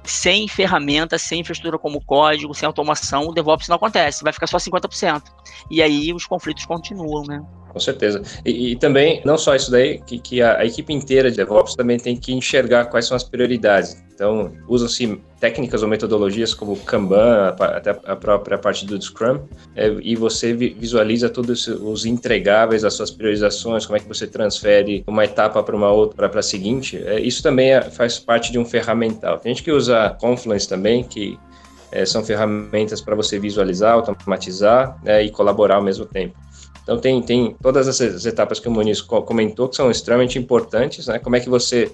sem 0.04 0.48
ferramentas, 0.48 1.22
sem 1.22 1.42
infraestrutura 1.42 1.78
como 1.78 2.04
código, 2.04 2.54
sem 2.54 2.68
automação, 2.68 3.28
o 3.28 3.34
DevOps 3.34 3.68
não 3.68 3.78
acontece, 3.78 4.24
vai 4.24 4.34
ficar 4.34 4.48
só 4.48 4.58
50%. 4.58 5.24
E 5.72 5.82
aí 5.82 6.14
os 6.14 6.26
conflitos 6.26 6.66
continuam, 6.66 7.24
né? 7.24 7.44
Com 7.70 7.80
certeza. 7.80 8.22
E, 8.46 8.72
e 8.72 8.76
também, 8.76 9.22
não 9.26 9.38
só 9.38 9.56
isso 9.56 9.72
daí, 9.72 10.00
que, 10.02 10.20
que 10.20 10.42
a, 10.42 10.60
a, 10.60 10.66
equipe 10.66 10.94
inteira 10.94 11.32
de 11.32 11.38
DevOps 11.38 11.76
também 11.76 11.98
tem 11.98 12.16
que 12.16 12.32
enxergar 12.32 12.86
quais 12.86 13.08
são 13.08 13.18
as 13.18 13.24
prioridades. 13.24 14.04
Então, 14.24 14.54
usam-se 14.70 15.20
técnicas 15.38 15.84
ou 15.84 15.90
metodologias 15.90 16.54
como 16.54 16.78
Kanban, 16.78 17.54
até 17.60 17.90
a 18.06 18.16
própria 18.16 18.58
parte 18.58 18.86
do 18.86 19.00
Scrum, 19.02 19.42
é, 19.76 19.94
e 20.02 20.16
você 20.16 20.54
visualiza 20.54 21.30
todos 21.30 21.68
os 21.68 22.06
entregáveis, 22.06 22.86
as 22.86 22.94
suas 22.94 23.12
priorizações, 23.12 23.86
como 23.86 23.98
é 23.98 24.00
que 24.00 24.08
você 24.08 24.26
transfere 24.26 25.04
uma 25.06 25.26
etapa 25.26 25.62
para 25.62 25.76
uma 25.76 25.92
outra, 25.92 26.30
para 26.30 26.40
a 26.40 26.44
seguinte. 26.44 27.04
É, 27.06 27.20
isso 27.20 27.44
também 27.44 27.74
é, 27.74 27.82
faz 27.82 28.18
parte 28.18 28.50
de 28.50 28.58
um 28.58 28.64
ferramental. 28.64 29.40
Tem 29.40 29.54
gente 29.54 29.62
que 29.62 29.74
usa 29.74 30.12
Confluence 30.12 30.70
também, 30.70 31.04
que 31.04 31.38
são 32.08 32.24
ferramentas 32.24 33.02
para 33.02 33.14
você 33.14 33.38
visualizar, 33.38 33.94
automatizar 33.94 34.98
né, 35.04 35.22
e 35.22 35.30
colaborar 35.30 35.76
ao 35.76 35.84
mesmo 35.84 36.06
tempo. 36.06 36.36
Então 36.82 36.98
tem, 36.98 37.22
tem 37.22 37.56
todas 37.62 37.88
essas 37.88 38.26
etapas 38.26 38.60
que 38.60 38.68
o 38.68 38.72
Muniz 38.72 39.00
comentou 39.00 39.70
que 39.70 39.76
são 39.76 39.92
extremamente 39.92 40.40
importantes, 40.40 41.06
né? 41.08 41.20
Como 41.20 41.36
é 41.36 41.40
que 41.40 41.50
você 41.50 41.92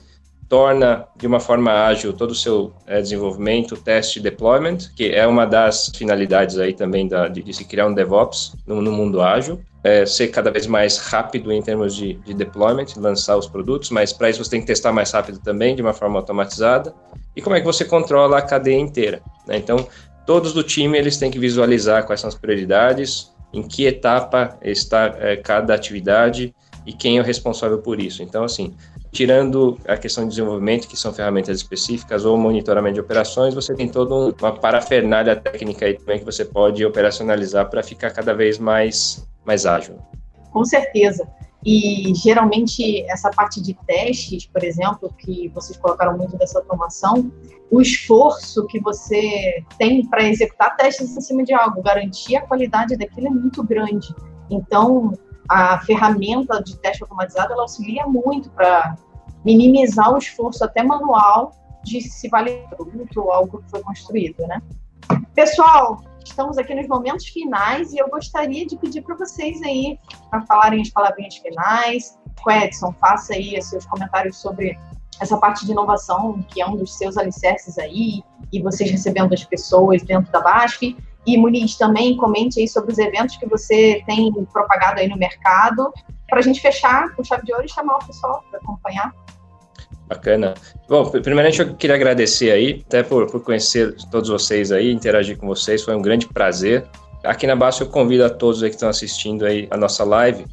torna 0.49 1.05
de 1.15 1.27
uma 1.27 1.39
forma 1.39 1.71
ágil 1.71 2.12
todo 2.12 2.31
o 2.31 2.35
seu 2.35 2.73
é, 2.88 2.99
desenvolvimento, 2.99 3.77
teste 3.77 4.17
e 4.17 4.21
deployment, 4.21 4.77
que 4.95 5.12
é 5.12 5.25
uma 5.27 5.45
das 5.45 5.91
finalidades 5.95 6.57
aí 6.57 6.73
também 6.73 7.07
da, 7.07 7.27
de, 7.27 7.43
de 7.43 7.53
se 7.53 7.63
criar 7.63 7.85
um 7.85 7.93
DevOps 7.93 8.55
no, 8.65 8.81
no 8.81 8.91
mundo 8.91 9.21
ágil. 9.21 9.62
É, 9.81 10.05
ser 10.05 10.27
cada 10.27 10.51
vez 10.51 10.67
mais 10.67 10.97
rápido 10.97 11.53
em 11.53 11.62
termos 11.62 11.95
de, 11.95 12.15
de 12.15 12.33
deployment, 12.33 12.88
lançar 12.97 13.38
os 13.38 13.47
produtos, 13.47 13.89
mas 13.91 14.12
para 14.12 14.29
isso 14.29 14.43
você 14.43 14.49
tem 14.49 14.59
que 14.59 14.67
testar 14.67 14.91
mais 14.91 15.09
rápido 15.12 15.39
também, 15.39 15.73
de 15.73 15.81
uma 15.81 15.93
forma 15.93 16.19
automatizada. 16.19 16.93
E 17.33 17.41
como 17.41 17.55
é 17.55 17.62
que 17.62 17.65
você 17.65 17.85
controla 17.85 18.39
a 18.39 18.41
cadeia 18.41 18.77
inteira? 18.77 19.21
Né? 19.47 19.55
Então, 19.55 19.88
todos 20.25 20.51
do 20.51 20.63
time 20.63 20.97
eles 20.97 21.15
têm 21.15 21.31
que 21.31 21.39
visualizar 21.39 22.05
quais 22.05 22.19
são 22.19 22.27
as 22.27 22.35
prioridades, 22.35 23.31
em 23.53 23.63
que 23.63 23.85
etapa 23.85 24.57
está 24.62 25.15
é, 25.17 25.38
cada 25.38 25.73
atividade 25.73 26.53
e 26.85 26.91
quem 26.91 27.17
é 27.17 27.21
o 27.21 27.23
responsável 27.23 27.77
por 27.77 28.01
isso. 28.01 28.21
Então, 28.21 28.43
assim, 28.43 28.75
tirando 29.11 29.77
a 29.87 29.97
questão 29.97 30.23
de 30.23 30.31
desenvolvimento, 30.31 30.87
que 30.87 30.97
são 30.97 31.13
ferramentas 31.13 31.57
específicas, 31.57 32.25
ou 32.25 32.37
monitoramento 32.37 32.95
de 32.95 32.99
operações, 32.99 33.53
você 33.53 33.73
tem 33.73 33.89
toda 33.89 34.35
uma 34.39 34.53
parafernália 34.53 35.35
técnica 35.35 35.85
aí 35.85 35.95
também 35.95 36.19
que 36.19 36.25
você 36.25 36.45
pode 36.45 36.85
operacionalizar 36.85 37.69
para 37.69 37.81
ficar 37.83 38.11
cada 38.11 38.33
vez 38.33 38.59
mais, 38.59 39.27
mais 39.45 39.65
ágil. 39.65 39.97
Com 40.51 40.63
certeza. 40.63 41.27
E 41.65 42.13
geralmente 42.15 43.03
essa 43.09 43.29
parte 43.31 43.61
de 43.61 43.73
testes, 43.85 44.45
por 44.45 44.63
exemplo, 44.63 45.13
que 45.17 45.49
vocês 45.49 45.77
colocaram 45.77 46.17
muito 46.17 46.37
dessa 46.37 46.59
automação, 46.59 47.31
o 47.69 47.81
esforço 47.81 48.65
que 48.67 48.79
você 48.79 49.63
tem 49.77 50.05
para 50.07 50.23
executar 50.23 50.75
testes 50.77 51.15
em 51.15 51.21
cima 51.21 51.43
de 51.43 51.53
algo, 51.53 51.81
garantir 51.81 52.37
a 52.37 52.41
qualidade 52.41 52.95
daquilo 52.95 53.27
é 53.27 53.31
muito 53.31 53.61
grande. 53.63 54.07
Então, 54.49 55.13
a 55.49 55.79
ferramenta 55.81 56.62
de 56.63 56.77
teste 56.77 57.03
automatizado 57.03 57.53
ela 57.53 57.63
auxilia 57.63 58.05
muito 58.05 58.49
para 58.51 58.95
minimizar 59.43 60.13
o 60.13 60.17
esforço 60.17 60.63
até 60.63 60.83
manual 60.83 61.53
de 61.83 62.01
se 62.01 62.29
validar 62.29 62.69
produto 62.69 63.21
ou 63.21 63.31
algo 63.31 63.62
que 63.63 63.69
foi 63.69 63.81
construído, 63.81 64.45
né? 64.45 64.62
Pessoal, 65.33 66.01
estamos 66.23 66.57
aqui 66.57 66.75
nos 66.75 66.88
momentos 66.88 67.27
finais 67.27 67.91
e 67.93 67.97
eu 67.97 68.09
gostaria 68.09 68.65
de 68.65 68.77
pedir 68.77 69.01
para 69.01 69.15
vocês 69.15 69.62
aí 69.63 69.97
para 70.29 70.41
falarem 70.41 70.81
as 70.81 70.89
palavrinhas 70.89 71.38
finais. 71.38 72.19
O 72.45 72.51
Edson, 72.51 72.93
faça 72.93 73.33
aí 73.33 73.59
seus 73.62 73.85
comentários 73.85 74.38
sobre 74.38 74.77
essa 75.19 75.38
parte 75.38 75.65
de 75.65 75.71
inovação, 75.71 76.41
que 76.43 76.62
é 76.62 76.67
um 76.67 76.75
dos 76.75 76.97
seus 76.97 77.17
alicerces 77.17 77.77
aí, 77.77 78.23
e 78.51 78.62
vocês 78.62 78.89
recebendo 78.89 79.33
as 79.33 79.43
pessoas 79.43 80.01
dentro 80.03 80.31
da 80.31 80.41
BASF. 80.41 80.95
E 81.25 81.38
Muniz, 81.38 81.75
também 81.75 82.15
comente 82.17 82.60
aí 82.60 82.67
sobre 82.67 82.91
os 82.91 82.97
eventos 82.97 83.38
que 83.38 83.45
você 83.45 84.03
tem 84.05 84.32
propagado 84.51 84.99
aí 84.99 85.08
no 85.08 85.17
mercado, 85.17 85.91
para 86.27 86.39
a 86.39 86.41
gente 86.41 86.62
fechar 86.62 87.13
com 87.15 87.23
chave 87.23 87.45
de 87.45 87.53
ouro 87.53 87.65
e 87.65 87.69
chamar 87.69 87.97
o 87.97 88.05
pessoal 88.05 88.43
para 88.49 88.60
acompanhar. 88.60 89.13
Bacana. 90.08 90.55
Bom, 90.88 91.08
primeiramente 91.10 91.60
eu 91.60 91.75
queria 91.75 91.95
agradecer 91.95 92.51
aí, 92.51 92.84
até 92.88 93.03
por, 93.03 93.29
por 93.29 93.43
conhecer 93.43 93.95
todos 94.10 94.29
vocês 94.29 94.71
aí, 94.71 94.91
interagir 94.91 95.38
com 95.38 95.47
vocês, 95.47 95.84
foi 95.84 95.95
um 95.95 96.01
grande 96.01 96.27
prazer. 96.27 96.88
Aqui 97.23 97.45
na 97.45 97.55
base 97.55 97.82
eu 97.82 97.88
convido 97.88 98.25
a 98.25 98.29
todos 98.29 98.63
aí 98.63 98.69
que 98.69 98.75
estão 98.75 98.89
assistindo 98.89 99.45
aí 99.45 99.67
a 99.69 99.77
nossa 99.77 100.03
live 100.03 100.45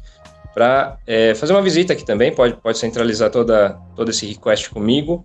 para 0.53 0.97
é, 1.07 1.33
fazer 1.35 1.53
uma 1.53 1.61
visita 1.61 1.93
aqui 1.93 2.03
também, 2.03 2.33
pode, 2.33 2.55
pode 2.55 2.77
centralizar 2.77 3.29
toda, 3.29 3.79
todo 3.95 4.09
esse 4.09 4.25
request 4.25 4.69
comigo. 4.71 5.23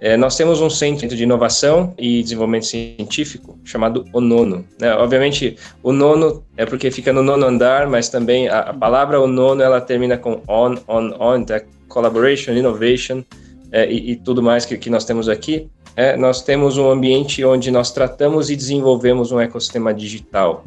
É, 0.00 0.16
nós 0.16 0.34
temos 0.34 0.62
um 0.62 0.70
centro 0.70 1.14
de 1.14 1.22
inovação 1.24 1.92
e 1.98 2.22
desenvolvimento 2.22 2.64
científico 2.64 3.58
chamado 3.62 4.06
O 4.14 4.20
Nono. 4.20 4.64
Né? 4.80 4.94
Obviamente, 4.94 5.58
o 5.82 5.92
nono 5.92 6.42
é 6.56 6.64
porque 6.64 6.90
fica 6.90 7.12
no 7.12 7.22
nono 7.22 7.44
andar, 7.44 7.86
mas 7.86 8.08
também 8.08 8.48
a, 8.48 8.60
a 8.60 8.72
palavra 8.72 9.20
O 9.20 9.26
Nono 9.26 9.62
ela 9.62 9.78
termina 9.78 10.16
com 10.16 10.40
on, 10.48 10.76
on, 10.88 11.14
on, 11.20 11.36
então 11.36 11.56
é 11.56 11.64
collaboration, 11.86 12.52
innovation, 12.52 13.22
é, 13.70 13.90
e, 13.90 14.12
e, 14.12 14.16
tudo 14.16 14.42
mais 14.42 14.64
que, 14.64 14.76
que 14.78 14.88
nós 14.88 15.04
temos 15.04 15.28
aqui, 15.28 15.68
é, 15.94 16.16
nós 16.16 16.42
temos 16.42 16.78
um 16.78 16.90
ambiente 16.90 17.44
onde 17.44 17.70
nós 17.70 17.92
tratamos 17.92 18.48
e 18.48 18.56
desenvolvemos 18.56 19.32
um 19.32 19.38
ecossistema 19.38 19.92
digital. 19.92 20.64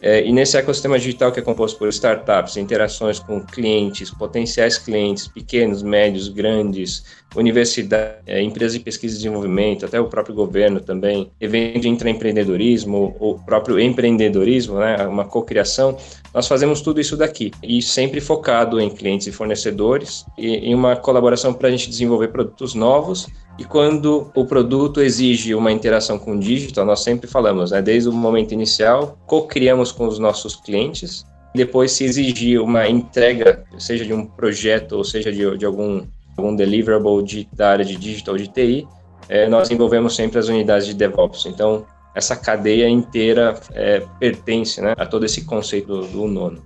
É, 0.00 0.24
e 0.24 0.32
nesse 0.32 0.56
ecossistema 0.56 0.96
digital 0.96 1.32
que 1.32 1.40
é 1.40 1.42
composto 1.42 1.76
por 1.76 1.88
startups, 1.88 2.56
interações 2.56 3.18
com 3.18 3.40
clientes, 3.40 4.10
potenciais 4.10 4.78
clientes, 4.78 5.26
pequenos, 5.26 5.82
médios, 5.82 6.28
grandes, 6.28 7.04
universidades, 7.36 8.16
é, 8.26 8.42
empresas 8.42 8.78
de 8.78 8.80
pesquisa 8.80 9.14
e 9.14 9.18
desenvolvimento, 9.18 9.84
até 9.84 10.00
o 10.00 10.06
próprio 10.06 10.34
governo 10.34 10.80
também, 10.80 11.30
evento 11.40 11.80
de 11.80 11.88
intraempreendedorismo, 11.88 13.16
o 13.20 13.38
próprio 13.38 13.78
empreendedorismo, 13.78 14.78
né, 14.78 15.06
uma 15.06 15.24
cocriação, 15.24 15.96
nós 16.32 16.46
fazemos 16.46 16.80
tudo 16.80 17.00
isso 17.00 17.16
daqui 17.16 17.52
e 17.62 17.80
sempre 17.82 18.20
focado 18.20 18.80
em 18.80 18.90
clientes 18.90 19.26
e 19.26 19.32
fornecedores 19.32 20.24
e 20.36 20.70
em 20.70 20.74
uma 20.74 20.96
colaboração 20.96 21.52
para 21.52 21.68
a 21.68 21.70
gente 21.70 21.88
desenvolver 21.88 22.28
produtos 22.28 22.74
novos 22.74 23.26
e 23.58 23.64
quando 23.64 24.30
o 24.36 24.46
produto 24.46 25.00
exige 25.00 25.52
uma 25.52 25.72
interação 25.72 26.16
com 26.16 26.36
o 26.36 26.38
digital, 26.38 26.86
nós 26.86 27.02
sempre 27.02 27.28
falamos, 27.28 27.72
né, 27.72 27.82
desde 27.82 28.08
o 28.08 28.12
momento 28.12 28.52
inicial, 28.52 29.18
co-criamos 29.26 29.90
com 29.90 30.06
os 30.06 30.18
nossos 30.18 30.54
clientes. 30.54 31.26
Depois, 31.52 31.90
se 31.90 32.04
exigir 32.04 32.60
uma 32.60 32.88
entrega, 32.88 33.64
seja 33.76 34.04
de 34.04 34.12
um 34.12 34.24
projeto 34.24 34.92
ou 34.92 35.02
seja 35.02 35.32
de, 35.32 35.58
de 35.58 35.66
algum, 35.66 36.06
algum 36.38 36.54
deliverable 36.54 37.22
de, 37.22 37.48
da 37.52 37.70
área 37.70 37.84
de 37.84 37.96
digital 37.96 38.36
de 38.36 38.48
TI, 38.48 38.86
é, 39.28 39.48
nós 39.48 39.70
envolvemos 39.70 40.16
sempre 40.16 40.38
as 40.38 40.48
unidades 40.48 40.86
de 40.86 40.94
DevOps. 40.94 41.46
Então, 41.46 41.84
essa 42.14 42.34
cadeia 42.34 42.88
inteira 42.88 43.58
é, 43.72 44.02
pertence 44.18 44.80
né, 44.80 44.94
a 44.96 45.06
todo 45.06 45.24
esse 45.24 45.44
conceito 45.44 45.86
do, 45.86 46.06
do 46.06 46.26
nono. 46.26 46.62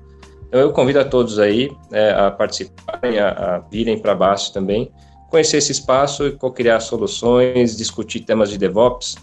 Então 0.49 0.61
eu 0.61 0.71
convido 0.71 1.01
a 1.01 1.05
todos 1.05 1.39
aí 1.39 1.71
é, 1.91 2.11
a 2.11 2.31
participarem, 2.31 3.19
a, 3.19 3.31
a 3.31 3.59
virem 3.71 3.99
para 3.99 4.15
baixo 4.15 4.53
também, 4.53 4.93
conhecer 5.31 5.57
esse 5.57 5.73
espaço 5.73 6.27
e 6.27 6.33
co-criar 6.33 6.81
soluções, 6.81 7.77
discutir 7.77 8.21
temas 8.21 8.51
de 8.51 8.59
DevOps, 8.59 9.17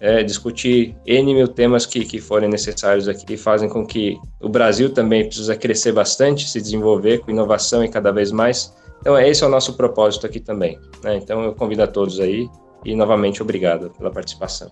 é, 0.00 0.22
discutir 0.22 0.96
N 1.06 1.34
mil 1.34 1.48
temas 1.48 1.84
que, 1.84 2.04
que 2.06 2.18
forem 2.18 2.48
necessários 2.48 3.08
aqui 3.08 3.34
e 3.34 3.36
fazem 3.36 3.68
com 3.68 3.86
que 3.86 4.18
o 4.40 4.48
Brasil 4.48 4.92
também 4.92 5.26
precisa 5.26 5.54
crescer 5.54 5.92
bastante, 5.92 6.48
se 6.48 6.58
desenvolver 6.60 7.18
com 7.18 7.30
inovação 7.30 7.84
e 7.84 7.88
cada 7.88 8.10
vez 8.10 8.32
mais. 8.32 8.74
Então, 9.00 9.18
esse 9.18 9.42
é 9.42 9.46
o 9.46 9.50
nosso 9.50 9.76
propósito 9.76 10.26
aqui 10.26 10.40
também. 10.40 10.78
Né? 11.02 11.16
Então, 11.16 11.42
eu 11.42 11.54
convido 11.54 11.82
a 11.82 11.86
todos 11.86 12.20
aí 12.20 12.48
e, 12.84 12.94
novamente, 12.94 13.42
obrigado 13.42 13.90
pela 13.90 14.10
participação. 14.10 14.70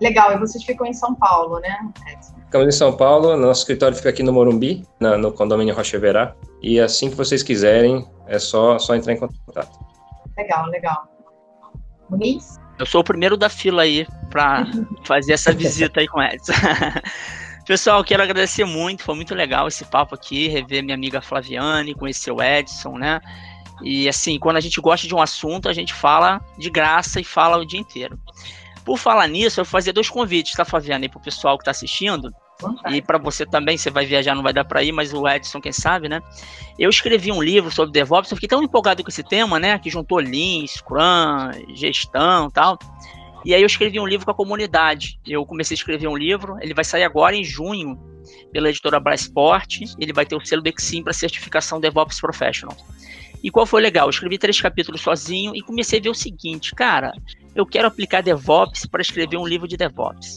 Legal, 0.00 0.32
e 0.32 0.38
vocês 0.38 0.62
ficam 0.64 0.86
em 0.86 0.92
São 0.92 1.14
Paulo, 1.14 1.60
né, 1.60 1.76
Edson? 2.12 2.34
Ficamos 2.44 2.74
em 2.74 2.78
São 2.78 2.96
Paulo, 2.96 3.36
nosso 3.36 3.60
escritório 3.60 3.96
fica 3.96 4.10
aqui 4.10 4.22
no 4.22 4.32
Morumbi, 4.32 4.86
na, 5.00 5.16
no 5.16 5.32
condomínio 5.32 5.74
Rocheverá, 5.74 6.34
e 6.62 6.80
assim 6.80 7.10
que 7.10 7.16
vocês 7.16 7.42
quiserem, 7.42 8.06
é 8.26 8.38
só, 8.38 8.78
só 8.78 8.94
entrar 8.94 9.12
em 9.12 9.18
contato. 9.18 9.78
Legal, 10.36 10.66
legal. 10.66 11.08
Muniz? 12.10 12.58
Eu 12.78 12.86
sou 12.86 13.00
o 13.00 13.04
primeiro 13.04 13.36
da 13.36 13.48
fila 13.48 13.82
aí 13.82 14.06
para 14.30 14.66
fazer 15.04 15.32
essa 15.32 15.52
visita 15.52 16.00
aí 16.00 16.08
com 16.08 16.18
o 16.18 16.22
Edson. 16.22 16.52
Pessoal, 17.66 18.04
quero 18.04 18.22
agradecer 18.22 18.64
muito, 18.64 19.02
foi 19.02 19.14
muito 19.14 19.34
legal 19.34 19.68
esse 19.68 19.86
papo 19.86 20.14
aqui, 20.14 20.48
rever 20.48 20.82
minha 20.82 20.94
amiga 20.94 21.22
Flaviane, 21.22 21.94
conhecer 21.94 22.30
o 22.30 22.42
Edson, 22.42 22.98
né? 22.98 23.20
E 23.82 24.08
assim, 24.08 24.38
quando 24.38 24.56
a 24.56 24.60
gente 24.60 24.80
gosta 24.80 25.06
de 25.06 25.14
um 25.14 25.20
assunto, 25.20 25.68
a 25.68 25.72
gente 25.72 25.92
fala 25.92 26.40
de 26.58 26.70
graça 26.70 27.20
e 27.20 27.24
fala 27.24 27.58
o 27.58 27.64
dia 27.64 27.80
inteiro. 27.80 28.18
Por 28.84 28.98
falar 28.98 29.26
nisso, 29.26 29.60
eu 29.60 29.64
vou 29.64 29.70
fazer 29.70 29.92
dois 29.92 30.08
convites, 30.08 30.54
tá, 30.54 30.64
Flaviane, 30.64 31.08
para 31.08 31.18
o 31.18 31.22
pessoal 31.22 31.56
que 31.56 31.62
está 31.62 31.70
assistindo. 31.70 32.32
E 32.90 33.02
para 33.02 33.18
você 33.18 33.44
também, 33.44 33.76
você 33.76 33.90
vai 33.90 34.06
viajar, 34.06 34.34
não 34.34 34.42
vai 34.42 34.52
dar 34.52 34.64
para 34.64 34.82
ir, 34.82 34.92
mas 34.92 35.12
o 35.12 35.26
Edson, 35.26 35.60
quem 35.60 35.72
sabe, 35.72 36.08
né? 36.08 36.22
Eu 36.78 36.88
escrevi 36.88 37.32
um 37.32 37.42
livro 37.42 37.70
sobre 37.70 37.92
DevOps, 37.92 38.30
eu 38.30 38.36
fiquei 38.36 38.48
tão 38.48 38.62
empolgado 38.62 39.02
com 39.02 39.08
esse 39.08 39.22
tema, 39.22 39.58
né? 39.58 39.78
Que 39.78 39.90
juntou 39.90 40.18
Lean, 40.18 40.66
Scrum, 40.66 41.74
gestão 41.74 42.50
tal. 42.50 42.78
E 43.44 43.54
aí 43.54 43.62
eu 43.62 43.66
escrevi 43.66 43.98
um 44.00 44.06
livro 44.06 44.24
com 44.24 44.30
a 44.30 44.34
comunidade. 44.34 45.18
Eu 45.26 45.44
comecei 45.44 45.74
a 45.74 45.78
escrever 45.78 46.08
um 46.08 46.16
livro, 46.16 46.56
ele 46.60 46.72
vai 46.72 46.84
sair 46.84 47.02
agora 47.02 47.36
em 47.36 47.44
junho, 47.44 47.98
pela 48.52 48.70
editora 48.70 49.00
Brasport. 49.00 49.80
Ele 49.98 50.12
vai 50.12 50.24
ter 50.24 50.36
o 50.36 50.44
selo 50.44 50.62
Bexim 50.62 51.02
para 51.02 51.12
certificação 51.12 51.80
DevOps 51.80 52.20
Professional. 52.20 52.76
E 53.44 53.50
qual 53.50 53.66
foi 53.66 53.82
legal? 53.82 54.06
Eu 54.06 54.10
escrevi 54.10 54.38
três 54.38 54.58
capítulos 54.58 55.02
sozinho 55.02 55.54
e 55.54 55.60
comecei 55.60 55.98
a 55.98 56.02
ver 56.02 56.08
o 56.08 56.14
seguinte, 56.14 56.74
cara, 56.74 57.12
eu 57.54 57.66
quero 57.66 57.86
aplicar 57.86 58.22
DevOps 58.22 58.86
para 58.86 59.02
escrever 59.02 59.36
um 59.36 59.46
livro 59.46 59.68
de 59.68 59.76
DevOps. 59.76 60.36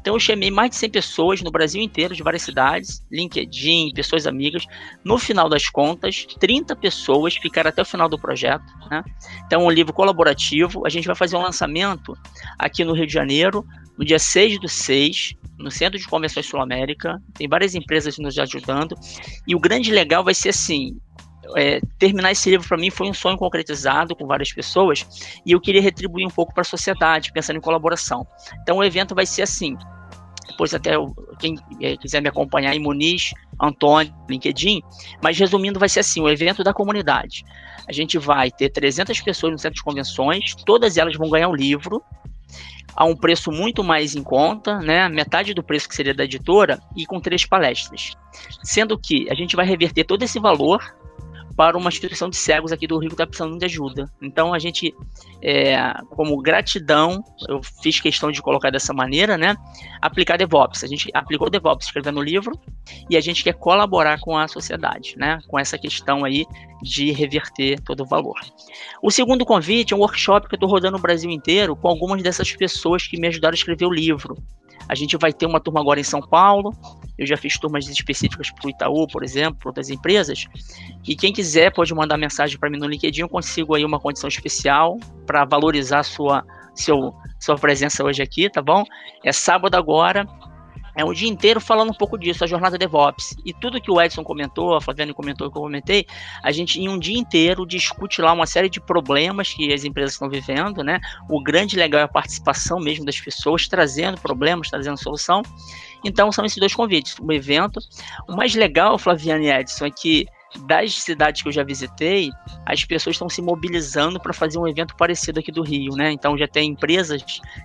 Então 0.00 0.14
eu 0.14 0.20
chamei 0.20 0.50
mais 0.50 0.70
de 0.70 0.76
100 0.76 0.90
pessoas 0.90 1.42
no 1.42 1.50
Brasil 1.50 1.82
inteiro, 1.82 2.14
de 2.14 2.22
várias 2.22 2.42
cidades, 2.42 3.02
LinkedIn, 3.12 3.92
pessoas 3.92 4.26
amigas. 4.26 4.64
No 5.04 5.18
final 5.18 5.50
das 5.50 5.68
contas, 5.68 6.24
30 6.40 6.74
pessoas 6.76 7.36
ficaram 7.36 7.68
até 7.68 7.82
o 7.82 7.84
final 7.84 8.08
do 8.08 8.18
projeto. 8.18 8.64
Né? 8.90 9.04
Então 9.44 9.60
é 9.60 9.64
um 9.64 9.70
livro 9.70 9.92
colaborativo. 9.92 10.86
A 10.86 10.88
gente 10.88 11.06
vai 11.06 11.16
fazer 11.16 11.36
um 11.36 11.42
lançamento 11.42 12.16
aqui 12.58 12.84
no 12.84 12.94
Rio 12.94 13.06
de 13.06 13.12
Janeiro, 13.12 13.66
no 13.98 14.04
dia 14.04 14.18
6 14.18 14.60
do 14.60 14.68
6, 14.68 15.34
no 15.58 15.70
Centro 15.70 15.98
de 15.98 16.06
Convenções 16.06 16.46
Sul 16.46 16.60
América. 16.60 17.20
Tem 17.34 17.48
várias 17.48 17.74
empresas 17.74 18.16
nos 18.16 18.38
ajudando. 18.38 18.94
E 19.46 19.54
o 19.54 19.60
grande 19.60 19.90
legal 19.90 20.24
vai 20.24 20.34
ser 20.34 20.50
assim: 20.50 20.96
é, 21.54 21.80
terminar 21.98 22.32
esse 22.32 22.50
livro 22.50 22.66
para 22.66 22.76
mim 22.76 22.90
foi 22.90 23.08
um 23.08 23.14
sonho 23.14 23.36
concretizado 23.36 24.16
com 24.16 24.26
várias 24.26 24.52
pessoas 24.52 25.40
e 25.44 25.52
eu 25.52 25.60
queria 25.60 25.82
retribuir 25.82 26.26
um 26.26 26.30
pouco 26.30 26.52
para 26.52 26.62
a 26.62 26.64
sociedade, 26.64 27.32
pensando 27.32 27.56
em 27.56 27.60
colaboração. 27.60 28.26
Então 28.62 28.78
o 28.78 28.84
evento 28.84 29.14
vai 29.14 29.26
ser 29.26 29.42
assim: 29.42 29.76
depois 30.48 30.72
até 30.72 30.92
quem 31.38 31.56
é, 31.80 31.96
quiser 31.96 32.20
me 32.22 32.28
acompanhar 32.28 32.74
em 32.74 32.80
Muniz, 32.80 33.32
Antônio, 33.60 34.14
LinkedIn, 34.28 34.82
mas 35.22 35.38
resumindo 35.38 35.78
vai 35.78 35.88
ser 35.88 36.00
assim, 36.00 36.20
o 36.20 36.28
evento 36.28 36.64
da 36.64 36.72
comunidade. 36.72 37.44
A 37.88 37.92
gente 37.92 38.18
vai 38.18 38.50
ter 38.50 38.70
300 38.70 39.20
pessoas 39.20 39.52
no 39.52 39.58
centro 39.58 39.76
de 39.76 39.82
convenções, 39.82 40.54
todas 40.64 40.96
elas 40.96 41.16
vão 41.16 41.28
ganhar 41.28 41.48
um 41.48 41.54
livro 41.54 42.02
a 42.94 43.04
um 43.04 43.14
preço 43.14 43.52
muito 43.52 43.84
mais 43.84 44.16
em 44.16 44.22
conta, 44.22 44.78
né, 44.78 45.06
metade 45.08 45.52
do 45.52 45.62
preço 45.62 45.86
que 45.86 45.94
seria 45.94 46.14
da 46.14 46.24
editora 46.24 46.80
e 46.96 47.04
com 47.04 47.20
três 47.20 47.44
palestras. 47.44 48.12
Sendo 48.62 48.98
que 48.98 49.28
a 49.30 49.34
gente 49.34 49.54
vai 49.54 49.66
reverter 49.66 50.04
todo 50.04 50.22
esse 50.22 50.40
valor 50.40 50.82
para 51.56 51.76
uma 51.76 51.88
instituição 51.88 52.28
de 52.28 52.36
cegos 52.36 52.70
aqui 52.70 52.86
do 52.86 52.98
Rio 52.98 53.08
que 53.08 53.14
está 53.14 53.26
precisando 53.26 53.58
de 53.58 53.64
ajuda. 53.64 54.10
Então 54.20 54.52
a 54.52 54.58
gente, 54.58 54.94
é, 55.42 55.76
como 56.10 56.36
gratidão, 56.42 57.24
eu 57.48 57.60
fiz 57.82 57.98
questão 57.98 58.30
de 58.30 58.42
colocar 58.42 58.70
dessa 58.70 58.92
maneira, 58.92 59.38
né? 59.38 59.56
Aplicar 60.02 60.36
DevOps. 60.36 60.84
A 60.84 60.86
gente 60.86 61.10
aplicou 61.14 61.48
DevOps 61.48 61.86
escrevendo 61.86 62.20
o 62.20 62.22
livro 62.22 62.52
e 63.08 63.16
a 63.16 63.20
gente 63.20 63.42
quer 63.42 63.54
colaborar 63.54 64.20
com 64.20 64.36
a 64.36 64.46
sociedade, 64.46 65.14
né? 65.16 65.38
Com 65.48 65.58
essa 65.58 65.78
questão 65.78 66.24
aí 66.24 66.44
de 66.82 67.10
reverter 67.10 67.80
todo 67.80 68.02
o 68.02 68.06
valor. 68.06 68.38
O 69.02 69.10
segundo 69.10 69.44
convite 69.46 69.94
é 69.94 69.96
um 69.96 70.00
workshop 70.00 70.48
que 70.48 70.54
eu 70.54 70.58
estou 70.58 70.68
rodando 70.68 70.96
no 70.96 71.02
Brasil 71.02 71.30
inteiro 71.30 71.74
com 71.74 71.88
algumas 71.88 72.22
dessas 72.22 72.52
pessoas 72.52 73.06
que 73.06 73.18
me 73.18 73.28
ajudaram 73.28 73.54
a 73.54 73.56
escrever 73.56 73.86
o 73.86 73.92
livro. 73.92 74.36
A 74.88 74.94
gente 74.94 75.16
vai 75.16 75.32
ter 75.32 75.46
uma 75.46 75.58
turma 75.58 75.80
agora 75.80 75.98
em 75.98 76.04
São 76.04 76.20
Paulo. 76.20 76.74
Eu 77.18 77.26
já 77.26 77.36
fiz 77.36 77.58
turmas 77.58 77.88
específicas 77.88 78.50
para 78.50 78.66
o 78.66 78.70
Itaú, 78.70 79.06
por 79.06 79.22
exemplo, 79.22 79.58
para 79.58 79.70
outras 79.70 79.90
empresas. 79.90 80.46
E 81.06 81.16
quem 81.16 81.32
quiser 81.32 81.72
pode 81.72 81.94
mandar 81.94 82.16
mensagem 82.18 82.58
para 82.58 82.68
mim 82.68 82.78
no 82.78 82.86
LinkedIn. 82.86 83.22
Eu 83.22 83.28
consigo 83.28 83.74
aí 83.74 83.84
uma 83.84 83.98
condição 83.98 84.28
especial 84.28 84.98
para 85.26 85.44
valorizar 85.44 86.02
sua, 86.02 86.44
seu, 86.74 87.14
sua 87.40 87.56
presença 87.56 88.04
hoje 88.04 88.22
aqui, 88.22 88.50
tá 88.50 88.60
bom? 88.60 88.84
É 89.24 89.32
sábado 89.32 89.74
agora, 89.74 90.26
é 90.96 91.04
o 91.04 91.12
dia 91.12 91.28
inteiro 91.28 91.60
falando 91.60 91.90
um 91.90 91.94
pouco 91.94 92.18
disso, 92.18 92.42
a 92.42 92.46
jornada 92.46 92.78
DevOps. 92.78 93.36
E 93.44 93.52
tudo 93.52 93.80
que 93.80 93.90
o 93.90 94.00
Edson 94.00 94.24
comentou, 94.24 94.74
a 94.74 94.80
Flaviane 94.80 95.12
comentou, 95.12 95.50
que 95.50 95.58
eu 95.58 95.62
comentei, 95.62 96.06
a 96.42 96.50
gente 96.50 96.80
em 96.80 96.88
um 96.88 96.98
dia 96.98 97.18
inteiro 97.18 97.66
discute 97.66 98.22
lá 98.22 98.32
uma 98.32 98.46
série 98.46 98.70
de 98.70 98.80
problemas 98.80 99.52
que 99.52 99.72
as 99.72 99.84
empresas 99.84 100.14
estão 100.14 100.28
vivendo, 100.28 100.82
né? 100.82 100.98
O 101.28 101.42
grande 101.42 101.76
legal 101.76 102.00
é 102.00 102.04
a 102.04 102.08
participação 102.08 102.80
mesmo 102.80 103.04
das 103.04 103.20
pessoas, 103.20 103.68
trazendo 103.68 104.18
problemas, 104.18 104.70
trazendo 104.70 104.96
solução. 104.96 105.42
Então 106.02 106.32
são 106.32 106.44
esses 106.44 106.58
dois 106.58 106.74
convites, 106.74 107.14
o 107.20 107.30
evento. 107.30 107.78
O 108.26 108.34
mais 108.34 108.54
legal, 108.54 108.98
Flaviane 108.98 109.46
e 109.46 109.50
Edson, 109.50 109.84
é 109.84 109.90
que 109.90 110.26
das 110.66 111.02
cidades 111.02 111.42
que 111.42 111.48
eu 111.48 111.52
já 111.52 111.62
visitei, 111.62 112.30
as 112.64 112.84
pessoas 112.84 113.14
estão 113.14 113.28
se 113.28 113.42
mobilizando 113.42 114.20
para 114.20 114.32
fazer 114.32 114.58
um 114.58 114.66
evento 114.66 114.96
parecido 114.96 115.40
aqui 115.40 115.50
do 115.52 115.62
Rio, 115.62 115.94
né? 115.94 116.12
Então 116.12 116.36
já 116.38 116.48
tem 116.48 116.70
empresas 116.70 117.22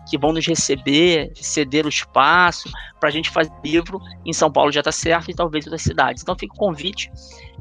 que 0.10 0.18
vão 0.18 0.34
nos 0.34 0.46
receber, 0.46 1.32
ceder 1.36 1.86
o 1.86 1.90
espaço 1.90 2.70
para 3.00 3.10
a 3.10 3.12
gente 3.12 3.30
fazer 3.30 3.52
livro. 3.64 4.00
Em 4.26 4.34
São 4.34 4.52
Paulo 4.52 4.72
já 4.72 4.82
está 4.82 4.92
certo 4.92 5.32
e 5.32 5.34
talvez 5.34 5.66
outras 5.66 5.82
cidades. 5.82 6.22
Então 6.22 6.36
fica 6.38 6.54
o 6.54 6.58
convite. 6.58 7.12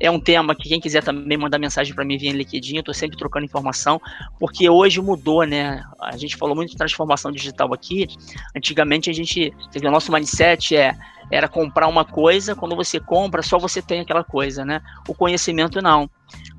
É 0.01 0.11
um 0.11 0.19
tema 0.19 0.55
que 0.55 0.69
quem 0.69 0.81
quiser 0.81 1.03
também 1.05 1.37
mandar 1.37 1.59
mensagem 1.59 1.95
para 1.95 2.05
mim 2.05 2.17
via 2.17 2.33
LinkedIn, 2.33 2.77
eu 2.77 2.81
estou 2.81 2.95
sempre 2.95 3.19
trocando 3.19 3.45
informação, 3.45 4.01
porque 4.39 4.69
hoje 4.69 5.01
mudou, 5.01 5.45
né? 5.45 5.85
A 6.01 6.17
gente 6.17 6.37
falou 6.37 6.57
muito 6.57 6.71
de 6.71 6.77
transformação 6.77 7.31
digital 7.31 7.73
aqui. 7.75 8.09
Antigamente 8.57 9.11
a 9.11 9.13
gente, 9.13 9.53
o 9.77 9.91
nosso 9.91 10.11
mindset 10.11 10.75
é 10.75 10.97
era 11.31 11.49
comprar 11.49 11.87
uma 11.87 12.05
coisa, 12.05 12.57
quando 12.57 12.75
você 12.75 12.99
compra, 12.99 13.41
só 13.41 13.57
você 13.57 13.81
tem 13.81 14.01
aquela 14.01 14.25
coisa, 14.25 14.65
né? 14.65 14.83
O 15.07 15.15
conhecimento 15.15 15.81
não. 15.81 16.11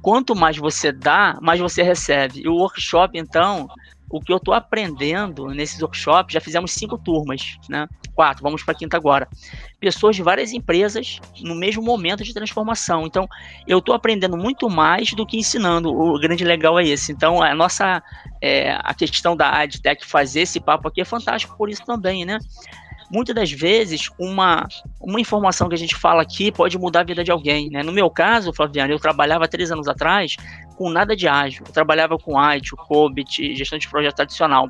Quanto 0.01 0.35
mais 0.35 0.57
você 0.57 0.91
dá, 0.91 1.37
mais 1.41 1.59
você 1.59 1.83
recebe. 1.83 2.41
E 2.43 2.47
o 2.47 2.55
workshop, 2.55 3.17
então, 3.17 3.67
o 4.11 4.19
que 4.19 4.31
eu 4.31 4.37
estou 4.37 4.53
aprendendo 4.53 5.47
nesses 5.47 5.81
workshops, 5.81 6.33
já 6.33 6.41
fizemos 6.41 6.71
cinco 6.71 6.97
turmas, 6.97 7.57
né? 7.69 7.87
Quatro, 8.13 8.43
vamos 8.43 8.61
para 8.61 8.73
a 8.73 8.77
quinta 8.77 8.97
agora. 8.97 9.27
Pessoas 9.79 10.15
de 10.15 10.21
várias 10.21 10.51
empresas 10.51 11.19
no 11.39 11.55
mesmo 11.55 11.81
momento 11.81 12.23
de 12.23 12.33
transformação. 12.33 13.05
Então, 13.05 13.27
eu 13.65 13.79
estou 13.79 13.95
aprendendo 13.95 14.37
muito 14.37 14.69
mais 14.69 15.13
do 15.13 15.25
que 15.25 15.37
ensinando. 15.37 15.89
O 15.89 16.19
grande 16.19 16.43
legal 16.43 16.77
é 16.77 16.85
esse. 16.85 17.11
Então, 17.11 17.41
a 17.41 17.55
nossa 17.55 18.03
é, 18.41 18.77
a 18.81 18.93
questão 18.93 19.35
da 19.35 19.49
AdTech 19.61 20.05
fazer 20.05 20.41
esse 20.41 20.59
papo 20.59 20.89
aqui 20.89 20.99
é 21.01 21.05
fantástico 21.05 21.55
por 21.55 21.69
isso 21.69 21.85
também, 21.85 22.25
né? 22.25 22.37
Muitas 23.11 23.35
das 23.35 23.51
vezes, 23.51 24.09
uma, 24.17 24.67
uma 24.99 25.19
informação 25.19 25.67
que 25.67 25.75
a 25.75 25.77
gente 25.77 25.95
fala 25.95 26.21
aqui 26.21 26.51
pode 26.51 26.77
mudar 26.77 27.01
a 27.01 27.03
vida 27.03 27.23
de 27.23 27.31
alguém. 27.31 27.69
Né? 27.69 27.83
No 27.83 27.91
meu 27.91 28.09
caso, 28.09 28.53
Flaviano, 28.53 28.93
eu 28.93 28.99
trabalhava 28.99 29.47
três 29.47 29.71
anos 29.71 29.87
atrás 29.87 30.37
com 30.77 30.89
nada 30.89 31.15
de 31.15 31.27
ágil. 31.27 31.63
Eu 31.67 31.73
trabalhava 31.73 32.17
com 32.17 32.39
IT, 32.39 32.71
COBIT, 32.87 33.55
gestão 33.55 33.77
de 33.77 33.89
projeto 33.89 34.15
tradicional. 34.15 34.69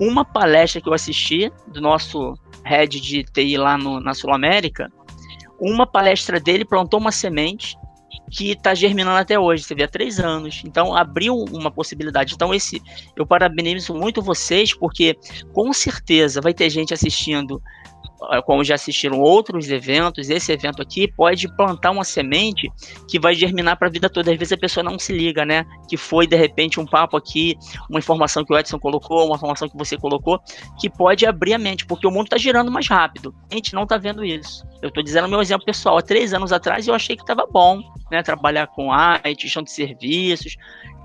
Uma 0.00 0.24
palestra 0.24 0.80
que 0.80 0.88
eu 0.88 0.94
assisti 0.94 1.52
do 1.68 1.80
nosso 1.80 2.34
head 2.64 2.98
de 2.98 3.22
TI 3.24 3.58
lá 3.58 3.76
no, 3.76 4.00
na 4.00 4.14
Sul 4.14 4.32
América, 4.32 4.90
uma 5.60 5.86
palestra 5.86 6.40
dele 6.40 6.64
plantou 6.64 6.98
uma 6.98 7.12
semente 7.12 7.76
que 8.30 8.52
está 8.52 8.74
germinando 8.74 9.18
até 9.18 9.38
hoje, 9.38 9.64
você 9.64 9.74
vê 9.74 9.82
há 9.82 9.88
três 9.88 10.20
anos. 10.20 10.62
Então 10.64 10.94
abriu 10.94 11.34
uma 11.50 11.70
possibilidade. 11.70 12.34
Então 12.34 12.54
esse, 12.54 12.80
eu 13.16 13.26
parabenizo 13.26 13.92
muito 13.94 14.22
vocês 14.22 14.72
porque 14.72 15.16
com 15.52 15.72
certeza 15.72 16.40
vai 16.40 16.54
ter 16.54 16.70
gente 16.70 16.94
assistindo 16.94 17.60
como 18.44 18.62
já 18.62 18.74
assistiram 18.74 19.18
outros 19.18 19.70
eventos, 19.70 20.28
esse 20.28 20.52
evento 20.52 20.82
aqui 20.82 21.08
pode 21.08 21.48
plantar 21.56 21.90
uma 21.90 22.04
semente 22.04 22.70
que 23.08 23.18
vai 23.18 23.34
germinar 23.34 23.78
para 23.78 23.88
a 23.88 23.90
vida 23.90 24.08
toda. 24.08 24.30
Às 24.30 24.38
vezes 24.38 24.52
a 24.52 24.58
pessoa 24.58 24.84
não 24.84 24.98
se 24.98 25.12
liga, 25.12 25.44
né? 25.44 25.64
Que 25.88 25.96
foi 25.96 26.26
de 26.26 26.36
repente 26.36 26.78
um 26.78 26.86
papo 26.86 27.16
aqui, 27.16 27.56
uma 27.88 27.98
informação 27.98 28.44
que 28.44 28.52
o 28.52 28.58
Edson 28.58 28.78
colocou, 28.78 29.26
uma 29.26 29.36
informação 29.36 29.68
que 29.68 29.76
você 29.76 29.96
colocou, 29.96 30.38
que 30.78 30.90
pode 30.90 31.26
abrir 31.26 31.54
a 31.54 31.58
mente, 31.58 31.86
porque 31.86 32.06
o 32.06 32.10
mundo 32.10 32.24
está 32.24 32.36
girando 32.36 32.70
mais 32.70 32.86
rápido. 32.88 33.34
A 33.50 33.54
gente 33.54 33.74
não 33.74 33.84
está 33.84 33.96
vendo 33.96 34.24
isso. 34.24 34.64
Eu 34.82 34.88
estou 34.88 35.02
dizendo 35.02 35.28
meu 35.28 35.40
exemplo 35.40 35.64
pessoal. 35.64 35.98
Há 35.98 36.02
três 36.02 36.32
anos 36.34 36.52
atrás 36.52 36.86
eu 36.86 36.94
achei 36.94 37.16
que 37.16 37.22
estava 37.22 37.46
bom, 37.50 37.80
né? 38.10 38.22
Trabalhar 38.22 38.66
com 38.68 38.92
IT, 38.92 39.42
gestão 39.42 39.62
de 39.62 39.70
serviços, 39.70 40.56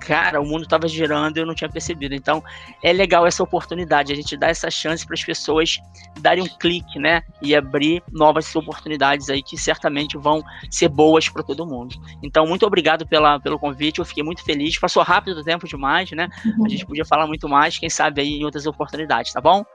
cara, 0.06 0.40
o 0.40 0.46
mundo 0.46 0.64
estava 0.64 0.88
girando 0.88 1.38
e 1.38 1.40
eu 1.40 1.46
não 1.46 1.56
tinha 1.56 1.70
percebido. 1.70 2.14
Então, 2.14 2.44
é 2.84 2.94
legal 2.94 3.26
essa 3.26 3.42
oportunidade, 3.42 4.14
a 4.14 4.16
gente 4.16 4.38
dá 4.38 4.48
essa 4.48 4.70
chance 4.70 5.06
para 5.06 5.16
as 5.16 5.24
pessoas 5.24 5.80
darem 6.20 6.44
um 6.44 6.48
clique, 6.48 7.00
né? 7.00 7.24
E 7.42 7.56
abrir 7.56 8.04
novas 8.12 8.56
oportunidades 8.56 9.30
aí 9.30 9.42
que 9.42 9.58
certamente 9.58 10.18
vão 10.18 10.44
ser 10.70 10.90
boas 10.90 11.28
para 11.28 11.44
todo 11.44 11.66
mundo. 11.66 11.96
Então, 12.22 12.46
muito 12.46 12.66
obrigado 12.66 13.08
pela, 13.08 13.40
pelo 13.40 13.58
convite, 13.58 14.00
eu 14.00 14.06
fiquei 14.06 14.24
muito 14.24 14.44
feliz. 14.44 14.78
Passou 14.78 15.02
rápido 15.02 15.40
o 15.40 15.44
tempo 15.44 15.68
demais, 15.68 16.12
né? 16.12 16.30
A 16.64 16.70
gente 16.70 16.86
podia 16.86 17.06
falar 17.06 17.26
muito 17.26 17.50
mais, 17.50 17.78
quem 17.78 17.90
sabe 17.90 18.22
aí 18.22 18.40
em 18.40 18.46
outras 18.46 18.66
oportunidades, 18.68 19.34
tá 19.34 19.42
bom? 19.42 19.66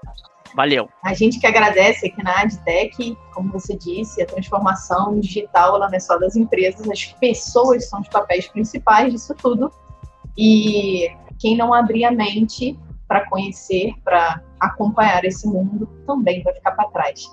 Valeu. 0.55 0.89
A 1.05 1.15
gente 1.15 1.39
que 1.39 1.47
agradece 1.47 2.07
aqui 2.07 2.23
na 2.23 2.41
AdTech, 2.41 3.17
como 3.33 3.53
você 3.53 3.77
disse, 3.77 4.21
a 4.21 4.27
transformação 4.27 5.19
digital 5.21 5.77
ela 5.77 5.89
não 5.89 5.95
é 5.95 6.01
só 6.01 6.19
das 6.19 6.35
empresas, 6.37 6.89
as 6.89 7.05
pessoas 7.05 7.89
são 7.89 8.01
os 8.01 8.09
papéis 8.09 8.49
principais 8.49 9.13
disso 9.13 9.35
tudo. 9.35 9.73
E 10.37 11.09
quem 11.39 11.57
não 11.57 11.73
abrir 11.73 12.05
a 12.05 12.11
mente 12.11 12.79
para 13.09 13.29
conhecer, 13.29 13.93
para 14.05 14.43
acompanhar 14.61 15.25
esse 15.25 15.47
mundo, 15.47 15.89
também 16.07 16.43
vai 16.43 16.55
ficar 16.55 16.73
para 16.73 16.89
trás. 16.91 17.25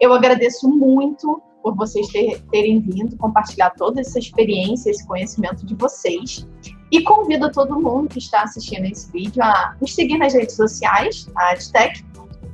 Eu 0.00 0.12
agradeço 0.12 0.68
muito 0.68 1.40
por 1.62 1.76
vocês 1.76 2.08
ter, 2.08 2.42
terem 2.50 2.80
vindo 2.80 3.16
compartilhar 3.16 3.70
toda 3.70 4.00
essa 4.00 4.18
experiência, 4.18 4.90
esse 4.90 5.06
conhecimento 5.06 5.64
de 5.64 5.76
vocês. 5.76 6.46
E 6.90 7.02
convido 7.02 7.50
todo 7.52 7.80
mundo 7.80 8.08
que 8.08 8.18
está 8.18 8.42
assistindo 8.42 8.84
esse 8.84 9.10
vídeo 9.12 9.42
a 9.42 9.76
nos 9.80 9.94
seguir 9.94 10.18
nas 10.18 10.34
redes 10.34 10.56
sociais, 10.56 11.30
a 11.36 11.52
AdTech, 11.52 12.04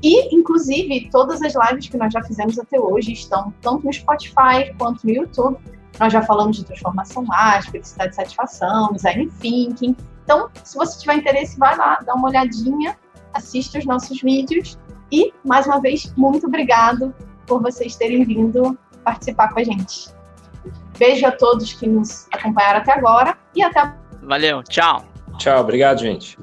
e, 0.03 0.35
inclusive, 0.35 1.09
todas 1.11 1.43
as 1.43 1.55
lives 1.55 1.89
que 1.89 1.97
nós 1.97 2.13
já 2.13 2.23
fizemos 2.23 2.59
até 2.59 2.79
hoje 2.79 3.13
estão 3.13 3.53
tanto 3.61 3.85
no 3.85 3.93
Spotify 3.93 4.73
quanto 4.79 5.05
no 5.05 5.13
YouTube. 5.13 5.59
Nós 5.99 6.13
já 6.13 6.23
falamos 6.23 6.57
de 6.57 6.65
transformação 6.65 7.25
mágica, 7.25 7.73
felicidade 7.73 8.13
e 8.13 8.15
satisfação, 8.15 8.93
design 8.93 9.31
thinking. 9.41 9.97
Então, 10.25 10.49
se 10.63 10.77
você 10.77 10.99
tiver 11.01 11.15
interesse, 11.15 11.59
vai 11.59 11.77
lá, 11.77 12.01
dá 12.05 12.15
uma 12.15 12.29
olhadinha, 12.29 12.97
assista 13.33 13.79
os 13.79 13.87
nossos 13.87 14.21
vídeos. 14.21 14.79
E, 15.11 15.33
mais 15.45 15.67
uma 15.67 15.81
vez, 15.81 16.13
muito 16.17 16.47
obrigado 16.47 17.15
por 17.47 17.63
vocês 17.63 17.97
terem 17.97 18.25
vindo 18.25 18.79
participar 19.03 19.53
com 19.53 19.61
a 19.61 19.65
gente. 19.65 20.11
Beijo 20.99 21.27
a 21.27 21.33
todos 21.33 21.73
que 21.73 21.89
nos 21.89 22.27
acompanharam 22.33 22.81
até 22.81 22.93
agora 22.93 23.37
e 23.55 23.63
até 23.63 23.95
Valeu, 24.23 24.63
tchau. 24.63 25.05
Tchau, 25.39 25.61
obrigado, 25.61 26.01
gente. 26.01 26.39